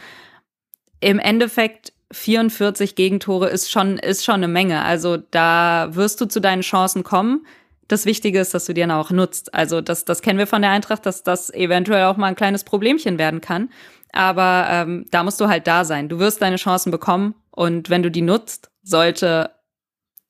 Im 1.00 1.20
Endeffekt 1.20 1.94
44 2.12 2.96
Gegentore 2.96 3.50
ist 3.50 3.70
schon, 3.70 4.00
ist 4.00 4.26
schon 4.26 4.36
eine 4.36 4.48
Menge. 4.48 4.84
Also 4.84 5.18
da 5.18 5.90
wirst 5.92 6.20
du 6.22 6.26
zu 6.26 6.40
deinen 6.40 6.64
Chancen 6.64 7.04
kommen 7.04 7.46
das 7.90 8.06
Wichtige 8.06 8.40
ist, 8.40 8.54
dass 8.54 8.66
du 8.66 8.74
dann 8.74 8.92
auch 8.92 9.12
nutzt. 9.12 9.54
Also 9.54 9.82
das, 9.82 10.06
das 10.06 10.22
kennen 10.22 10.40
wir 10.40 10.48
von 10.48 10.62
der 10.62 10.72
Eintracht, 10.72 11.06
dass 11.06 11.24
das 11.24 11.50
eventuell 11.50 12.06
auch 12.06 12.18
mal 12.18 12.28
ein 12.28 12.36
kleines 12.36 12.64
Problemchen 12.64 13.18
werden 13.18 13.42
kann. 13.42 13.70
Aber 14.14 14.68
ähm, 14.70 15.06
da 15.12 15.24
musst 15.24 15.42
du 15.42 15.48
halt 15.48 15.68
da 15.68 15.84
sein. 15.84 16.08
Du 16.08 16.20
wirst 16.20 16.42
deine 16.42 16.56
Chancen 16.56 16.92
bekommen 16.92 17.36
und 17.52 17.90
wenn 17.90 18.04
du 18.04 18.10
die 18.10 18.22
nutzt, 18.22 18.72
sollte 18.84 19.52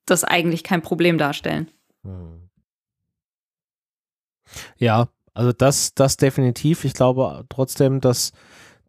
das 0.05 0.23
eigentlich 0.23 0.63
kein 0.63 0.81
Problem 0.81 1.17
darstellen. 1.17 1.69
Hm. 2.03 2.49
Ja, 4.77 5.09
also 5.33 5.51
das, 5.51 5.93
das 5.93 6.17
definitiv. 6.17 6.85
Ich 6.85 6.93
glaube 6.93 7.45
trotzdem, 7.49 8.01
dass 8.01 8.31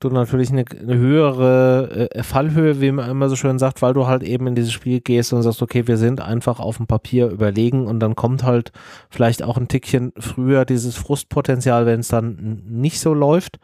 du 0.01 0.09
natürlich 0.09 0.51
eine, 0.51 0.65
eine 0.69 0.97
höhere 0.97 2.11
äh, 2.11 2.23
Fallhöhe, 2.23 2.81
wie 2.81 2.91
man 2.91 3.11
immer 3.11 3.29
so 3.29 3.37
schön 3.37 3.59
sagt, 3.59 3.83
weil 3.83 3.95
du 3.95 4.07
halt 4.07 4.23
eben 4.23 4.47
in 4.47 4.55
dieses 4.55 4.73
Spiel 4.73 5.01
gehst 5.01 5.33
und 5.33 5.43
sagst, 5.43 5.63
okay, 5.63 5.87
wir 5.87 5.99
sind 5.99 6.21
einfach 6.21 6.59
auf 6.59 6.79
dem 6.79 6.87
Papier 6.87 7.29
überlegen 7.29 7.87
und 7.87 8.01
dann 8.01 8.17
kommt 8.17 8.43
halt 8.43 8.73
vielleicht 9.11 9.43
auch 9.43 9.57
ein 9.57 9.69
Tickchen 9.69 10.13
früher 10.19 10.65
dieses 10.65 10.97
Frustpotenzial, 10.97 11.87
wenn 11.87 12.01
es 12.01 12.09
dann 12.09 12.63
nicht 12.67 12.99
so 13.01 13.15
läuft. 13.15 13.59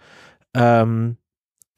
Ähm, 0.54 1.16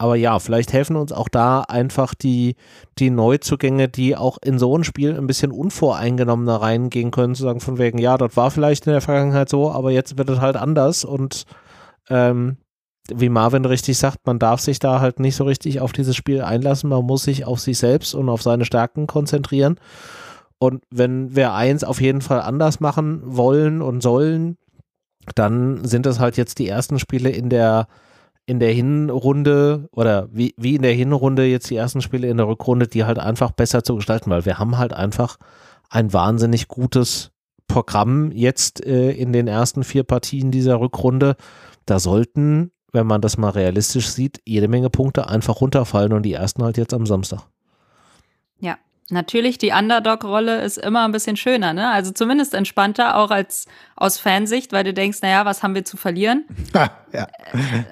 aber 0.01 0.14
ja, 0.14 0.38
vielleicht 0.38 0.73
helfen 0.73 0.94
uns 0.94 1.11
auch 1.12 1.29
da 1.29 1.62
einfach 1.62 2.14
die, 2.14 2.55
die 2.99 3.11
Neuzugänge, 3.11 3.88
die 3.88 4.16
auch 4.16 4.38
in 4.44 4.59
so 4.59 4.77
ein 4.77 4.85
Spiel 4.85 5.16
ein 5.16 5.27
bisschen 5.27 5.51
unvoreingenommener 5.51 6.57
reingehen 6.57 7.11
können, 7.11 7.35
zu 7.35 7.42
sagen 7.42 7.61
von 7.61 7.79
wegen, 7.79 7.99
ja, 7.99 8.16
das 8.16 8.37
war 8.37 8.53
vielleicht 8.53 8.87
in 8.87 8.92
der 8.92 9.01
Vergangenheit 9.01 9.49
so, 9.49 9.73
aber 9.73 9.90
jetzt 9.90 10.16
wird 10.16 10.31
es 10.31 10.40
halt 10.40 10.57
anders 10.57 11.05
und 11.05 11.44
ähm, 12.11 12.59
wie 13.14 13.29
Marvin 13.29 13.64
richtig 13.64 13.99
sagt, 13.99 14.27
man 14.27 14.38
darf 14.38 14.61
sich 14.61 14.79
da 14.79 15.01
halt 15.01 15.21
nicht 15.21 15.37
so 15.37 15.44
richtig 15.44 15.81
auf 15.81 15.92
dieses 15.92 16.16
Spiel 16.16 16.42
einlassen. 16.42 16.90
Man 16.90 17.05
muss 17.05 17.25
sich 17.25 17.44
auf 17.44 17.61
sich 17.61 17.79
selbst 17.79 18.14
und 18.14 18.29
auf 18.29 18.42
seine 18.42 18.64
Stärken 18.64 19.07
konzentrieren. 19.07 19.79
Und 20.59 20.83
wenn 20.90 21.35
wir 21.37 21.53
eins 21.53 21.85
auf 21.85 22.01
jeden 22.01 22.21
Fall 22.21 22.40
anders 22.40 22.80
machen 22.80 23.22
wollen 23.24 23.80
und 23.80 24.03
sollen, 24.03 24.59
dann 25.35 25.85
sind 25.85 26.07
es 26.07 26.18
halt 26.18 26.37
jetzt 26.37 26.59
die 26.59 26.68
ersten 26.68 26.99
Spiele 26.99 27.30
in 27.30 27.49
der 27.49 27.87
in 28.47 28.61
der 28.61 28.72
Hinrunde 28.72 29.91
oder 29.93 30.26
wie, 30.33 30.55
wie 30.57 30.76
in 30.76 30.80
der 30.80 30.95
Hinrunde 30.95 31.45
jetzt 31.45 31.68
die 31.68 31.76
ersten 31.76 32.01
Spiele 32.01 32.28
in 32.28 32.39
der 32.39 32.49
Rückrunde, 32.49 32.89
die 32.89 33.05
halt 33.05 33.18
einfach 33.18 33.51
besser 33.51 33.85
zu 33.85 33.97
gestalten, 33.97 34.30
weil 34.30 34.47
wir 34.47 34.59
haben 34.59 34.78
halt 34.78 34.95
einfach 34.95 35.37
ein 35.91 36.14
wahnsinnig 36.14 36.66
gutes 36.66 37.30
Programm 37.66 38.33
jetzt 38.33 38.85
äh, 38.85 39.11
in 39.11 39.35
den 39.35 39.49
ersten 39.49 39.85
vier 39.85 40.03
Partien 40.03 40.51
dieser 40.51 40.80
Rückrunde. 40.80 41.37
Da 41.85 41.99
sollten, 42.01 42.72
wenn 42.93 43.07
man 43.07 43.20
das 43.20 43.39
mal 43.39 43.51
realistisch 43.51 44.09
sieht, 44.09 44.41
jede 44.45 44.68
Menge 44.68 44.91
Punkte 44.91 45.28
einfach 45.28 45.61
runterfallen 45.61 46.12
und 46.12 46.22
die 46.22 46.32
ersten 46.32 46.62
halt 46.62 46.78
jetzt 46.78 46.95
am 46.95 47.07
Samstag. 47.07 47.43
Ja, 48.61 48.76
Natürlich, 49.11 49.57
die 49.57 49.70
Underdog-Rolle 49.70 50.61
ist 50.61 50.76
immer 50.76 51.07
ein 51.07 51.12
bisschen 51.12 51.39
schöner, 51.39 51.72
ne? 51.72 51.91
Also 51.91 52.12
zumindest 52.12 52.53
entspannter, 52.53 53.16
auch 53.16 53.30
als 53.30 53.64
aus 53.97 54.18
Fansicht, 54.18 54.70
weil 54.72 54.84
du 54.84 54.93
denkst, 54.93 55.20
naja, 55.22 55.47
was 55.47 55.62
haben 55.62 55.74
wir 55.74 55.86
zu 55.86 55.97
verlieren? 55.97 56.45
ja. 56.74 57.26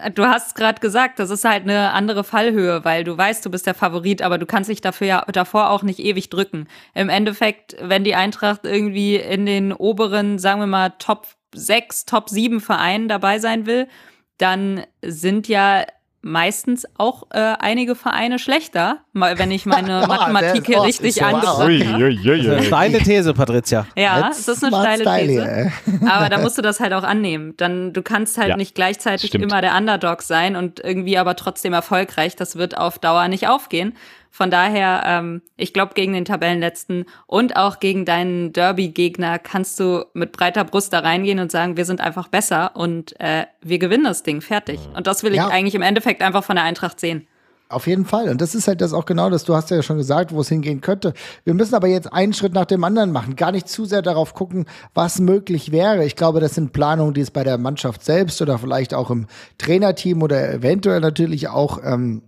Äh, 0.03 0.11
du 0.11 0.27
hast 0.27 0.55
gerade 0.57 0.79
gesagt, 0.79 1.19
das 1.19 1.31
ist 1.31 1.47
halt 1.47 1.63
eine 1.63 1.93
andere 1.93 2.23
Fallhöhe, 2.23 2.85
weil 2.85 3.03
du 3.03 3.17
weißt, 3.17 3.47
du 3.47 3.51
bist 3.51 3.67
der 3.67 3.73
Favorit, 3.73 4.21
aber 4.21 4.37
du 4.37 4.45
kannst 4.45 4.69
dich 4.69 4.83
dafür 4.83 5.07
ja 5.07 5.25
davor 5.33 5.71
auch 5.71 5.83
nicht 5.83 6.01
ewig 6.01 6.29
drücken. 6.29 6.69
Im 6.93 7.09
Endeffekt, 7.09 7.77
wenn 7.81 8.05
die 8.05 8.15
Eintracht 8.15 8.65
irgendwie 8.65 9.17
in 9.17 9.47
den 9.47 9.73
oberen, 9.73 10.39
sagen 10.39 10.61
wir 10.61 10.67
mal, 10.67 10.93
Top 10.99 11.29
6, 11.55 12.05
Top 12.05 12.29
7 12.29 12.61
Vereinen 12.61 13.09
dabei 13.09 13.39
sein 13.39 13.65
will, 13.65 13.89
dann 14.39 14.83
sind 15.03 15.49
ja 15.49 15.85
meistens 16.27 16.87
auch 16.99 17.29
äh, 17.31 17.39
einige 17.39 17.95
Vereine 17.95 18.39
schlechter, 18.39 18.99
wenn 19.13 19.51
ich 19.51 19.65
meine 19.65 20.07
Mathematik 20.09 20.67
hier 20.67 20.83
richtig 20.83 21.23
angebracht 21.23 21.59
habe. 21.59 22.63
Steile 22.63 22.99
These, 22.99 23.33
Patricia. 23.33 23.87
Ja, 23.97 24.29
das 24.29 24.49
ist 24.49 24.65
eine 24.65 24.77
steile 24.77 25.05
These. 25.05 25.73
Aber 26.09 26.29
da 26.29 26.39
musst 26.39 26.59
du 26.59 26.63
das 26.63 26.81
halt 26.81 26.93
auch 26.93 27.05
annehmen. 27.05 27.55
Dann, 27.57 27.93
du 27.93 28.03
kannst 28.03 28.39
halt 28.39 28.51
ja, 28.51 28.57
nicht 28.57 28.75
gleichzeitig 28.75 29.29
stimmt. 29.29 29.45
immer 29.45 29.61
der 29.61 29.77
Underdog 29.77 30.23
sein 30.23 30.57
und 30.57 30.81
irgendwie 30.81 31.17
aber 31.17 31.37
trotzdem 31.37 31.73
erfolgreich. 31.73 32.35
Das 32.35 32.57
wird 32.57 32.77
auf 32.77 32.99
Dauer 32.99 33.29
nicht 33.29 33.49
aufgehen. 33.49 33.95
Von 34.37 34.51
daher, 34.51 35.03
ähm, 35.07 35.41
ich 35.57 35.73
glaube, 35.73 35.95
gegen 35.95 36.13
den 36.13 36.27
Tabellenletzten 36.27 37.07
und 37.27 37.57
auch 37.57 37.81
gegen 37.81 38.05
deinen 38.05 38.53
Derby-Gegner 38.53 39.39
kannst 39.39 39.81
du 39.81 40.05
mit 40.13 40.33
breiter 40.33 40.63
Brust 40.63 40.93
da 40.93 40.99
reingehen 40.99 41.39
und 41.39 41.51
sagen, 41.51 41.79
wir 41.79 41.87
sind 41.87 42.03
einfach 42.03 42.29
besser 42.29 42.77
und 42.77 43.19
äh, 43.19 43.47
wir 43.63 43.79
gewinnen 43.79 44.05
das 44.05 44.25
Ding, 44.25 44.43
fertig. 44.43 44.79
Und 44.95 45.07
das 45.07 45.23
will 45.23 45.31
ich 45.31 45.39
ja. 45.39 45.49
eigentlich 45.49 45.75
im 45.75 45.81
Endeffekt 45.81 46.21
einfach 46.21 46.45
von 46.45 46.57
der 46.57 46.67
Eintracht 46.67 47.01
sehen. 47.01 47.27
Auf 47.71 47.87
jeden 47.87 48.05
Fall. 48.05 48.29
Und 48.29 48.43
das 48.43 48.55
ist 48.55 48.69
halt 48.69 48.83
das 48.83 48.93
auch 48.93 49.07
genau 49.07 49.31
das. 49.31 49.45
Du 49.45 49.55
hast 49.55 49.71
ja 49.71 49.83
schon 49.83 49.97
gesagt, 49.97 50.35
wo 50.35 50.43
es 50.43 50.51
hingehen 50.51 50.83
könnte. 50.83 51.15
Wir 51.45 51.55
müssen 51.55 51.75
aber 51.75 51.89
jetzt 51.89 52.13
einen 52.13 52.35
Schritt 52.35 52.53
nach 52.53 52.67
dem 52.67 52.85
anderen 52.85 53.13
machen. 53.13 53.37
Gar 53.37 53.53
nicht 53.53 53.71
zu 53.71 53.87
sehr 53.87 54.03
darauf 54.03 54.35
gucken, 54.35 54.67
was 54.93 55.19
möglich 55.19 55.73
wäre. 55.73 56.05
Ich 56.05 56.15
glaube, 56.15 56.41
das 56.41 56.55
sind 56.55 56.75
Planungen, 56.75 57.15
die 57.15 57.23
es 57.23 57.31
bei 57.31 57.43
der 57.43 57.57
Mannschaft 57.57 58.05
selbst 58.05 58.43
oder 58.43 58.59
vielleicht 58.59 58.93
auch 58.93 59.11
im 59.11 59.29
Trainerteam 59.57 60.21
oder 60.21 60.53
eventuell 60.53 61.01
natürlich 61.01 61.49
auch 61.49 61.81
ähm, 61.83 62.21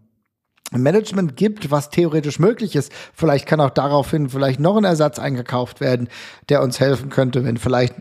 Management 0.71 1.37
gibt, 1.37 1.71
was 1.71 1.91
theoretisch 1.91 2.39
möglich 2.39 2.77
ist. 2.77 2.93
Vielleicht 3.15 3.47
kann 3.47 3.61
auch 3.61 3.71
daraufhin 3.71 4.29
vielleicht 4.29 4.61
noch 4.61 4.77
ein 4.77 4.85
Ersatz 4.85 5.19
eingekauft 5.19 5.81
werden, 5.81 6.09
der 6.49 6.63
uns 6.63 6.79
helfen 6.81 7.09
könnte, 7.09 7.45
wenn 7.45 7.57
vielleicht 7.57 7.95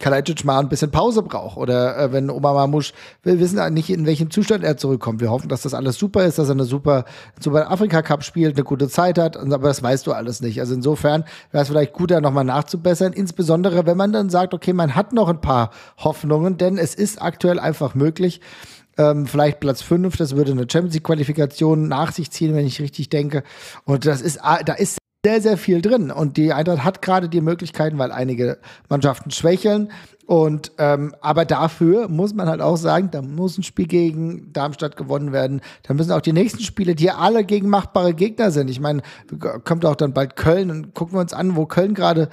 Kalajdzic 0.00 0.44
mal 0.44 0.60
ein 0.60 0.68
bisschen 0.68 0.90
Pause 0.90 1.22
braucht 1.22 1.56
oder 1.56 1.96
äh, 1.96 2.12
wenn 2.12 2.30
Oma 2.30 2.52
Mamusch, 2.52 2.92
wir 3.22 3.38
wissen 3.38 3.72
nicht, 3.72 3.90
in 3.90 4.06
welchem 4.06 4.30
Zustand 4.30 4.64
er 4.64 4.76
zurückkommt. 4.76 5.20
Wir 5.20 5.30
hoffen, 5.30 5.48
dass 5.48 5.62
das 5.62 5.74
alles 5.74 5.96
super 5.96 6.24
ist, 6.24 6.38
dass 6.38 6.48
er 6.48 6.52
eine 6.52 6.64
super, 6.64 7.04
super 7.40 7.70
Afrika 7.70 8.02
Cup 8.02 8.24
spielt, 8.24 8.56
eine 8.56 8.64
gute 8.64 8.88
Zeit 8.88 9.18
hat, 9.18 9.36
aber 9.36 9.68
das 9.68 9.82
weißt 9.82 10.06
du 10.06 10.12
alles 10.12 10.40
nicht. 10.40 10.60
Also 10.60 10.74
insofern 10.74 11.24
wäre 11.50 11.62
es 11.62 11.68
vielleicht 11.68 11.92
gut, 11.92 12.10
da 12.10 12.20
nochmal 12.20 12.44
nachzubessern, 12.44 13.12
insbesondere 13.12 13.86
wenn 13.86 13.96
man 13.96 14.12
dann 14.12 14.28
sagt, 14.28 14.54
okay, 14.54 14.72
man 14.72 14.94
hat 14.94 15.12
noch 15.12 15.28
ein 15.28 15.40
paar 15.40 15.70
Hoffnungen, 15.98 16.56
denn 16.58 16.78
es 16.78 16.94
ist 16.94 17.22
aktuell 17.22 17.58
einfach 17.58 17.94
möglich, 17.94 18.40
ähm, 18.98 19.26
vielleicht 19.26 19.60
Platz 19.60 19.82
5, 19.82 20.16
das 20.16 20.36
würde 20.36 20.52
eine 20.52 20.66
Champions 20.70 20.94
League-Qualifikation 20.94 21.88
nach 21.88 22.12
sich 22.12 22.30
ziehen, 22.30 22.54
wenn 22.54 22.66
ich 22.66 22.80
richtig 22.80 23.08
denke. 23.08 23.42
Und 23.84 24.06
das 24.06 24.20
ist, 24.20 24.38
da 24.38 24.74
ist 24.74 24.98
sehr, 25.24 25.42
sehr 25.42 25.58
viel 25.58 25.82
drin. 25.82 26.10
Und 26.10 26.36
die 26.36 26.52
Eintracht 26.52 26.84
hat 26.84 27.02
gerade 27.02 27.28
die 27.28 27.40
Möglichkeiten, 27.40 27.98
weil 27.98 28.12
einige 28.12 28.58
Mannschaften 28.88 29.32
schwächeln. 29.32 29.90
Und 30.26 30.72
ähm, 30.78 31.14
aber 31.20 31.44
dafür 31.44 32.08
muss 32.08 32.34
man 32.34 32.48
halt 32.48 32.60
auch 32.60 32.76
sagen, 32.76 33.10
da 33.12 33.22
muss 33.22 33.56
ein 33.58 33.62
Spiel 33.62 33.86
gegen 33.86 34.52
Darmstadt 34.52 34.96
gewonnen 34.96 35.32
werden. 35.32 35.60
Da 35.84 35.94
müssen 35.94 36.10
auch 36.10 36.20
die 36.20 36.32
nächsten 36.32 36.62
Spiele, 36.62 36.96
die 36.96 37.12
alle 37.12 37.44
gegen 37.44 37.68
machbare 37.68 38.12
Gegner 38.12 38.50
sind. 38.50 38.68
Ich 38.68 38.80
meine, 38.80 39.02
kommt 39.64 39.86
auch 39.86 39.94
dann 39.94 40.12
bald 40.12 40.34
Köln 40.34 40.72
und 40.72 40.94
gucken 40.94 41.14
wir 41.14 41.20
uns 41.20 41.32
an, 41.32 41.54
wo 41.54 41.66
Köln 41.66 41.94
gerade 41.94 42.28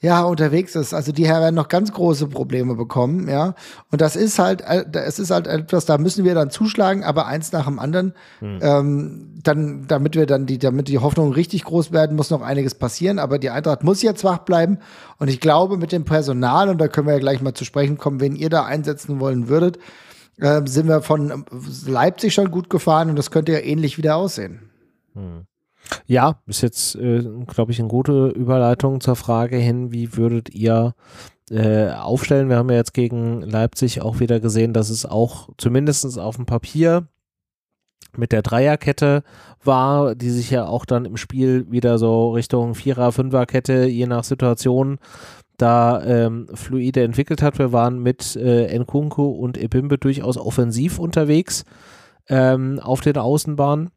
ja, 0.00 0.22
unterwegs 0.24 0.74
ist. 0.74 0.92
Also 0.92 1.10
die 1.10 1.24
werden 1.24 1.54
noch 1.54 1.68
ganz 1.68 1.92
große 1.92 2.28
Probleme 2.28 2.74
bekommen, 2.74 3.28
ja. 3.28 3.54
Und 3.90 4.00
das 4.00 4.14
ist 4.14 4.38
halt, 4.38 4.60
äh, 4.60 4.84
es 4.92 5.18
ist 5.18 5.30
halt 5.30 5.46
etwas, 5.46 5.86
da 5.86 5.98
müssen 5.98 6.24
wir 6.24 6.34
dann 6.34 6.50
zuschlagen, 6.50 7.02
aber 7.02 7.26
eins 7.26 7.52
nach 7.52 7.64
dem 7.64 7.78
anderen. 7.78 8.12
Hm. 8.40 8.58
Ähm, 8.60 9.32
dann, 9.42 9.86
damit 9.88 10.14
wir 10.14 10.26
dann 10.26 10.46
die, 10.46 10.58
damit 10.58 10.88
die 10.88 10.98
Hoffnungen 10.98 11.32
richtig 11.32 11.64
groß 11.64 11.92
werden, 11.92 12.16
muss 12.16 12.30
noch 12.30 12.42
einiges 12.42 12.74
passieren. 12.74 13.18
Aber 13.18 13.38
die 13.38 13.50
Eintracht 13.50 13.84
muss 13.84 14.02
jetzt 14.02 14.22
wach 14.22 14.38
bleiben. 14.38 14.78
Und 15.18 15.28
ich 15.28 15.40
glaube, 15.40 15.76
mit 15.76 15.92
dem 15.92 16.04
Personal, 16.04 16.68
und 16.68 16.78
da 16.78 16.88
können 16.88 17.06
wir 17.06 17.14
ja 17.14 17.20
gleich 17.20 17.35
mal 17.42 17.54
zu 17.54 17.64
sprechen 17.64 17.98
kommen, 17.98 18.20
wen 18.20 18.36
ihr 18.36 18.50
da 18.50 18.64
einsetzen 18.64 19.20
wollen 19.20 19.48
würdet, 19.48 19.78
äh, 20.38 20.62
sind 20.66 20.88
wir 20.88 21.02
von 21.02 21.44
Leipzig 21.86 22.34
schon 22.34 22.50
gut 22.50 22.70
gefahren 22.70 23.10
und 23.10 23.16
das 23.16 23.30
könnte 23.30 23.52
ja 23.52 23.60
ähnlich 23.60 23.98
wieder 23.98 24.16
aussehen. 24.16 24.70
Hm. 25.14 25.46
Ja, 26.06 26.40
ist 26.46 26.62
jetzt, 26.62 26.96
äh, 26.96 27.22
glaube 27.46 27.72
ich, 27.72 27.78
eine 27.78 27.88
gute 27.88 28.28
Überleitung 28.28 29.00
zur 29.00 29.16
Frage 29.16 29.56
hin, 29.56 29.92
wie 29.92 30.16
würdet 30.16 30.50
ihr 30.50 30.94
äh, 31.50 31.90
aufstellen? 31.90 32.48
Wir 32.48 32.56
haben 32.56 32.70
ja 32.70 32.76
jetzt 32.76 32.94
gegen 32.94 33.42
Leipzig 33.42 34.02
auch 34.02 34.18
wieder 34.18 34.40
gesehen, 34.40 34.72
dass 34.72 34.90
es 34.90 35.06
auch 35.06 35.48
zumindest 35.58 36.18
auf 36.18 36.36
dem 36.36 36.46
Papier 36.46 37.06
mit 38.16 38.32
der 38.32 38.42
Dreierkette 38.42 39.22
war, 39.62 40.14
die 40.14 40.30
sich 40.30 40.50
ja 40.50 40.66
auch 40.66 40.84
dann 40.84 41.04
im 41.04 41.16
Spiel 41.16 41.70
wieder 41.70 41.98
so 41.98 42.30
Richtung 42.32 42.74
Vierer-, 42.74 43.12
Fünferkette, 43.12 43.84
je 43.84 44.06
nach 44.06 44.24
Situation, 44.24 44.98
da 45.56 46.02
ähm, 46.04 46.48
fluide 46.54 47.02
entwickelt 47.02 47.42
hat. 47.42 47.58
Wir 47.58 47.72
waren 47.72 48.02
mit 48.02 48.36
äh, 48.36 48.76
Nkunku 48.78 49.24
und 49.24 49.58
Ebimbe 49.58 49.98
durchaus 49.98 50.36
offensiv 50.36 50.98
unterwegs 50.98 51.64
ähm, 52.28 52.80
auf 52.80 53.00
den 53.00 53.16
Außenbahnen. 53.16 53.90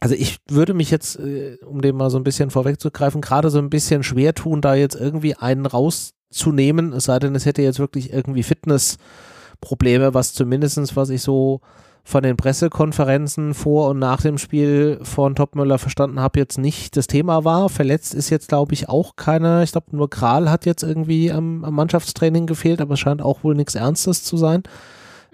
Also 0.00 0.14
ich 0.14 0.38
würde 0.48 0.74
mich 0.74 0.90
jetzt, 0.90 1.18
äh, 1.18 1.58
um 1.64 1.80
dem 1.80 1.96
mal 1.96 2.10
so 2.10 2.18
ein 2.18 2.24
bisschen 2.24 2.50
vorwegzugreifen, 2.50 3.20
gerade 3.20 3.50
so 3.50 3.58
ein 3.58 3.70
bisschen 3.70 4.02
schwer 4.02 4.34
tun, 4.34 4.60
da 4.60 4.74
jetzt 4.74 4.94
irgendwie 4.94 5.34
einen 5.34 5.66
rauszunehmen, 5.66 6.92
es 6.92 7.04
sei 7.04 7.18
denn, 7.18 7.34
es 7.34 7.46
hätte 7.46 7.62
jetzt 7.62 7.80
wirklich 7.80 8.12
irgendwie 8.12 8.44
Fitnessprobleme, 8.44 10.14
was 10.14 10.34
zumindestens, 10.34 10.94
was 10.94 11.10
ich 11.10 11.22
so 11.22 11.60
von 12.08 12.22
den 12.22 12.38
Pressekonferenzen 12.38 13.52
vor 13.52 13.90
und 13.90 13.98
nach 13.98 14.22
dem 14.22 14.38
Spiel 14.38 14.98
von 15.02 15.34
Topmüller 15.34 15.76
verstanden 15.76 16.20
habe, 16.20 16.38
jetzt 16.40 16.56
nicht 16.56 16.96
das 16.96 17.06
Thema 17.06 17.44
war. 17.44 17.68
Verletzt 17.68 18.14
ist 18.14 18.30
jetzt, 18.30 18.48
glaube 18.48 18.72
ich, 18.72 18.88
auch 18.88 19.14
keiner. 19.14 19.62
Ich 19.62 19.72
glaube, 19.72 19.94
nur 19.94 20.08
Kral 20.08 20.50
hat 20.50 20.64
jetzt 20.64 20.82
irgendwie 20.82 21.30
am, 21.30 21.66
am, 21.66 21.74
Mannschaftstraining 21.74 22.46
gefehlt, 22.46 22.80
aber 22.80 22.94
es 22.94 23.00
scheint 23.00 23.20
auch 23.20 23.44
wohl 23.44 23.54
nichts 23.54 23.74
Ernstes 23.74 24.24
zu 24.24 24.38
sein. 24.38 24.62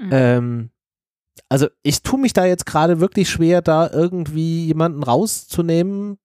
Mhm. 0.01 0.09
Ähm, 0.11 0.71
also 1.49 1.69
ich 1.85 2.03
tue 2.03 2.19
mich 2.19 2.33
da 2.33 2.45
jetzt 2.45 2.67
gerade 2.67 2.99
wirklich 2.99 3.31
schwer, 3.31 3.63
da 3.63 3.89
irgendwie 3.89 4.67
jemanden 4.67 5.05
rauszunehmen, 5.05 6.19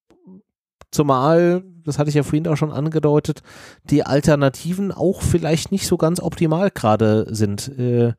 zumal, 0.90 1.64
das 1.86 2.00
hatte 2.00 2.10
ich 2.10 2.16
ja 2.16 2.24
vorhin 2.24 2.48
auch 2.48 2.58
schon 2.58 2.72
angedeutet, 2.72 3.44
die 3.84 4.04
Alternativen 4.04 4.92
auch 4.92 5.22
vielleicht 5.22 5.72
nicht 5.72 5.86
so 5.86 5.98
ganz 5.98 6.20
optimal 6.20 6.72
gerade 6.72 7.28
sind. 7.30 7.68
Äh, 7.78 8.14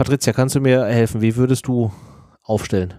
Patricia, 0.00 0.32
kannst 0.32 0.54
du 0.54 0.60
mir 0.60 0.86
helfen? 0.86 1.20
Wie 1.20 1.36
würdest 1.36 1.66
du 1.66 1.92
aufstellen? 2.42 2.94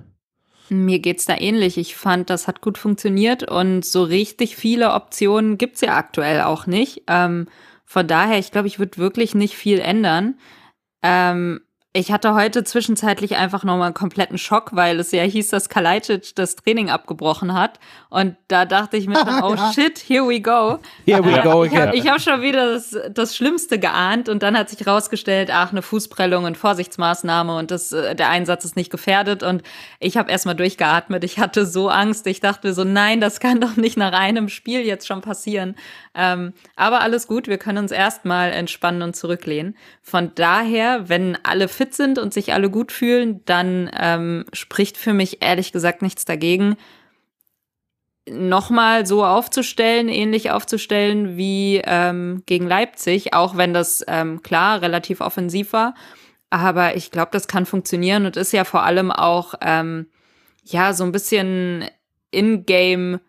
Mir 0.69 0.99
geht 0.99 1.17
es 1.17 1.25
da 1.25 1.35
ähnlich. 1.35 1.79
Ich 1.79 1.95
fand, 1.95 2.29
das 2.29 2.47
hat 2.47 2.61
gut 2.61 2.77
funktioniert 2.77 3.41
und 3.41 3.83
so 3.83 4.03
richtig 4.03 4.55
viele 4.55 4.93
Optionen 4.93 5.57
gibt 5.57 5.77
es 5.77 5.81
ja 5.81 5.97
aktuell 5.97 6.41
auch 6.41 6.67
nicht. 6.67 7.01
Ähm, 7.07 7.47
von 7.85 8.07
daher, 8.07 8.37
ich 8.37 8.51
glaube, 8.51 8.67
ich 8.67 8.77
würde 8.77 8.99
wirklich 8.99 9.33
nicht 9.33 9.55
viel 9.55 9.79
ändern. 9.79 10.35
Ähm, 11.01 11.61
ich 11.93 12.09
hatte 12.13 12.33
heute 12.35 12.63
zwischenzeitlich 12.63 13.35
einfach 13.35 13.65
nochmal 13.65 13.87
einen 13.87 13.93
kompletten 13.93 14.37
Schock, 14.37 14.69
weil 14.73 14.97
es 15.01 15.11
ja 15.11 15.23
hieß, 15.23 15.49
dass 15.49 15.67
Kalajdzic 15.67 16.33
das 16.35 16.55
Training 16.55 16.89
abgebrochen 16.89 17.53
hat. 17.53 17.79
Und 18.09 18.37
da 18.47 18.63
dachte 18.63 18.95
ich 18.95 19.07
mir, 19.07 19.25
dann, 19.25 19.43
oh 19.43 19.57
shit, 19.73 20.01
here 20.07 20.25
we 20.25 20.39
go. 20.39 20.79
Here 21.05 21.21
we 21.21 21.41
go 21.41 21.63
again. 21.63 21.91
Ich 21.93 22.07
habe 22.07 22.11
hab 22.11 22.21
schon 22.21 22.41
wieder 22.41 22.73
das, 22.73 22.95
das 23.11 23.35
Schlimmste 23.35 23.77
geahnt 23.77 24.29
und 24.29 24.41
dann 24.41 24.57
hat 24.57 24.69
sich 24.69 24.87
rausgestellt, 24.87 25.49
ach, 25.51 25.71
eine 25.71 25.81
Fußprellung 25.81 26.45
und 26.45 26.55
Vorsichtsmaßnahme 26.55 27.57
und 27.57 27.71
das, 27.71 27.91
äh, 27.91 28.15
der 28.15 28.29
Einsatz 28.29 28.63
ist 28.63 28.77
nicht 28.77 28.89
gefährdet. 28.89 29.43
Und 29.43 29.61
ich 29.99 30.15
habe 30.15 30.31
erstmal 30.31 30.55
durchgeatmet. 30.55 31.25
Ich 31.25 31.39
hatte 31.39 31.65
so 31.65 31.89
Angst. 31.89 32.25
Ich 32.25 32.39
dachte 32.39 32.73
so, 32.73 32.85
nein, 32.85 33.19
das 33.19 33.41
kann 33.41 33.59
doch 33.59 33.75
nicht 33.75 33.97
nach 33.97 34.13
einem 34.13 34.47
Spiel 34.47 34.79
jetzt 34.79 35.07
schon 35.07 35.19
passieren. 35.19 35.75
Ähm, 36.15 36.53
aber 36.77 37.01
alles 37.01 37.27
gut, 37.27 37.47
wir 37.47 37.57
können 37.57 37.79
uns 37.79 37.91
erstmal 37.91 38.51
entspannen 38.51 39.01
und 39.01 39.15
zurücklehnen. 39.15 39.75
Von 40.01 40.31
daher, 40.35 41.09
wenn 41.09 41.37
alle 41.43 41.67
fit 41.67 41.80
fit 41.81 41.95
sind 41.95 42.19
und 42.19 42.31
sich 42.31 42.53
alle 42.53 42.69
gut 42.69 42.91
fühlen, 42.91 43.41
dann 43.45 43.89
ähm, 43.99 44.45
spricht 44.53 44.97
für 44.97 45.13
mich 45.13 45.41
ehrlich 45.41 45.71
gesagt 45.71 46.03
nichts 46.03 46.25
dagegen, 46.25 46.77
nochmal 48.29 49.07
so 49.07 49.25
aufzustellen, 49.25 50.07
ähnlich 50.07 50.51
aufzustellen 50.51 51.37
wie 51.37 51.81
ähm, 51.83 52.43
gegen 52.45 52.67
Leipzig, 52.67 53.33
auch 53.33 53.57
wenn 53.57 53.73
das 53.73 54.05
ähm, 54.07 54.43
klar 54.43 54.83
relativ 54.83 55.21
offensiv 55.21 55.73
war. 55.73 55.95
Aber 56.51 56.95
ich 56.95 57.09
glaube, 57.09 57.29
das 57.31 57.47
kann 57.47 57.65
funktionieren 57.65 58.27
und 58.27 58.37
ist 58.37 58.53
ja 58.53 58.63
vor 58.63 58.83
allem 58.83 59.09
auch 59.09 59.55
ähm, 59.61 60.05
ja 60.63 60.93
so 60.93 61.03
ein 61.03 61.11
bisschen 61.11 61.85
in-game 62.29 63.19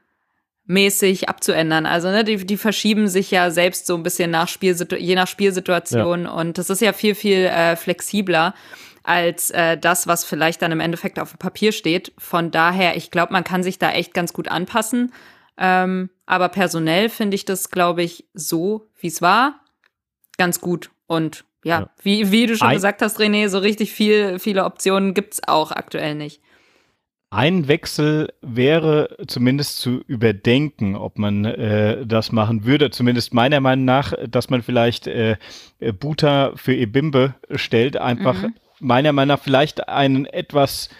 mäßig 0.64 1.28
abzuändern. 1.28 1.86
Also 1.86 2.10
ne, 2.10 2.24
die, 2.24 2.46
die 2.46 2.56
verschieben 2.56 3.08
sich 3.08 3.30
ja 3.30 3.50
selbst 3.50 3.86
so 3.86 3.94
ein 3.94 4.02
bisschen 4.02 4.30
nach 4.30 4.48
Spielsitu 4.48 4.96
je 4.96 5.14
nach 5.14 5.26
Spielsituation 5.26 6.24
ja. 6.24 6.30
und 6.30 6.58
das 6.58 6.70
ist 6.70 6.80
ja 6.80 6.92
viel, 6.92 7.14
viel 7.14 7.46
äh, 7.46 7.76
flexibler 7.76 8.54
als 9.02 9.50
äh, 9.50 9.76
das, 9.76 10.06
was 10.06 10.24
vielleicht 10.24 10.62
dann 10.62 10.72
im 10.72 10.80
Endeffekt 10.80 11.18
auf 11.18 11.30
dem 11.30 11.38
Papier 11.38 11.72
steht. 11.72 12.12
Von 12.18 12.50
daher, 12.50 12.96
ich 12.96 13.10
glaube, 13.10 13.32
man 13.32 13.44
kann 13.44 13.62
sich 13.62 13.78
da 13.78 13.90
echt 13.90 14.14
ganz 14.14 14.32
gut 14.32 14.48
anpassen. 14.48 15.12
Ähm, 15.58 16.10
aber 16.24 16.48
personell 16.48 17.08
finde 17.08 17.34
ich 17.34 17.44
das, 17.44 17.70
glaube 17.70 18.02
ich, 18.02 18.26
so, 18.32 18.88
wie 18.98 19.08
es 19.08 19.20
war, 19.20 19.60
ganz 20.38 20.60
gut. 20.60 20.90
Und 21.06 21.44
ja, 21.64 21.80
ja. 21.80 21.90
Wie, 22.02 22.32
wie 22.32 22.46
du 22.46 22.56
schon 22.56 22.68
Ein 22.68 22.74
gesagt 22.74 23.02
hast, 23.02 23.20
René, 23.20 23.48
so 23.48 23.58
richtig 23.58 23.92
viel, 23.92 24.38
viele 24.38 24.64
Optionen 24.64 25.14
gibt 25.14 25.34
es 25.34 25.40
auch 25.46 25.70
aktuell 25.70 26.14
nicht. 26.14 26.40
Ein 27.32 27.66
Wechsel 27.66 28.28
wäre 28.42 29.16
zumindest 29.26 29.80
zu 29.80 30.02
überdenken, 30.06 30.96
ob 30.96 31.16
man 31.16 31.46
äh, 31.46 32.04
das 32.04 32.30
machen 32.30 32.66
würde. 32.66 32.90
Zumindest 32.90 33.32
meiner 33.32 33.58
Meinung 33.60 33.86
nach, 33.86 34.12
dass 34.28 34.50
man 34.50 34.60
vielleicht 34.60 35.06
äh, 35.06 35.38
Buta 35.98 36.52
für 36.56 36.74
Ebimbe 36.74 37.34
stellt. 37.54 37.96
Einfach 37.96 38.42
mhm. 38.42 38.54
meiner 38.80 39.12
Meinung 39.12 39.36
nach 39.36 39.42
vielleicht 39.42 39.88
einen 39.88 40.26
etwas 40.26 40.90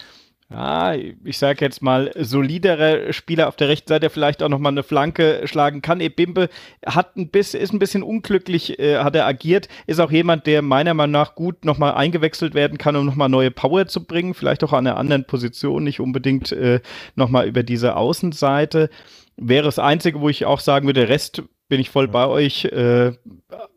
ja, 0.53 0.93
ich 0.93 1.37
sage 1.39 1.65
jetzt 1.65 1.81
mal, 1.81 2.11
solidere 2.15 3.11
Spieler 3.11 3.47
auf 3.47 3.55
der 3.55 3.69
rechten 3.69 3.89
Seite 3.89 4.11
vielleicht 4.11 4.43
auch 4.43 4.49
nochmal 4.49 4.71
eine 4.71 4.83
Flanke 4.83 5.41
schlagen 5.45 5.81
kann. 5.81 5.99
Ebimbe 5.99 6.47
hat 6.85 7.17
ein 7.17 7.29
bisschen, 7.29 7.59
ist 7.59 7.73
ein 7.73 7.79
bisschen 7.79 8.03
unglücklich, 8.03 8.77
äh, 8.77 8.99
hat 8.99 9.15
er 9.15 9.25
agiert, 9.25 9.67
ist 9.87 9.99
auch 9.99 10.11
jemand, 10.11 10.45
der 10.45 10.61
meiner 10.61 10.93
Meinung 10.93 11.13
nach 11.13 11.33
gut 11.33 11.65
nochmal 11.65 11.95
eingewechselt 11.95 12.53
werden 12.53 12.77
kann, 12.77 12.95
um 12.95 13.03
nochmal 13.03 13.29
neue 13.29 13.49
Power 13.49 13.87
zu 13.87 14.05
bringen, 14.05 14.35
vielleicht 14.35 14.63
auch 14.63 14.73
an 14.73 14.85
einer 14.85 14.97
anderen 14.97 15.25
Position, 15.25 15.83
nicht 15.83 15.99
unbedingt 15.99 16.51
äh, 16.51 16.81
nochmal 17.15 17.47
über 17.47 17.63
diese 17.63 17.95
Außenseite. 17.95 18.91
Wäre 19.37 19.63
das 19.63 19.79
Einzige, 19.79 20.21
wo 20.21 20.29
ich 20.29 20.45
auch 20.45 20.59
sagen 20.59 20.85
würde, 20.85 21.09
Rest 21.09 21.41
bin 21.69 21.79
ich 21.79 21.89
voll 21.89 22.07
bei 22.07 22.27
euch. 22.27 22.65
Äh, 22.65 23.13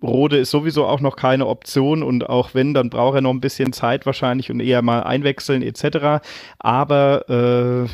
Rode 0.02 0.38
ist 0.38 0.50
sowieso 0.50 0.86
auch 0.86 1.00
noch 1.00 1.16
keine 1.16 1.46
Option 1.46 2.02
und 2.02 2.28
auch 2.28 2.54
wenn, 2.54 2.74
dann 2.74 2.90
braucht 2.90 3.16
er 3.16 3.20
noch 3.20 3.30
ein 3.30 3.40
bisschen 3.40 3.72
Zeit 3.72 4.06
wahrscheinlich 4.06 4.50
und 4.50 4.60
eher 4.60 4.82
mal 4.82 5.02
einwechseln 5.02 5.62
etc. 5.62 6.24
Aber 6.58 7.86
äh, 7.86 7.88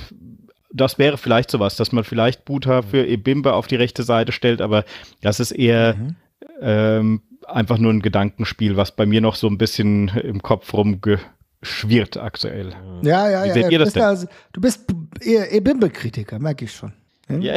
das 0.72 0.98
wäre 0.98 1.18
vielleicht 1.18 1.50
sowas, 1.50 1.76
dass 1.76 1.92
man 1.92 2.04
vielleicht 2.04 2.44
Buta 2.44 2.82
für 2.82 3.06
Ebimbe 3.06 3.52
auf 3.52 3.66
die 3.66 3.76
rechte 3.76 4.02
Seite 4.02 4.32
stellt, 4.32 4.60
aber 4.60 4.84
das 5.20 5.38
ist 5.38 5.52
eher 5.52 5.94
mhm. 5.94 6.16
ähm, 6.60 7.22
einfach 7.46 7.78
nur 7.78 7.92
ein 7.92 8.00
Gedankenspiel, 8.00 8.76
was 8.76 8.92
bei 8.92 9.06
mir 9.06 9.20
noch 9.20 9.34
so 9.34 9.48
ein 9.48 9.58
bisschen 9.58 10.08
im 10.08 10.42
Kopf 10.42 10.72
rumgeschwirrt 10.72 12.16
aktuell. 12.16 12.74
Ja, 13.02 13.28
ja, 13.28 13.44
Wie 13.44 13.48
ja. 13.48 13.54
Seht 13.54 13.64
ja, 13.64 13.70
ihr 13.70 13.78
das 13.78 13.92
denn? 13.92 14.02
Also, 14.02 14.26
du 14.52 14.60
bist 14.60 14.86
Ebimbe-Kritiker, 15.20 16.38
merke 16.38 16.64
ich 16.64 16.72
schon. 16.72 16.92
Ja, 17.28 17.56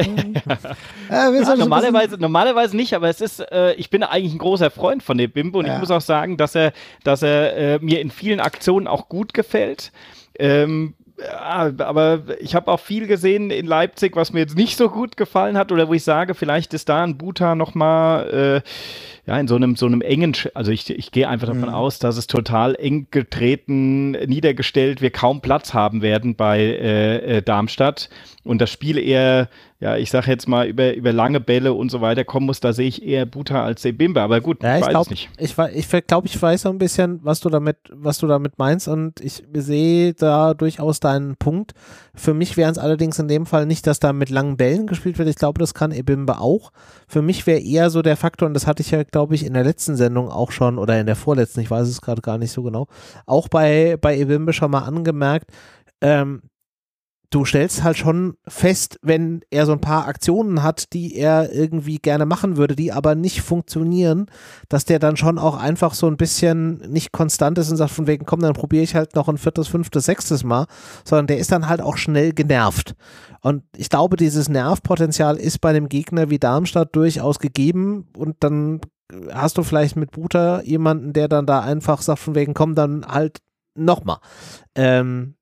ja 1.10 1.54
normalerweise, 1.56 2.16
normalerweise 2.18 2.76
nicht, 2.76 2.94
aber 2.94 3.08
es 3.08 3.20
ist, 3.20 3.40
äh, 3.40 3.74
ich 3.74 3.90
bin 3.90 4.02
eigentlich 4.02 4.32
ein 4.32 4.38
großer 4.38 4.70
Freund 4.70 5.02
von 5.02 5.18
dem 5.18 5.30
Bimbo 5.30 5.58
und 5.58 5.66
ich 5.66 5.78
muss 5.78 5.90
auch 5.90 6.00
sagen, 6.00 6.36
dass 6.36 6.54
er, 6.54 6.72
dass 7.04 7.22
er 7.22 7.56
äh, 7.56 7.78
mir 7.80 8.00
in 8.00 8.10
vielen 8.10 8.40
Aktionen 8.40 8.86
auch 8.86 9.08
gut 9.08 9.34
gefällt. 9.34 9.92
Ähm, 10.38 10.94
ja, 11.18 11.72
aber 11.78 12.22
ich 12.40 12.54
habe 12.54 12.70
auch 12.70 12.80
viel 12.80 13.06
gesehen 13.06 13.50
in 13.50 13.66
Leipzig, 13.66 14.16
was 14.16 14.32
mir 14.32 14.40
jetzt 14.40 14.56
nicht 14.56 14.76
so 14.76 14.90
gut 14.90 15.16
gefallen 15.16 15.56
hat 15.56 15.72
oder 15.72 15.88
wo 15.88 15.94
ich 15.94 16.04
sage, 16.04 16.34
vielleicht 16.34 16.74
ist 16.74 16.88
da 16.88 17.02
ein 17.02 17.16
Buta 17.16 17.54
nochmal 17.54 18.62
äh, 18.64 18.68
ja, 19.26 19.38
in 19.40 19.48
so 19.48 19.56
einem, 19.56 19.74
so 19.74 19.86
einem 19.86 20.02
engen, 20.02 20.34
also 20.54 20.70
ich, 20.70 20.88
ich 20.88 21.10
gehe 21.10 21.28
einfach 21.28 21.48
davon 21.48 21.68
mhm. 21.68 21.74
aus, 21.74 21.98
dass 21.98 22.16
es 22.16 22.28
total 22.28 22.76
eng 22.76 23.08
getreten, 23.10 24.12
niedergestellt, 24.12 25.00
wir 25.00 25.10
kaum 25.10 25.40
Platz 25.40 25.74
haben 25.74 26.00
werden 26.00 26.36
bei 26.36 26.60
äh, 26.60 27.38
äh, 27.38 27.42
Darmstadt 27.42 28.08
und 28.44 28.60
das 28.60 28.70
Spiel 28.70 28.98
eher, 28.98 29.48
ja, 29.80 29.96
ich 29.96 30.10
sage 30.10 30.30
jetzt 30.30 30.46
mal, 30.46 30.68
über, 30.68 30.94
über 30.94 31.12
lange 31.12 31.40
Bälle 31.40 31.72
und 31.72 31.90
so 31.90 32.00
weiter 32.00 32.24
kommen 32.24 32.46
muss, 32.46 32.60
da 32.60 32.72
sehe 32.72 32.86
ich 32.86 33.02
eher 33.04 33.26
Buta 33.26 33.64
als 33.64 33.82
Sebimba, 33.82 34.22
aber 34.22 34.40
gut, 34.40 34.62
ja, 34.62 34.76
ich 34.76 34.84
weiß 34.84 34.90
glaub, 34.90 35.10
nicht. 35.10 35.28
Ich, 35.38 35.56
ich 35.74 36.06
glaube, 36.06 36.28
ich 36.28 36.40
weiß 36.40 36.62
so 36.62 36.68
ein 36.68 36.78
bisschen, 36.78 37.18
was 37.24 37.40
du 37.40 37.48
damit, 37.48 37.78
was 37.90 38.18
du 38.18 38.28
damit 38.28 38.58
meinst 38.58 38.86
und 38.86 39.20
ich 39.20 39.42
sehe 39.54 40.14
da 40.14 40.54
durchaus 40.54 41.00
deinen 41.00 41.34
Punkt. 41.34 41.72
Für 42.14 42.32
mich 42.32 42.56
wären 42.56 42.70
es 42.70 42.78
allerdings 42.78 43.18
in 43.18 43.26
dem 43.26 43.44
Fall 43.44 43.66
nicht, 43.66 43.88
dass 43.88 43.98
da 43.98 44.12
mit 44.12 44.30
langen 44.30 44.56
Bällen 44.56 44.86
gespielt 44.86 45.18
wird. 45.18 45.28
Ich 45.28 45.36
glaube, 45.36 45.58
das 45.58 45.74
kann 45.74 45.90
Ebimbe 45.90 46.38
auch. 46.38 46.70
Für 47.08 47.22
mich 47.22 47.46
wäre 47.46 47.60
eher 47.60 47.90
so 47.90 48.02
der 48.02 48.16
Faktor, 48.16 48.46
und 48.46 48.54
das 48.54 48.66
hatte 48.66 48.82
ich 48.82 48.92
ja, 48.92 49.02
glaube 49.16 49.34
ich, 49.34 49.46
in 49.46 49.54
der 49.54 49.64
letzten 49.64 49.96
Sendung 49.96 50.28
auch 50.28 50.50
schon 50.50 50.76
oder 50.76 51.00
in 51.00 51.06
der 51.06 51.16
vorletzten, 51.16 51.60
ich 51.60 51.70
weiß 51.70 51.88
es 51.88 52.02
gerade 52.02 52.20
gar 52.20 52.36
nicht 52.36 52.52
so 52.52 52.62
genau, 52.62 52.86
auch 53.24 53.48
bei, 53.48 53.96
bei 53.98 54.14
Ebimbe 54.14 54.52
schon 54.52 54.70
mal 54.70 54.82
angemerkt, 54.82 55.50
ähm, 56.02 56.42
du 57.30 57.46
stellst 57.46 57.82
halt 57.82 57.96
schon 57.96 58.36
fest, 58.46 58.98
wenn 59.00 59.40
er 59.48 59.64
so 59.64 59.72
ein 59.72 59.80
paar 59.80 60.06
Aktionen 60.06 60.62
hat, 60.62 60.92
die 60.92 61.16
er 61.16 61.50
irgendwie 61.50 61.96
gerne 61.96 62.26
machen 62.26 62.58
würde, 62.58 62.76
die 62.76 62.92
aber 62.92 63.14
nicht 63.14 63.40
funktionieren, 63.40 64.26
dass 64.68 64.84
der 64.84 64.98
dann 64.98 65.16
schon 65.16 65.38
auch 65.38 65.56
einfach 65.56 65.94
so 65.94 66.08
ein 66.08 66.18
bisschen 66.18 66.82
nicht 66.90 67.10
konstant 67.10 67.56
ist 67.56 67.70
und 67.70 67.78
sagt, 67.78 67.92
von 67.92 68.06
wegen, 68.06 68.26
komm, 68.26 68.40
dann 68.40 68.52
probiere 68.52 68.84
ich 68.84 68.94
halt 68.94 69.14
noch 69.14 69.30
ein 69.30 69.38
viertes, 69.38 69.66
fünftes, 69.66 70.04
sechstes 70.04 70.44
Mal, 70.44 70.66
sondern 71.04 71.26
der 71.26 71.38
ist 71.38 71.52
dann 71.52 71.70
halt 71.70 71.80
auch 71.80 71.96
schnell 71.96 72.34
genervt. 72.34 72.94
Und 73.40 73.62
ich 73.78 73.88
glaube, 73.88 74.18
dieses 74.18 74.50
Nervpotenzial 74.50 75.38
ist 75.38 75.62
bei 75.62 75.70
einem 75.70 75.88
Gegner 75.88 76.28
wie 76.28 76.38
Darmstadt 76.38 76.94
durchaus 76.94 77.38
gegeben 77.38 78.08
und 78.14 78.36
dann 78.40 78.82
hast 79.32 79.58
du 79.58 79.62
vielleicht 79.62 79.96
mit 79.96 80.10
Buter 80.10 80.62
jemanden, 80.64 81.12
der 81.12 81.28
dann 81.28 81.46
da 81.46 81.60
einfach 81.60 82.02
sagt, 82.02 82.18
von 82.18 82.34
wegen, 82.34 82.54
komm, 82.54 82.74
dann 82.74 83.06
halt 83.06 83.38
nochmal. 83.74 84.18
Ähm, 84.74 85.36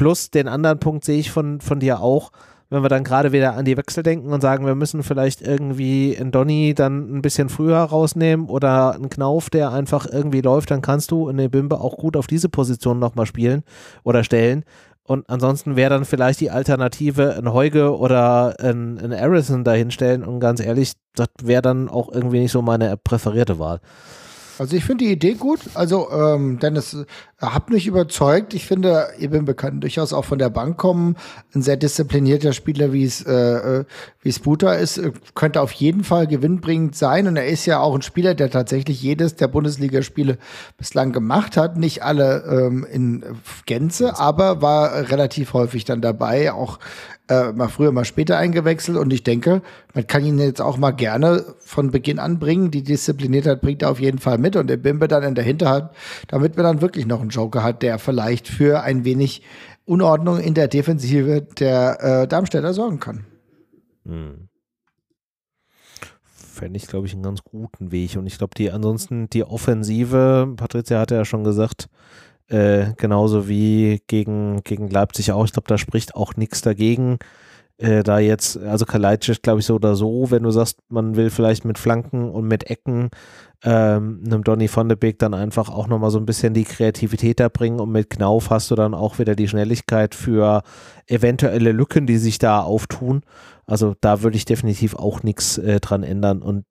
Plus 0.00 0.30
den 0.30 0.48
anderen 0.48 0.78
Punkt 0.78 1.04
sehe 1.04 1.18
ich 1.18 1.30
von, 1.30 1.60
von 1.60 1.78
dir 1.78 2.00
auch, 2.00 2.32
wenn 2.70 2.82
wir 2.82 2.88
dann 2.88 3.04
gerade 3.04 3.32
wieder 3.32 3.54
an 3.54 3.66
die 3.66 3.76
Wechsel 3.76 4.02
denken 4.02 4.32
und 4.32 4.40
sagen, 4.40 4.64
wir 4.64 4.74
müssen 4.74 5.02
vielleicht 5.02 5.42
irgendwie 5.42 6.16
einen 6.18 6.30
Donny 6.30 6.72
dann 6.72 7.16
ein 7.16 7.20
bisschen 7.20 7.50
früher 7.50 7.80
rausnehmen 7.80 8.46
oder 8.46 8.94
einen 8.94 9.10
Knauf, 9.10 9.50
der 9.50 9.72
einfach 9.72 10.06
irgendwie 10.10 10.40
läuft, 10.40 10.70
dann 10.70 10.80
kannst 10.80 11.10
du 11.10 11.28
in 11.28 11.36
der 11.36 11.50
Bimbe 11.50 11.80
auch 11.80 11.98
gut 11.98 12.16
auf 12.16 12.26
diese 12.26 12.48
Position 12.48 12.98
nochmal 12.98 13.26
spielen 13.26 13.62
oder 14.04 14.24
stellen. 14.24 14.64
Und 15.10 15.28
ansonsten 15.28 15.74
wäre 15.74 15.90
dann 15.90 16.04
vielleicht 16.04 16.38
die 16.38 16.52
Alternative 16.52 17.34
ein 17.36 17.52
Heuge 17.52 17.98
oder 17.98 18.54
ein, 18.60 18.96
ein 18.96 19.12
Harrison 19.12 19.64
dahinstellen. 19.64 20.22
Und 20.22 20.38
ganz 20.38 20.60
ehrlich, 20.60 20.92
das 21.16 21.26
wäre 21.42 21.62
dann 21.62 21.88
auch 21.88 22.12
irgendwie 22.12 22.38
nicht 22.38 22.52
so 22.52 22.62
meine 22.62 22.96
präferierte 22.96 23.58
Wahl. 23.58 23.80
Also 24.60 24.76
ich 24.76 24.84
finde 24.84 25.06
die 25.06 25.12
Idee 25.12 25.32
gut. 25.32 25.60
Also 25.72 26.10
ähm, 26.12 26.58
Dennis 26.58 26.92
äh, 26.92 27.06
hat 27.40 27.70
mich 27.70 27.86
überzeugt. 27.86 28.52
Ich 28.52 28.66
finde, 28.66 29.08
ihr 29.18 29.30
bin 29.30 29.46
bekannt 29.46 29.82
durchaus 29.82 30.12
auch 30.12 30.26
von 30.26 30.38
der 30.38 30.50
Bank 30.50 30.76
kommen. 30.76 31.16
Ein 31.54 31.62
sehr 31.62 31.78
disziplinierter 31.78 32.52
Spieler, 32.52 32.92
wie 32.92 33.04
es 33.04 33.24
äh, 33.24 33.32
äh 33.32 33.84
wie 34.20 34.28
es 34.28 34.38
Buta 34.38 34.74
ist, 34.74 34.98
äh, 34.98 35.12
könnte 35.34 35.62
auf 35.62 35.72
jeden 35.72 36.04
Fall 36.04 36.26
gewinnbringend 36.26 36.94
sein. 36.94 37.26
Und 37.26 37.36
er 37.36 37.46
ist 37.46 37.64
ja 37.64 37.80
auch 37.80 37.94
ein 37.94 38.02
Spieler, 38.02 38.34
der 38.34 38.50
tatsächlich 38.50 39.00
jedes 39.00 39.34
der 39.34 39.48
Bundesligaspiele 39.48 40.36
bislang 40.76 41.12
gemacht 41.12 41.56
hat. 41.56 41.78
Nicht 41.78 42.02
alle 42.02 42.44
ähm, 42.44 42.84
in 42.84 43.24
Gänze, 43.64 44.18
aber 44.18 44.60
war 44.60 45.08
relativ 45.08 45.54
häufig 45.54 45.86
dann 45.86 46.02
dabei. 46.02 46.52
Auch 46.52 46.78
äh, 47.30 47.52
mal 47.52 47.68
früher, 47.68 47.92
mal 47.92 48.04
später 48.04 48.36
eingewechselt. 48.36 48.98
Und 48.98 49.12
ich 49.12 49.22
denke, 49.22 49.62
man 49.94 50.06
kann 50.06 50.24
ihn 50.24 50.38
jetzt 50.38 50.60
auch 50.60 50.76
mal 50.76 50.90
gerne 50.90 51.44
von 51.60 51.90
Beginn 51.90 52.18
an 52.18 52.38
bringen. 52.38 52.70
Die 52.70 52.82
Diszipliniertheit 52.82 53.60
bringt 53.60 53.82
er 53.82 53.90
auf 53.90 54.00
jeden 54.00 54.18
Fall 54.18 54.38
mit. 54.38 54.56
Und 54.56 54.66
der 54.66 54.76
Bimbe 54.76 55.08
dann 55.08 55.22
in 55.22 55.34
der 55.34 55.44
Hinterhand, 55.44 55.90
damit 56.28 56.56
man 56.56 56.64
dann 56.64 56.80
wirklich 56.82 57.06
noch 57.06 57.20
einen 57.20 57.30
Joker 57.30 57.62
hat, 57.62 57.82
der 57.82 57.98
vielleicht 57.98 58.48
für 58.48 58.82
ein 58.82 59.04
wenig 59.04 59.42
Unordnung 59.84 60.38
in 60.38 60.54
der 60.54 60.68
Defensive 60.68 61.42
der 61.58 62.22
äh, 62.22 62.28
Darmstädter 62.28 62.74
sorgen 62.74 63.00
kann. 63.00 63.24
Hm. 64.04 64.48
Fände 66.32 66.76
ich, 66.76 66.88
glaube 66.88 67.06
ich, 67.06 67.14
einen 67.14 67.22
ganz 67.22 67.42
guten 67.42 67.92
Weg. 67.92 68.16
Und 68.16 68.26
ich 68.26 68.38
glaube, 68.38 68.54
die 68.56 68.70
ansonsten 68.70 69.30
die 69.30 69.44
Offensive, 69.44 70.52
Patricia 70.56 70.98
hatte 70.98 71.14
ja 71.14 71.24
schon 71.24 71.44
gesagt, 71.44 71.88
äh, 72.50 72.92
genauso 72.96 73.48
wie 73.48 74.02
gegen, 74.06 74.62
gegen 74.64 74.90
Leipzig 74.90 75.32
auch. 75.32 75.44
Ich 75.44 75.52
glaube, 75.52 75.68
da 75.68 75.78
spricht 75.78 76.14
auch 76.14 76.36
nichts 76.36 76.62
dagegen. 76.62 77.18
Äh, 77.78 78.02
da 78.02 78.18
jetzt, 78.18 78.58
also 78.58 78.84
Kalajdzic, 78.84 79.42
glaube 79.42 79.60
ich, 79.60 79.66
so 79.66 79.76
oder 79.76 79.94
so, 79.94 80.30
wenn 80.30 80.42
du 80.42 80.50
sagst, 80.50 80.80
man 80.88 81.16
will 81.16 81.30
vielleicht 81.30 81.64
mit 81.64 81.78
Flanken 81.78 82.28
und 82.28 82.46
mit 82.46 82.68
Ecken 82.68 83.08
ähm, 83.62 84.22
einem 84.26 84.44
Donny 84.44 84.68
von 84.68 84.88
de 84.88 84.96
Beek 84.96 85.18
dann 85.18 85.32
einfach 85.32 85.70
auch 85.70 85.86
nochmal 85.86 86.10
so 86.10 86.18
ein 86.18 86.26
bisschen 86.26 86.52
die 86.52 86.64
Kreativität 86.64 87.40
da 87.40 87.48
bringen 87.48 87.80
und 87.80 87.90
mit 87.90 88.10
Knauf 88.10 88.50
hast 88.50 88.70
du 88.70 88.74
dann 88.74 88.94
auch 88.94 89.18
wieder 89.18 89.34
die 89.34 89.48
Schnelligkeit 89.48 90.14
für 90.14 90.62
eventuelle 91.06 91.72
Lücken, 91.72 92.06
die 92.06 92.18
sich 92.18 92.38
da 92.38 92.62
auftun. 92.62 93.22
Also 93.66 93.94
da 94.00 94.22
würde 94.22 94.36
ich 94.36 94.44
definitiv 94.44 94.94
auch 94.94 95.22
nichts 95.22 95.56
äh, 95.56 95.80
dran 95.80 96.02
ändern 96.02 96.42
und 96.42 96.64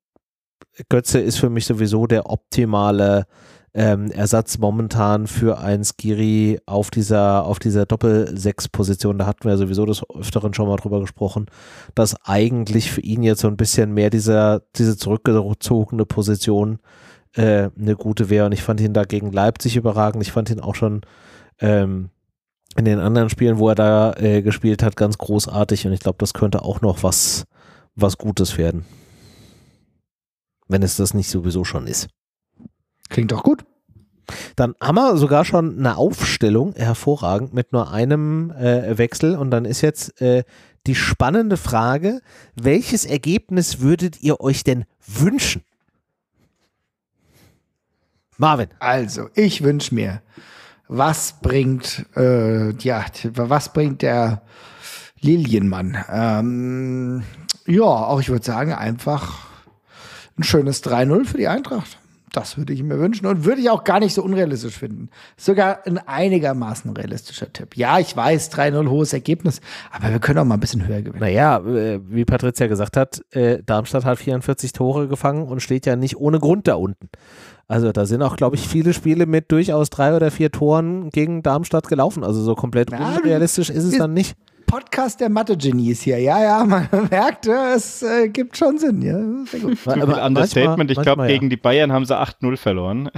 Götze 0.88 1.20
ist 1.20 1.38
für 1.38 1.50
mich 1.50 1.66
sowieso 1.66 2.06
der 2.06 2.30
optimale 2.30 3.26
ähm, 3.72 4.10
Ersatz 4.10 4.58
momentan 4.58 5.26
für 5.26 5.58
ein 5.58 5.84
Skiri 5.84 6.58
auf 6.66 6.90
dieser, 6.90 7.44
auf 7.44 7.58
dieser 7.58 7.86
Doppel-6-Position. 7.86 9.18
Da 9.18 9.26
hatten 9.26 9.48
wir 9.48 9.56
sowieso 9.56 9.86
des 9.86 10.02
Öfteren 10.10 10.54
schon 10.54 10.66
mal 10.66 10.76
drüber 10.76 11.00
gesprochen, 11.00 11.46
dass 11.94 12.16
eigentlich 12.24 12.90
für 12.90 13.00
ihn 13.00 13.22
jetzt 13.22 13.40
so 13.40 13.48
ein 13.48 13.56
bisschen 13.56 13.92
mehr 13.92 14.10
dieser, 14.10 14.62
diese 14.76 14.96
zurückgezogene 14.96 16.04
Position 16.04 16.78
äh, 17.34 17.70
eine 17.78 17.96
gute 17.96 18.28
wäre. 18.28 18.46
Und 18.46 18.52
ich 18.52 18.62
fand 18.62 18.80
ihn 18.80 18.92
da 18.92 19.04
gegen 19.04 19.30
Leipzig 19.30 19.76
überragend. 19.76 20.22
Ich 20.22 20.32
fand 20.32 20.50
ihn 20.50 20.60
auch 20.60 20.74
schon 20.74 21.02
ähm, 21.60 22.10
in 22.76 22.84
den 22.84 22.98
anderen 22.98 23.30
Spielen, 23.30 23.58
wo 23.58 23.68
er 23.68 23.76
da 23.76 24.12
äh, 24.14 24.42
gespielt 24.42 24.82
hat, 24.82 24.96
ganz 24.96 25.16
großartig. 25.18 25.86
Und 25.86 25.92
ich 25.92 26.00
glaube, 26.00 26.18
das 26.18 26.34
könnte 26.34 26.62
auch 26.62 26.80
noch 26.80 27.04
was, 27.04 27.44
was 27.94 28.18
Gutes 28.18 28.58
werden. 28.58 28.84
Wenn 30.66 30.82
es 30.82 30.96
das 30.96 31.14
nicht 31.14 31.28
sowieso 31.28 31.64
schon 31.64 31.86
ist. 31.86 32.08
Klingt 33.10 33.32
doch 33.32 33.42
gut. 33.42 33.64
Dann 34.56 34.74
haben 34.80 34.94
wir 34.94 35.16
sogar 35.16 35.44
schon 35.44 35.78
eine 35.78 35.96
Aufstellung, 35.96 36.74
hervorragend, 36.76 37.52
mit 37.52 37.72
nur 37.72 37.92
einem 37.92 38.50
äh, 38.52 38.96
Wechsel. 38.96 39.36
Und 39.36 39.50
dann 39.50 39.64
ist 39.64 39.80
jetzt 39.80 40.20
äh, 40.22 40.44
die 40.86 40.94
spannende 40.94 41.56
Frage, 41.56 42.22
welches 42.54 43.04
Ergebnis 43.04 43.80
würdet 43.80 44.22
ihr 44.22 44.40
euch 44.40 44.64
denn 44.64 44.84
wünschen? 45.06 45.62
Marvin. 48.38 48.68
Also, 48.78 49.28
ich 49.34 49.62
wünsche 49.62 49.94
mir, 49.94 50.22
was 50.88 51.40
bringt, 51.42 52.06
äh, 52.16 52.70
ja, 52.76 53.04
was 53.34 53.72
bringt 53.72 54.02
der 54.02 54.42
Lilienmann? 55.20 56.02
Ähm, 56.10 57.24
ja, 57.66 57.82
auch 57.82 58.20
ich 58.20 58.30
würde 58.30 58.44
sagen, 58.44 58.72
einfach 58.72 59.46
ein 60.38 60.44
schönes 60.44 60.82
3-0 60.82 61.26
für 61.26 61.36
die 61.36 61.48
Eintracht. 61.48 61.99
Das 62.32 62.56
würde 62.56 62.72
ich 62.72 62.82
mir 62.82 62.98
wünschen 62.98 63.26
und 63.26 63.44
würde 63.44 63.60
ich 63.60 63.70
auch 63.70 63.84
gar 63.84 64.00
nicht 64.00 64.14
so 64.14 64.22
unrealistisch 64.22 64.76
finden. 64.76 65.08
Sogar 65.36 65.86
ein 65.86 65.98
einigermaßen 65.98 66.90
realistischer 66.92 67.52
Tipp. 67.52 67.76
Ja, 67.76 67.98
ich 67.98 68.16
weiß, 68.16 68.52
3-0 68.52 68.88
hohes 68.88 69.12
Ergebnis, 69.12 69.60
aber 69.90 70.10
wir 70.10 70.18
können 70.20 70.38
auch 70.38 70.44
mal 70.44 70.54
ein 70.54 70.60
bisschen 70.60 70.86
höher 70.86 71.02
gewinnen. 71.02 71.20
Naja, 71.20 71.58
äh, 71.58 72.00
wie 72.08 72.24
Patricia 72.24 72.66
gesagt 72.66 72.96
hat, 72.96 73.22
äh, 73.32 73.62
Darmstadt 73.64 74.04
hat 74.04 74.18
44 74.18 74.72
Tore 74.72 75.08
gefangen 75.08 75.46
und 75.48 75.60
steht 75.60 75.86
ja 75.86 75.96
nicht 75.96 76.16
ohne 76.16 76.38
Grund 76.38 76.68
da 76.68 76.74
unten. 76.74 77.08
Also 77.70 77.92
da 77.92 78.04
sind 78.04 78.20
auch, 78.22 78.36
glaube 78.36 78.56
ich, 78.56 78.66
viele 78.66 78.92
Spiele 78.92 79.26
mit 79.26 79.52
durchaus 79.52 79.90
drei 79.90 80.16
oder 80.16 80.32
vier 80.32 80.50
Toren 80.50 81.10
gegen 81.10 81.44
Darmstadt 81.44 81.86
gelaufen. 81.86 82.24
Also 82.24 82.42
so 82.42 82.56
komplett 82.56 82.90
ja, 82.90 83.16
unrealistisch 83.16 83.70
ist 83.70 83.84
es 83.84 83.96
dann 83.96 84.12
nicht. 84.12 84.36
Podcast 84.66 85.20
der 85.20 85.28
Mathe-Genies 85.28 86.02
hier. 86.02 86.18
Ja, 86.18 86.42
ja, 86.42 86.64
man 86.66 86.88
merkt, 87.10 87.46
es 87.46 88.02
äh, 88.02 88.28
gibt 88.28 88.56
schon 88.56 88.78
Sinn. 88.78 89.02
Ja, 89.02 89.18
sehr 89.46 89.60
gut. 89.60 89.86
Understatement, 89.86 90.90
ich 90.90 91.00
glaube, 91.00 91.22
ja. 91.22 91.28
gegen 91.28 91.50
die 91.50 91.56
Bayern 91.56 91.92
haben 91.92 92.04
sie 92.04 92.16
8-0 92.16 92.56
verloren. 92.56 93.10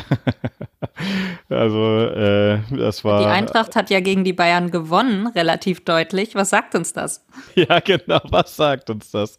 also, 1.49 1.99
äh, 2.07 2.61
das 2.70 3.05
war. 3.05 3.20
Die 3.20 3.26
Eintracht 3.26 3.76
hat 3.76 3.90
ja 3.90 4.01
gegen 4.01 4.24
die 4.24 4.32
Bayern 4.32 4.70
gewonnen, 4.70 5.26
relativ 5.28 5.84
deutlich. 5.84 6.34
Was 6.34 6.51
sagt 6.51 6.74
uns 6.74 6.93
das? 6.93 7.24
Ja, 7.55 7.80
genau, 7.80 8.20
was 8.30 8.57
sagt 8.57 8.88
uns 8.88 9.11
das? 9.11 9.38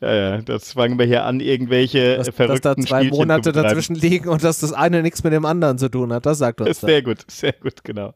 Ja, 0.00 0.14
ja, 0.14 0.42
das 0.42 0.72
fangen 0.72 0.98
wir 0.98 1.06
hier 1.06 1.24
an, 1.24 1.40
irgendwelche 1.40 2.16
dass, 2.16 2.28
verrückten 2.28 2.62
Dass 2.62 2.76
da 2.76 2.82
zwei 2.82 2.98
Spielchen 3.00 3.18
Monate 3.18 3.52
dazwischen 3.52 3.94
liegen 3.94 4.28
und 4.28 4.44
dass 4.44 4.60
das 4.60 4.72
eine 4.72 5.02
nichts 5.02 5.24
mit 5.24 5.32
dem 5.32 5.44
anderen 5.44 5.78
zu 5.78 5.88
tun 5.88 6.12
hat, 6.12 6.26
das 6.26 6.38
sagt 6.38 6.60
uns. 6.60 6.80
Sehr 6.80 7.00
das. 7.00 7.04
gut, 7.04 7.30
sehr 7.30 7.52
gut, 7.52 7.84
genau. 7.84 8.14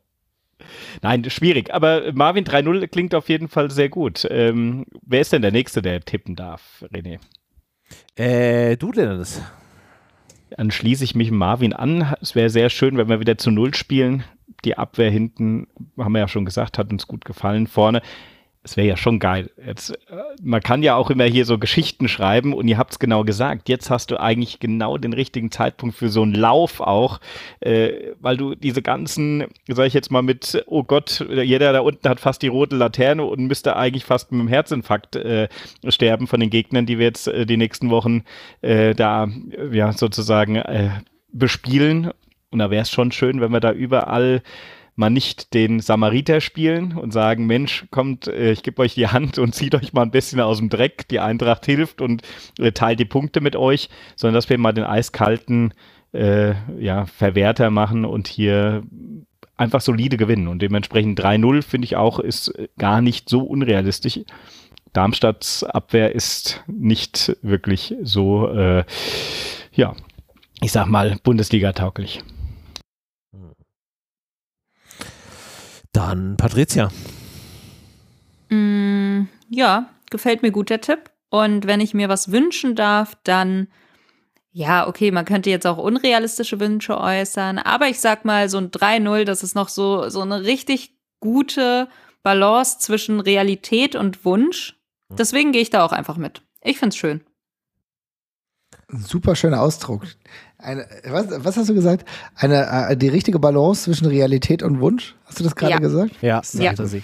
Nein, 1.02 1.28
schwierig. 1.30 1.72
Aber 1.72 2.12
Marvin 2.12 2.44
3-0 2.44 2.86
klingt 2.88 3.14
auf 3.14 3.28
jeden 3.28 3.48
Fall 3.48 3.70
sehr 3.70 3.88
gut. 3.88 4.26
Ähm, 4.30 4.86
wer 5.06 5.20
ist 5.20 5.32
denn 5.32 5.42
der 5.42 5.52
Nächste, 5.52 5.82
der 5.82 6.00
tippen 6.00 6.36
darf, 6.36 6.84
René? 6.92 7.18
Äh, 8.16 8.76
du, 8.76 8.92
Dennis. 8.92 9.40
Dann 10.50 10.70
schließe 10.70 11.04
ich 11.04 11.14
mich 11.14 11.30
Marvin 11.30 11.72
an. 11.72 12.14
Es 12.20 12.34
wäre 12.34 12.50
sehr 12.50 12.70
schön, 12.70 12.96
wenn 12.96 13.08
wir 13.08 13.20
wieder 13.20 13.38
zu 13.38 13.50
Null 13.50 13.74
spielen. 13.74 14.24
Die 14.64 14.76
Abwehr 14.76 15.10
hinten, 15.10 15.68
haben 15.96 16.12
wir 16.12 16.20
ja 16.20 16.28
schon 16.28 16.44
gesagt, 16.44 16.78
hat 16.78 16.90
uns 16.90 17.06
gut 17.06 17.24
gefallen. 17.24 17.66
Vorne 17.66 18.02
es 18.70 18.76
wäre 18.76 18.86
ja 18.86 18.96
schon 18.96 19.18
geil. 19.18 19.50
Jetzt, 19.64 19.90
äh, 19.90 19.96
man 20.42 20.60
kann 20.60 20.82
ja 20.82 20.94
auch 20.94 21.10
immer 21.10 21.24
hier 21.24 21.44
so 21.44 21.58
Geschichten 21.58 22.08
schreiben 22.08 22.52
und 22.52 22.68
ihr 22.68 22.76
habt 22.76 22.92
es 22.92 22.98
genau 22.98 23.24
gesagt. 23.24 23.68
Jetzt 23.68 23.90
hast 23.90 24.10
du 24.10 24.20
eigentlich 24.20 24.60
genau 24.60 24.98
den 24.98 25.12
richtigen 25.12 25.50
Zeitpunkt 25.50 25.96
für 25.96 26.08
so 26.10 26.22
einen 26.22 26.34
Lauf 26.34 26.80
auch, 26.80 27.20
äh, 27.60 28.12
weil 28.20 28.36
du 28.36 28.54
diese 28.54 28.82
ganzen, 28.82 29.46
sag 29.68 29.86
ich 29.86 29.94
jetzt 29.94 30.10
mal 30.10 30.22
mit, 30.22 30.62
oh 30.66 30.82
Gott, 30.82 31.24
jeder 31.30 31.72
da 31.72 31.80
unten 31.80 32.08
hat 32.08 32.20
fast 32.20 32.42
die 32.42 32.48
rote 32.48 32.76
Laterne 32.76 33.24
und 33.24 33.46
müsste 33.46 33.76
eigentlich 33.76 34.04
fast 34.04 34.30
mit 34.32 34.40
einem 34.40 34.48
Herzinfarkt 34.48 35.16
äh, 35.16 35.48
sterben 35.88 36.26
von 36.26 36.40
den 36.40 36.50
Gegnern, 36.50 36.86
die 36.86 36.98
wir 36.98 37.06
jetzt 37.06 37.28
äh, 37.28 37.46
die 37.46 37.56
nächsten 37.56 37.90
Wochen 37.90 38.24
äh, 38.60 38.94
da 38.94 39.28
ja 39.72 39.92
sozusagen 39.92 40.56
äh, 40.56 40.90
bespielen. 41.32 42.10
Und 42.50 42.58
da 42.58 42.70
wäre 42.70 42.82
es 42.82 42.90
schon 42.90 43.12
schön, 43.12 43.40
wenn 43.40 43.52
wir 43.52 43.60
da 43.60 43.72
überall 43.72 44.42
mal 44.98 45.10
nicht 45.10 45.54
den 45.54 45.78
Samariter 45.80 46.40
spielen 46.40 46.96
und 46.96 47.12
sagen, 47.12 47.46
Mensch, 47.46 47.86
kommt, 47.90 48.26
äh, 48.26 48.50
ich 48.50 48.64
gebe 48.64 48.82
euch 48.82 48.94
die 48.94 49.06
Hand 49.06 49.38
und 49.38 49.54
zieht 49.54 49.74
euch 49.74 49.92
mal 49.92 50.02
ein 50.02 50.10
bisschen 50.10 50.40
aus 50.40 50.58
dem 50.58 50.68
Dreck, 50.68 51.06
die 51.08 51.20
Eintracht 51.20 51.64
hilft 51.66 52.00
und 52.00 52.22
äh, 52.58 52.72
teilt 52.72 52.98
die 52.98 53.04
Punkte 53.04 53.40
mit 53.40 53.54
euch, 53.54 53.90
sondern 54.16 54.34
dass 54.34 54.50
wir 54.50 54.58
mal 54.58 54.72
den 54.72 54.84
eiskalten 54.84 55.72
äh, 56.12 56.54
ja, 56.78 57.06
Verwerter 57.06 57.70
machen 57.70 58.04
und 58.04 58.26
hier 58.26 58.82
einfach 59.56 59.80
solide 59.80 60.16
gewinnen. 60.16 60.48
Und 60.48 60.62
dementsprechend 60.62 61.20
3-0 61.20 61.62
finde 61.62 61.84
ich 61.84 61.96
auch 61.96 62.18
ist 62.18 62.52
gar 62.76 63.00
nicht 63.00 63.28
so 63.28 63.42
unrealistisch. 63.42 64.20
Darmstadts 64.92 65.62
Abwehr 65.62 66.14
ist 66.14 66.64
nicht 66.66 67.36
wirklich 67.42 67.94
so, 68.02 68.48
äh, 68.48 68.84
ja, 69.72 69.94
ich 70.60 70.72
sag 70.72 70.86
mal, 70.86 71.18
Bundesliga-tauglich. 71.22 72.20
Dann 75.92 76.36
Patricia. 76.36 76.90
Mm, 78.50 79.28
ja, 79.48 79.90
gefällt 80.10 80.42
mir 80.42 80.50
gut 80.50 80.70
der 80.70 80.80
Tipp. 80.80 81.10
Und 81.30 81.66
wenn 81.66 81.80
ich 81.80 81.94
mir 81.94 82.08
was 82.08 82.32
wünschen 82.32 82.74
darf, 82.74 83.14
dann 83.24 83.68
ja, 84.50 84.88
okay, 84.88 85.10
man 85.10 85.24
könnte 85.24 85.50
jetzt 85.50 85.66
auch 85.66 85.78
unrealistische 85.78 86.58
Wünsche 86.58 86.98
äußern, 86.98 87.58
aber 87.58 87.86
ich 87.88 88.00
sag 88.00 88.24
mal 88.24 88.48
so 88.48 88.58
ein 88.58 88.70
3-0, 88.70 89.24
das 89.24 89.42
ist 89.42 89.54
noch 89.54 89.68
so, 89.68 90.08
so 90.08 90.20
eine 90.20 90.42
richtig 90.42 90.98
gute 91.20 91.88
Balance 92.22 92.78
zwischen 92.78 93.20
Realität 93.20 93.94
und 93.94 94.24
Wunsch. 94.24 94.76
Hm. 95.10 95.16
Deswegen 95.16 95.52
gehe 95.52 95.62
ich 95.62 95.70
da 95.70 95.84
auch 95.84 95.92
einfach 95.92 96.16
mit. 96.16 96.42
Ich 96.62 96.78
find's 96.78 96.96
schön. 96.96 97.22
Super 98.88 99.36
schöner 99.36 99.60
Ausdruck. 99.60 100.06
Eine, 100.58 100.86
was, 101.04 101.26
was 101.44 101.56
hast 101.56 101.68
du 101.68 101.74
gesagt? 101.74 102.04
Eine, 102.34 102.88
äh, 102.90 102.96
die 102.96 103.08
richtige 103.08 103.38
Balance 103.38 103.84
zwischen 103.84 104.06
Realität 104.06 104.62
und 104.62 104.80
Wunsch? 104.80 105.14
Hast 105.24 105.38
du 105.38 105.44
das 105.44 105.54
gerade 105.54 105.74
ja. 105.74 105.78
gesagt? 105.78 106.10
Ja, 106.20 106.42
ja. 106.54 106.86
Sie. 106.86 107.02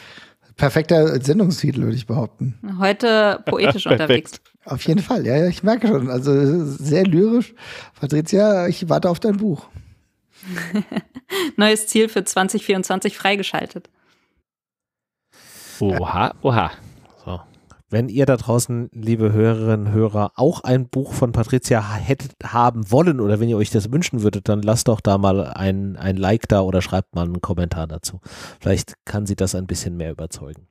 Perfekter 0.57 1.21
Sendungstitel, 1.21 1.83
würde 1.83 1.97
ich 1.97 2.07
behaupten. 2.07 2.59
Heute 2.79 3.43
poetisch 3.47 3.87
unterwegs. 3.91 4.33
Auf 4.65 4.83
jeden 4.87 5.01
Fall, 5.01 5.27
ja, 5.27 5.37
ja, 5.37 5.47
ich 5.47 5.63
merke 5.63 5.89
schon. 5.89 6.11
Also 6.11 6.65
sehr 6.65 7.05
lyrisch. 7.05 7.55
Patricia, 8.01 8.67
ich 8.67 8.89
warte 8.89 9.11
auf 9.11 9.21
dein 9.21 9.37
Buch. 9.37 9.67
Neues 11.57 11.87
Ziel 11.87 12.09
für 12.09 12.25
2024 12.25 13.17
freigeschaltet. 13.17 13.89
Oha, 15.81 16.35
oha. 16.43 16.71
Wenn 17.95 18.09
ihr 18.09 18.27
da 18.27 18.37
draußen, 18.37 18.89
liebe 18.93 19.33
Hörerinnen 19.33 19.87
und 19.87 19.93
Hörer, 19.93 20.33
auch 20.35 20.65
ein 20.65 20.89
Buch 20.89 21.13
von 21.13 21.31
Patricia 21.31 21.95
hättet 21.95 22.33
haben 22.43 22.91
wollen 22.91 23.21
oder 23.21 23.39
wenn 23.39 23.49
ihr 23.49 23.57
euch 23.57 23.71
das 23.71 23.93
wünschen 23.93 24.23
würdet, 24.23 24.49
dann 24.49 24.63
lasst 24.63 24.89
doch 24.89 25.01
da 25.01 25.17
mal 25.17 25.45
ein, 25.45 25.97
ein 25.97 26.17
Like 26.17 26.49
da 26.49 26.63
oder 26.63 26.83
schreibt 26.83 27.15
mal 27.15 27.23
einen 27.23 27.41
Kommentar 27.41 27.87
dazu. 27.87 28.21
Vielleicht 28.59 28.95
kann 29.05 29.27
sie 29.27 29.37
das 29.37 29.55
ein 29.55 29.69
bisschen 29.69 29.97
mehr 29.97 30.11
überzeugen. 30.11 30.67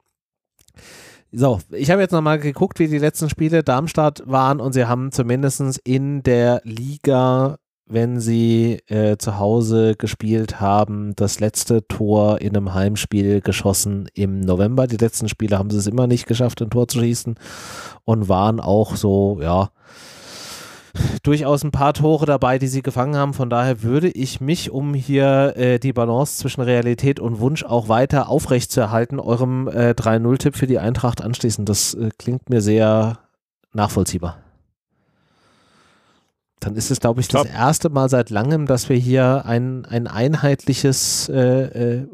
So, 1.32 1.61
ich 1.71 1.89
habe 1.91 2.01
jetzt 2.01 2.11
nochmal 2.11 2.39
geguckt, 2.39 2.80
wie 2.80 2.89
die 2.89 2.97
letzten 2.97 3.30
Spiele 3.30 3.63
Darmstadt 3.63 4.21
waren 4.26 4.59
und 4.59 4.74
sie 4.74 4.84
haben 4.84 5.13
zumindest 5.13 5.80
in 5.86 6.24
der 6.24 6.59
Liga 6.65 7.57
wenn 7.86 8.19
sie 8.19 8.79
äh, 8.88 9.17
zu 9.17 9.39
Hause 9.39 9.95
gespielt 9.95 10.61
haben, 10.61 11.15
das 11.15 11.39
letzte 11.39 11.86
Tor 11.88 12.41
in 12.41 12.55
einem 12.55 12.73
Heimspiel 12.73 13.41
geschossen 13.41 14.07
im 14.13 14.39
November. 14.39 14.88
Die 14.88 14.97
letzten 14.97 15.27
Spiele 15.27 15.57
haben 15.57 15.69
sie 15.69 15.77
es 15.77 15.88
immer 15.88 16.07
nicht 16.07 16.25
geschafft, 16.25 16.61
ein 16.61 16.69
Tor 16.69 16.88
zu 16.88 16.99
schießen 16.99 17.36
und 18.05 18.29
waren 18.29 18.59
auch 18.59 18.95
so, 18.95 19.39
ja, 19.41 19.69
durchaus 21.23 21.63
ein 21.63 21.71
paar 21.71 21.93
Tore 21.93 22.25
dabei, 22.25 22.59
die 22.59 22.67
sie 22.67 22.81
gefangen 22.81 23.15
haben. 23.15 23.34
Von 23.34 23.49
daher 23.49 23.81
würde 23.81 24.09
ich 24.09 24.41
mich, 24.41 24.71
um 24.71 24.93
hier 24.93 25.53
äh, 25.57 25.79
die 25.79 25.93
Balance 25.93 26.38
zwischen 26.38 26.61
Realität 26.61 27.19
und 27.19 27.39
Wunsch 27.39 27.63
auch 27.63 27.89
weiter 27.89 28.29
aufrechtzuerhalten, 28.29 29.19
eurem 29.19 29.67
äh, 29.67 29.91
3-0-Tipp 29.91 30.55
für 30.55 30.67
die 30.67 30.79
Eintracht 30.79 31.21
anschließen. 31.21 31.65
Das 31.65 31.95
äh, 31.95 32.09
klingt 32.17 32.49
mir 32.49 32.61
sehr 32.61 33.19
nachvollziehbar. 33.73 34.38
Dann 36.64 36.76
ist 36.76 36.91
es, 36.91 37.01
glaube 37.01 37.20
ich, 37.20 37.28
Top. 37.28 37.43
das 37.43 37.53
erste 37.53 37.89
Mal 37.89 38.07
seit 38.07 38.30
langem, 38.30 38.68
dass 38.68 38.88
wir 38.88 38.95
hier 38.95 39.43
ein, 39.45 39.86
ein 39.86 40.07
einheitliches, 40.07 41.28
äh, 41.28 41.39
äh, 41.39 42.07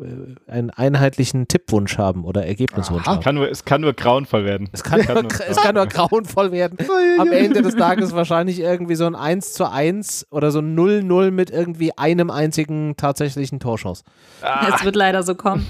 einen 0.48 0.72
einheitlichen 0.72 1.48
Tippwunsch 1.48 2.00
haben 2.00 2.26
oder 2.26 2.48
Ergebniswunsch 2.48 3.04
Aha. 3.06 3.16
haben. 3.16 3.24
Kann 3.24 3.36
nur, 3.36 3.50
es 3.50 3.64
kann 3.64 3.82
nur 3.82 3.94
grauenvoll 3.94 4.46
werden. 4.46 4.68
Es 4.72 4.84
kann, 4.84 5.02
kann 5.02 5.22
nur, 5.24 5.32
es 5.48 5.58
kann 5.58 5.76
nur 5.76 5.86
grauenvoll 5.86 6.52
werden. 6.52 6.78
Am 7.20 7.32
Ende 7.32 7.62
des 7.62 7.76
Tages 7.76 8.14
wahrscheinlich 8.14 8.60
irgendwie 8.60 8.96
so 8.96 9.06
ein 9.06 9.16
1 9.16 9.54
zu 9.54 9.70
1 9.70 10.28
oder 10.32 10.50
so 10.50 10.60
ein 10.60 10.76
0-0 10.76 11.30
mit 11.30 11.52
irgendwie 11.52 11.96
einem 11.96 12.32
einzigen 12.32 12.96
tatsächlichen 12.98 13.60
Torschuss. 13.60 14.04
Ah. 14.42 14.74
Es 14.76 14.84
wird 14.84 14.96
leider 14.96 15.22
so 15.22 15.36
kommen. 15.36 15.68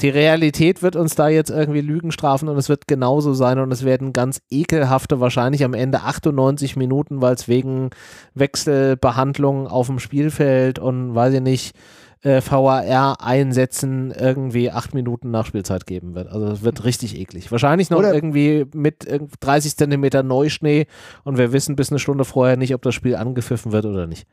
Die 0.00 0.08
Realität 0.10 0.82
wird 0.82 0.96
uns 0.96 1.14
da 1.14 1.28
jetzt 1.28 1.50
irgendwie 1.50 1.80
Lügen 1.80 2.12
strafen 2.12 2.48
und 2.48 2.58
es 2.58 2.68
wird 2.68 2.86
genauso 2.86 3.32
sein 3.32 3.58
und 3.58 3.72
es 3.72 3.84
werden 3.84 4.12
ganz 4.12 4.42
ekelhafte, 4.50 5.20
wahrscheinlich 5.20 5.64
am 5.64 5.72
Ende 5.72 6.02
98 6.02 6.76
Minuten, 6.76 7.22
weil 7.22 7.34
es 7.34 7.48
wegen 7.48 7.90
Wechselbehandlung 8.34 9.66
auf 9.66 9.86
dem 9.86 9.98
Spielfeld 9.98 10.78
und 10.78 11.14
weiß 11.14 11.34
ich 11.34 11.40
nicht, 11.40 11.76
äh, 12.22 12.42
VAR 12.42 13.20
einsetzen 13.22 14.10
irgendwie 14.10 14.70
acht 14.70 14.94
Minuten 14.94 15.30
Nachspielzeit 15.30 15.86
geben 15.86 16.14
wird. 16.14 16.28
Also 16.28 16.48
es 16.48 16.62
wird 16.62 16.84
richtig 16.84 17.18
eklig. 17.18 17.50
Wahrscheinlich 17.50 17.90
noch 17.90 17.98
Oder 17.98 18.14
irgendwie 18.14 18.66
mit 18.74 19.06
30 19.40 19.76
Zentimeter 19.76 20.22
Neuschnee 20.22 20.86
und 21.24 21.38
wir 21.38 21.52
wissen 21.52 21.76
bis 21.76 21.90
eine 21.90 21.98
Stunde 21.98 22.24
vorher 22.24 22.56
nicht, 22.56 22.74
ob 22.74 22.82
das 22.82 22.94
Spiel 22.94 23.16
angepfiffen 23.16 23.72
wird 23.72 23.86
oder 23.86 24.06
nicht. 24.06 24.26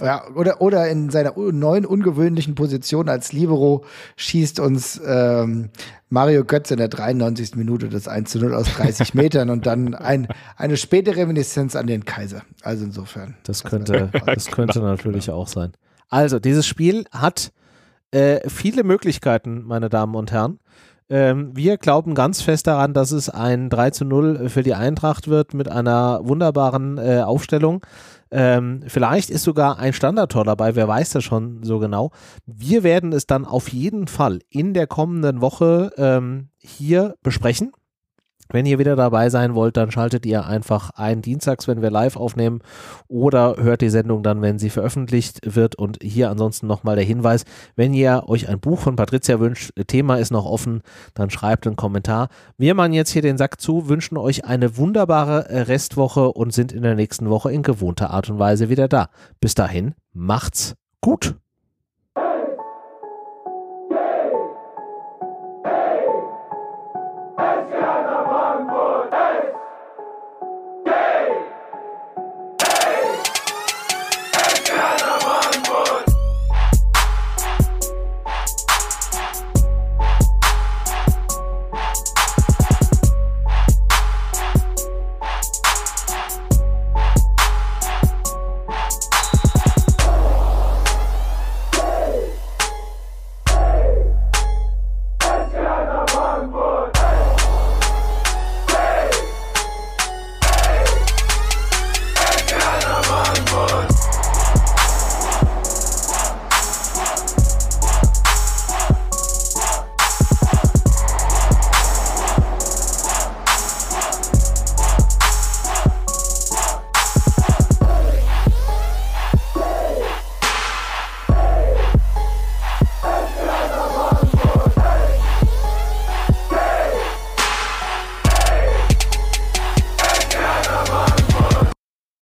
Ja, 0.00 0.26
oder, 0.34 0.60
oder 0.60 0.88
in 0.88 1.10
seiner 1.10 1.34
neuen 1.36 1.86
ungewöhnlichen 1.86 2.54
Position 2.54 3.08
als 3.08 3.32
Libero 3.32 3.84
schießt 4.16 4.60
uns 4.60 5.00
ähm, 5.04 5.70
Mario 6.08 6.44
Götze 6.44 6.74
in 6.74 6.78
der 6.78 6.88
93. 6.88 7.54
Minute 7.56 7.88
das 7.88 8.08
1 8.08 8.30
zu 8.30 8.38
0 8.38 8.54
aus 8.54 8.66
30 8.74 9.14
Metern 9.14 9.50
und 9.50 9.66
dann 9.66 9.94
ein, 9.94 10.28
eine 10.56 10.76
späte 10.76 11.16
Reminiszenz 11.16 11.76
an 11.76 11.86
den 11.86 12.04
Kaiser. 12.04 12.42
Also 12.62 12.84
insofern. 12.84 13.36
Das 13.44 13.64
könnte, 13.64 14.10
das 14.26 14.46
könnte 14.46 14.80
natürlich 14.80 15.30
auch 15.30 15.48
sein. 15.48 15.72
Also, 16.08 16.40
dieses 16.40 16.66
Spiel 16.66 17.04
hat 17.12 17.52
äh, 18.10 18.48
viele 18.48 18.82
Möglichkeiten, 18.82 19.62
meine 19.64 19.88
Damen 19.88 20.16
und 20.16 20.32
Herren. 20.32 20.58
Ähm, 21.10 21.50
wir 21.56 21.76
glauben 21.76 22.14
ganz 22.14 22.40
fest 22.40 22.68
daran, 22.68 22.94
dass 22.94 23.10
es 23.10 23.28
ein 23.28 23.68
3 23.68 23.90
zu 23.90 24.04
0 24.04 24.48
für 24.48 24.62
die 24.62 24.74
Eintracht 24.74 25.26
wird 25.26 25.54
mit 25.54 25.68
einer 25.68 26.20
wunderbaren 26.22 26.98
äh, 26.98 27.22
Aufstellung. 27.22 27.84
Ähm, 28.30 28.84
vielleicht 28.86 29.28
ist 29.28 29.42
sogar 29.42 29.80
ein 29.80 29.92
Standardtor 29.92 30.44
dabei, 30.44 30.76
wer 30.76 30.86
weiß 30.86 31.10
das 31.10 31.24
schon 31.24 31.64
so 31.64 31.80
genau. 31.80 32.12
Wir 32.46 32.84
werden 32.84 33.12
es 33.12 33.26
dann 33.26 33.44
auf 33.44 33.70
jeden 33.70 34.06
Fall 34.06 34.38
in 34.48 34.72
der 34.72 34.86
kommenden 34.86 35.40
Woche 35.40 35.90
ähm, 35.96 36.50
hier 36.58 37.16
besprechen. 37.24 37.72
Wenn 38.52 38.66
ihr 38.66 38.78
wieder 38.78 38.96
dabei 38.96 39.30
sein 39.30 39.54
wollt, 39.54 39.76
dann 39.76 39.90
schaltet 39.90 40.26
ihr 40.26 40.46
einfach 40.46 40.90
ein 40.90 41.22
dienstags, 41.22 41.68
wenn 41.68 41.82
wir 41.82 41.90
live 41.90 42.16
aufnehmen 42.16 42.60
oder 43.08 43.56
hört 43.58 43.80
die 43.80 43.90
Sendung 43.90 44.22
dann, 44.22 44.42
wenn 44.42 44.58
sie 44.58 44.70
veröffentlicht 44.70 45.40
wird. 45.44 45.76
Und 45.76 45.98
hier 46.02 46.30
ansonsten 46.30 46.66
nochmal 46.66 46.96
der 46.96 47.04
Hinweis, 47.04 47.44
wenn 47.76 47.94
ihr 47.94 48.24
euch 48.26 48.48
ein 48.48 48.60
Buch 48.60 48.80
von 48.80 48.96
Patricia 48.96 49.38
wünscht, 49.38 49.72
Thema 49.86 50.16
ist 50.16 50.32
noch 50.32 50.46
offen, 50.46 50.82
dann 51.14 51.30
schreibt 51.30 51.66
einen 51.66 51.76
Kommentar. 51.76 52.28
Wir 52.58 52.74
machen 52.74 52.92
jetzt 52.92 53.10
hier 53.10 53.22
den 53.22 53.38
Sack 53.38 53.60
zu, 53.60 53.88
wünschen 53.88 54.16
euch 54.16 54.44
eine 54.44 54.76
wunderbare 54.76 55.68
Restwoche 55.68 56.32
und 56.32 56.52
sind 56.52 56.72
in 56.72 56.82
der 56.82 56.94
nächsten 56.94 57.30
Woche 57.30 57.52
in 57.52 57.62
gewohnter 57.62 58.10
Art 58.10 58.30
und 58.30 58.38
Weise 58.38 58.68
wieder 58.68 58.88
da. 58.88 59.08
Bis 59.40 59.54
dahin, 59.54 59.94
macht's 60.12 60.74
gut. 61.00 61.36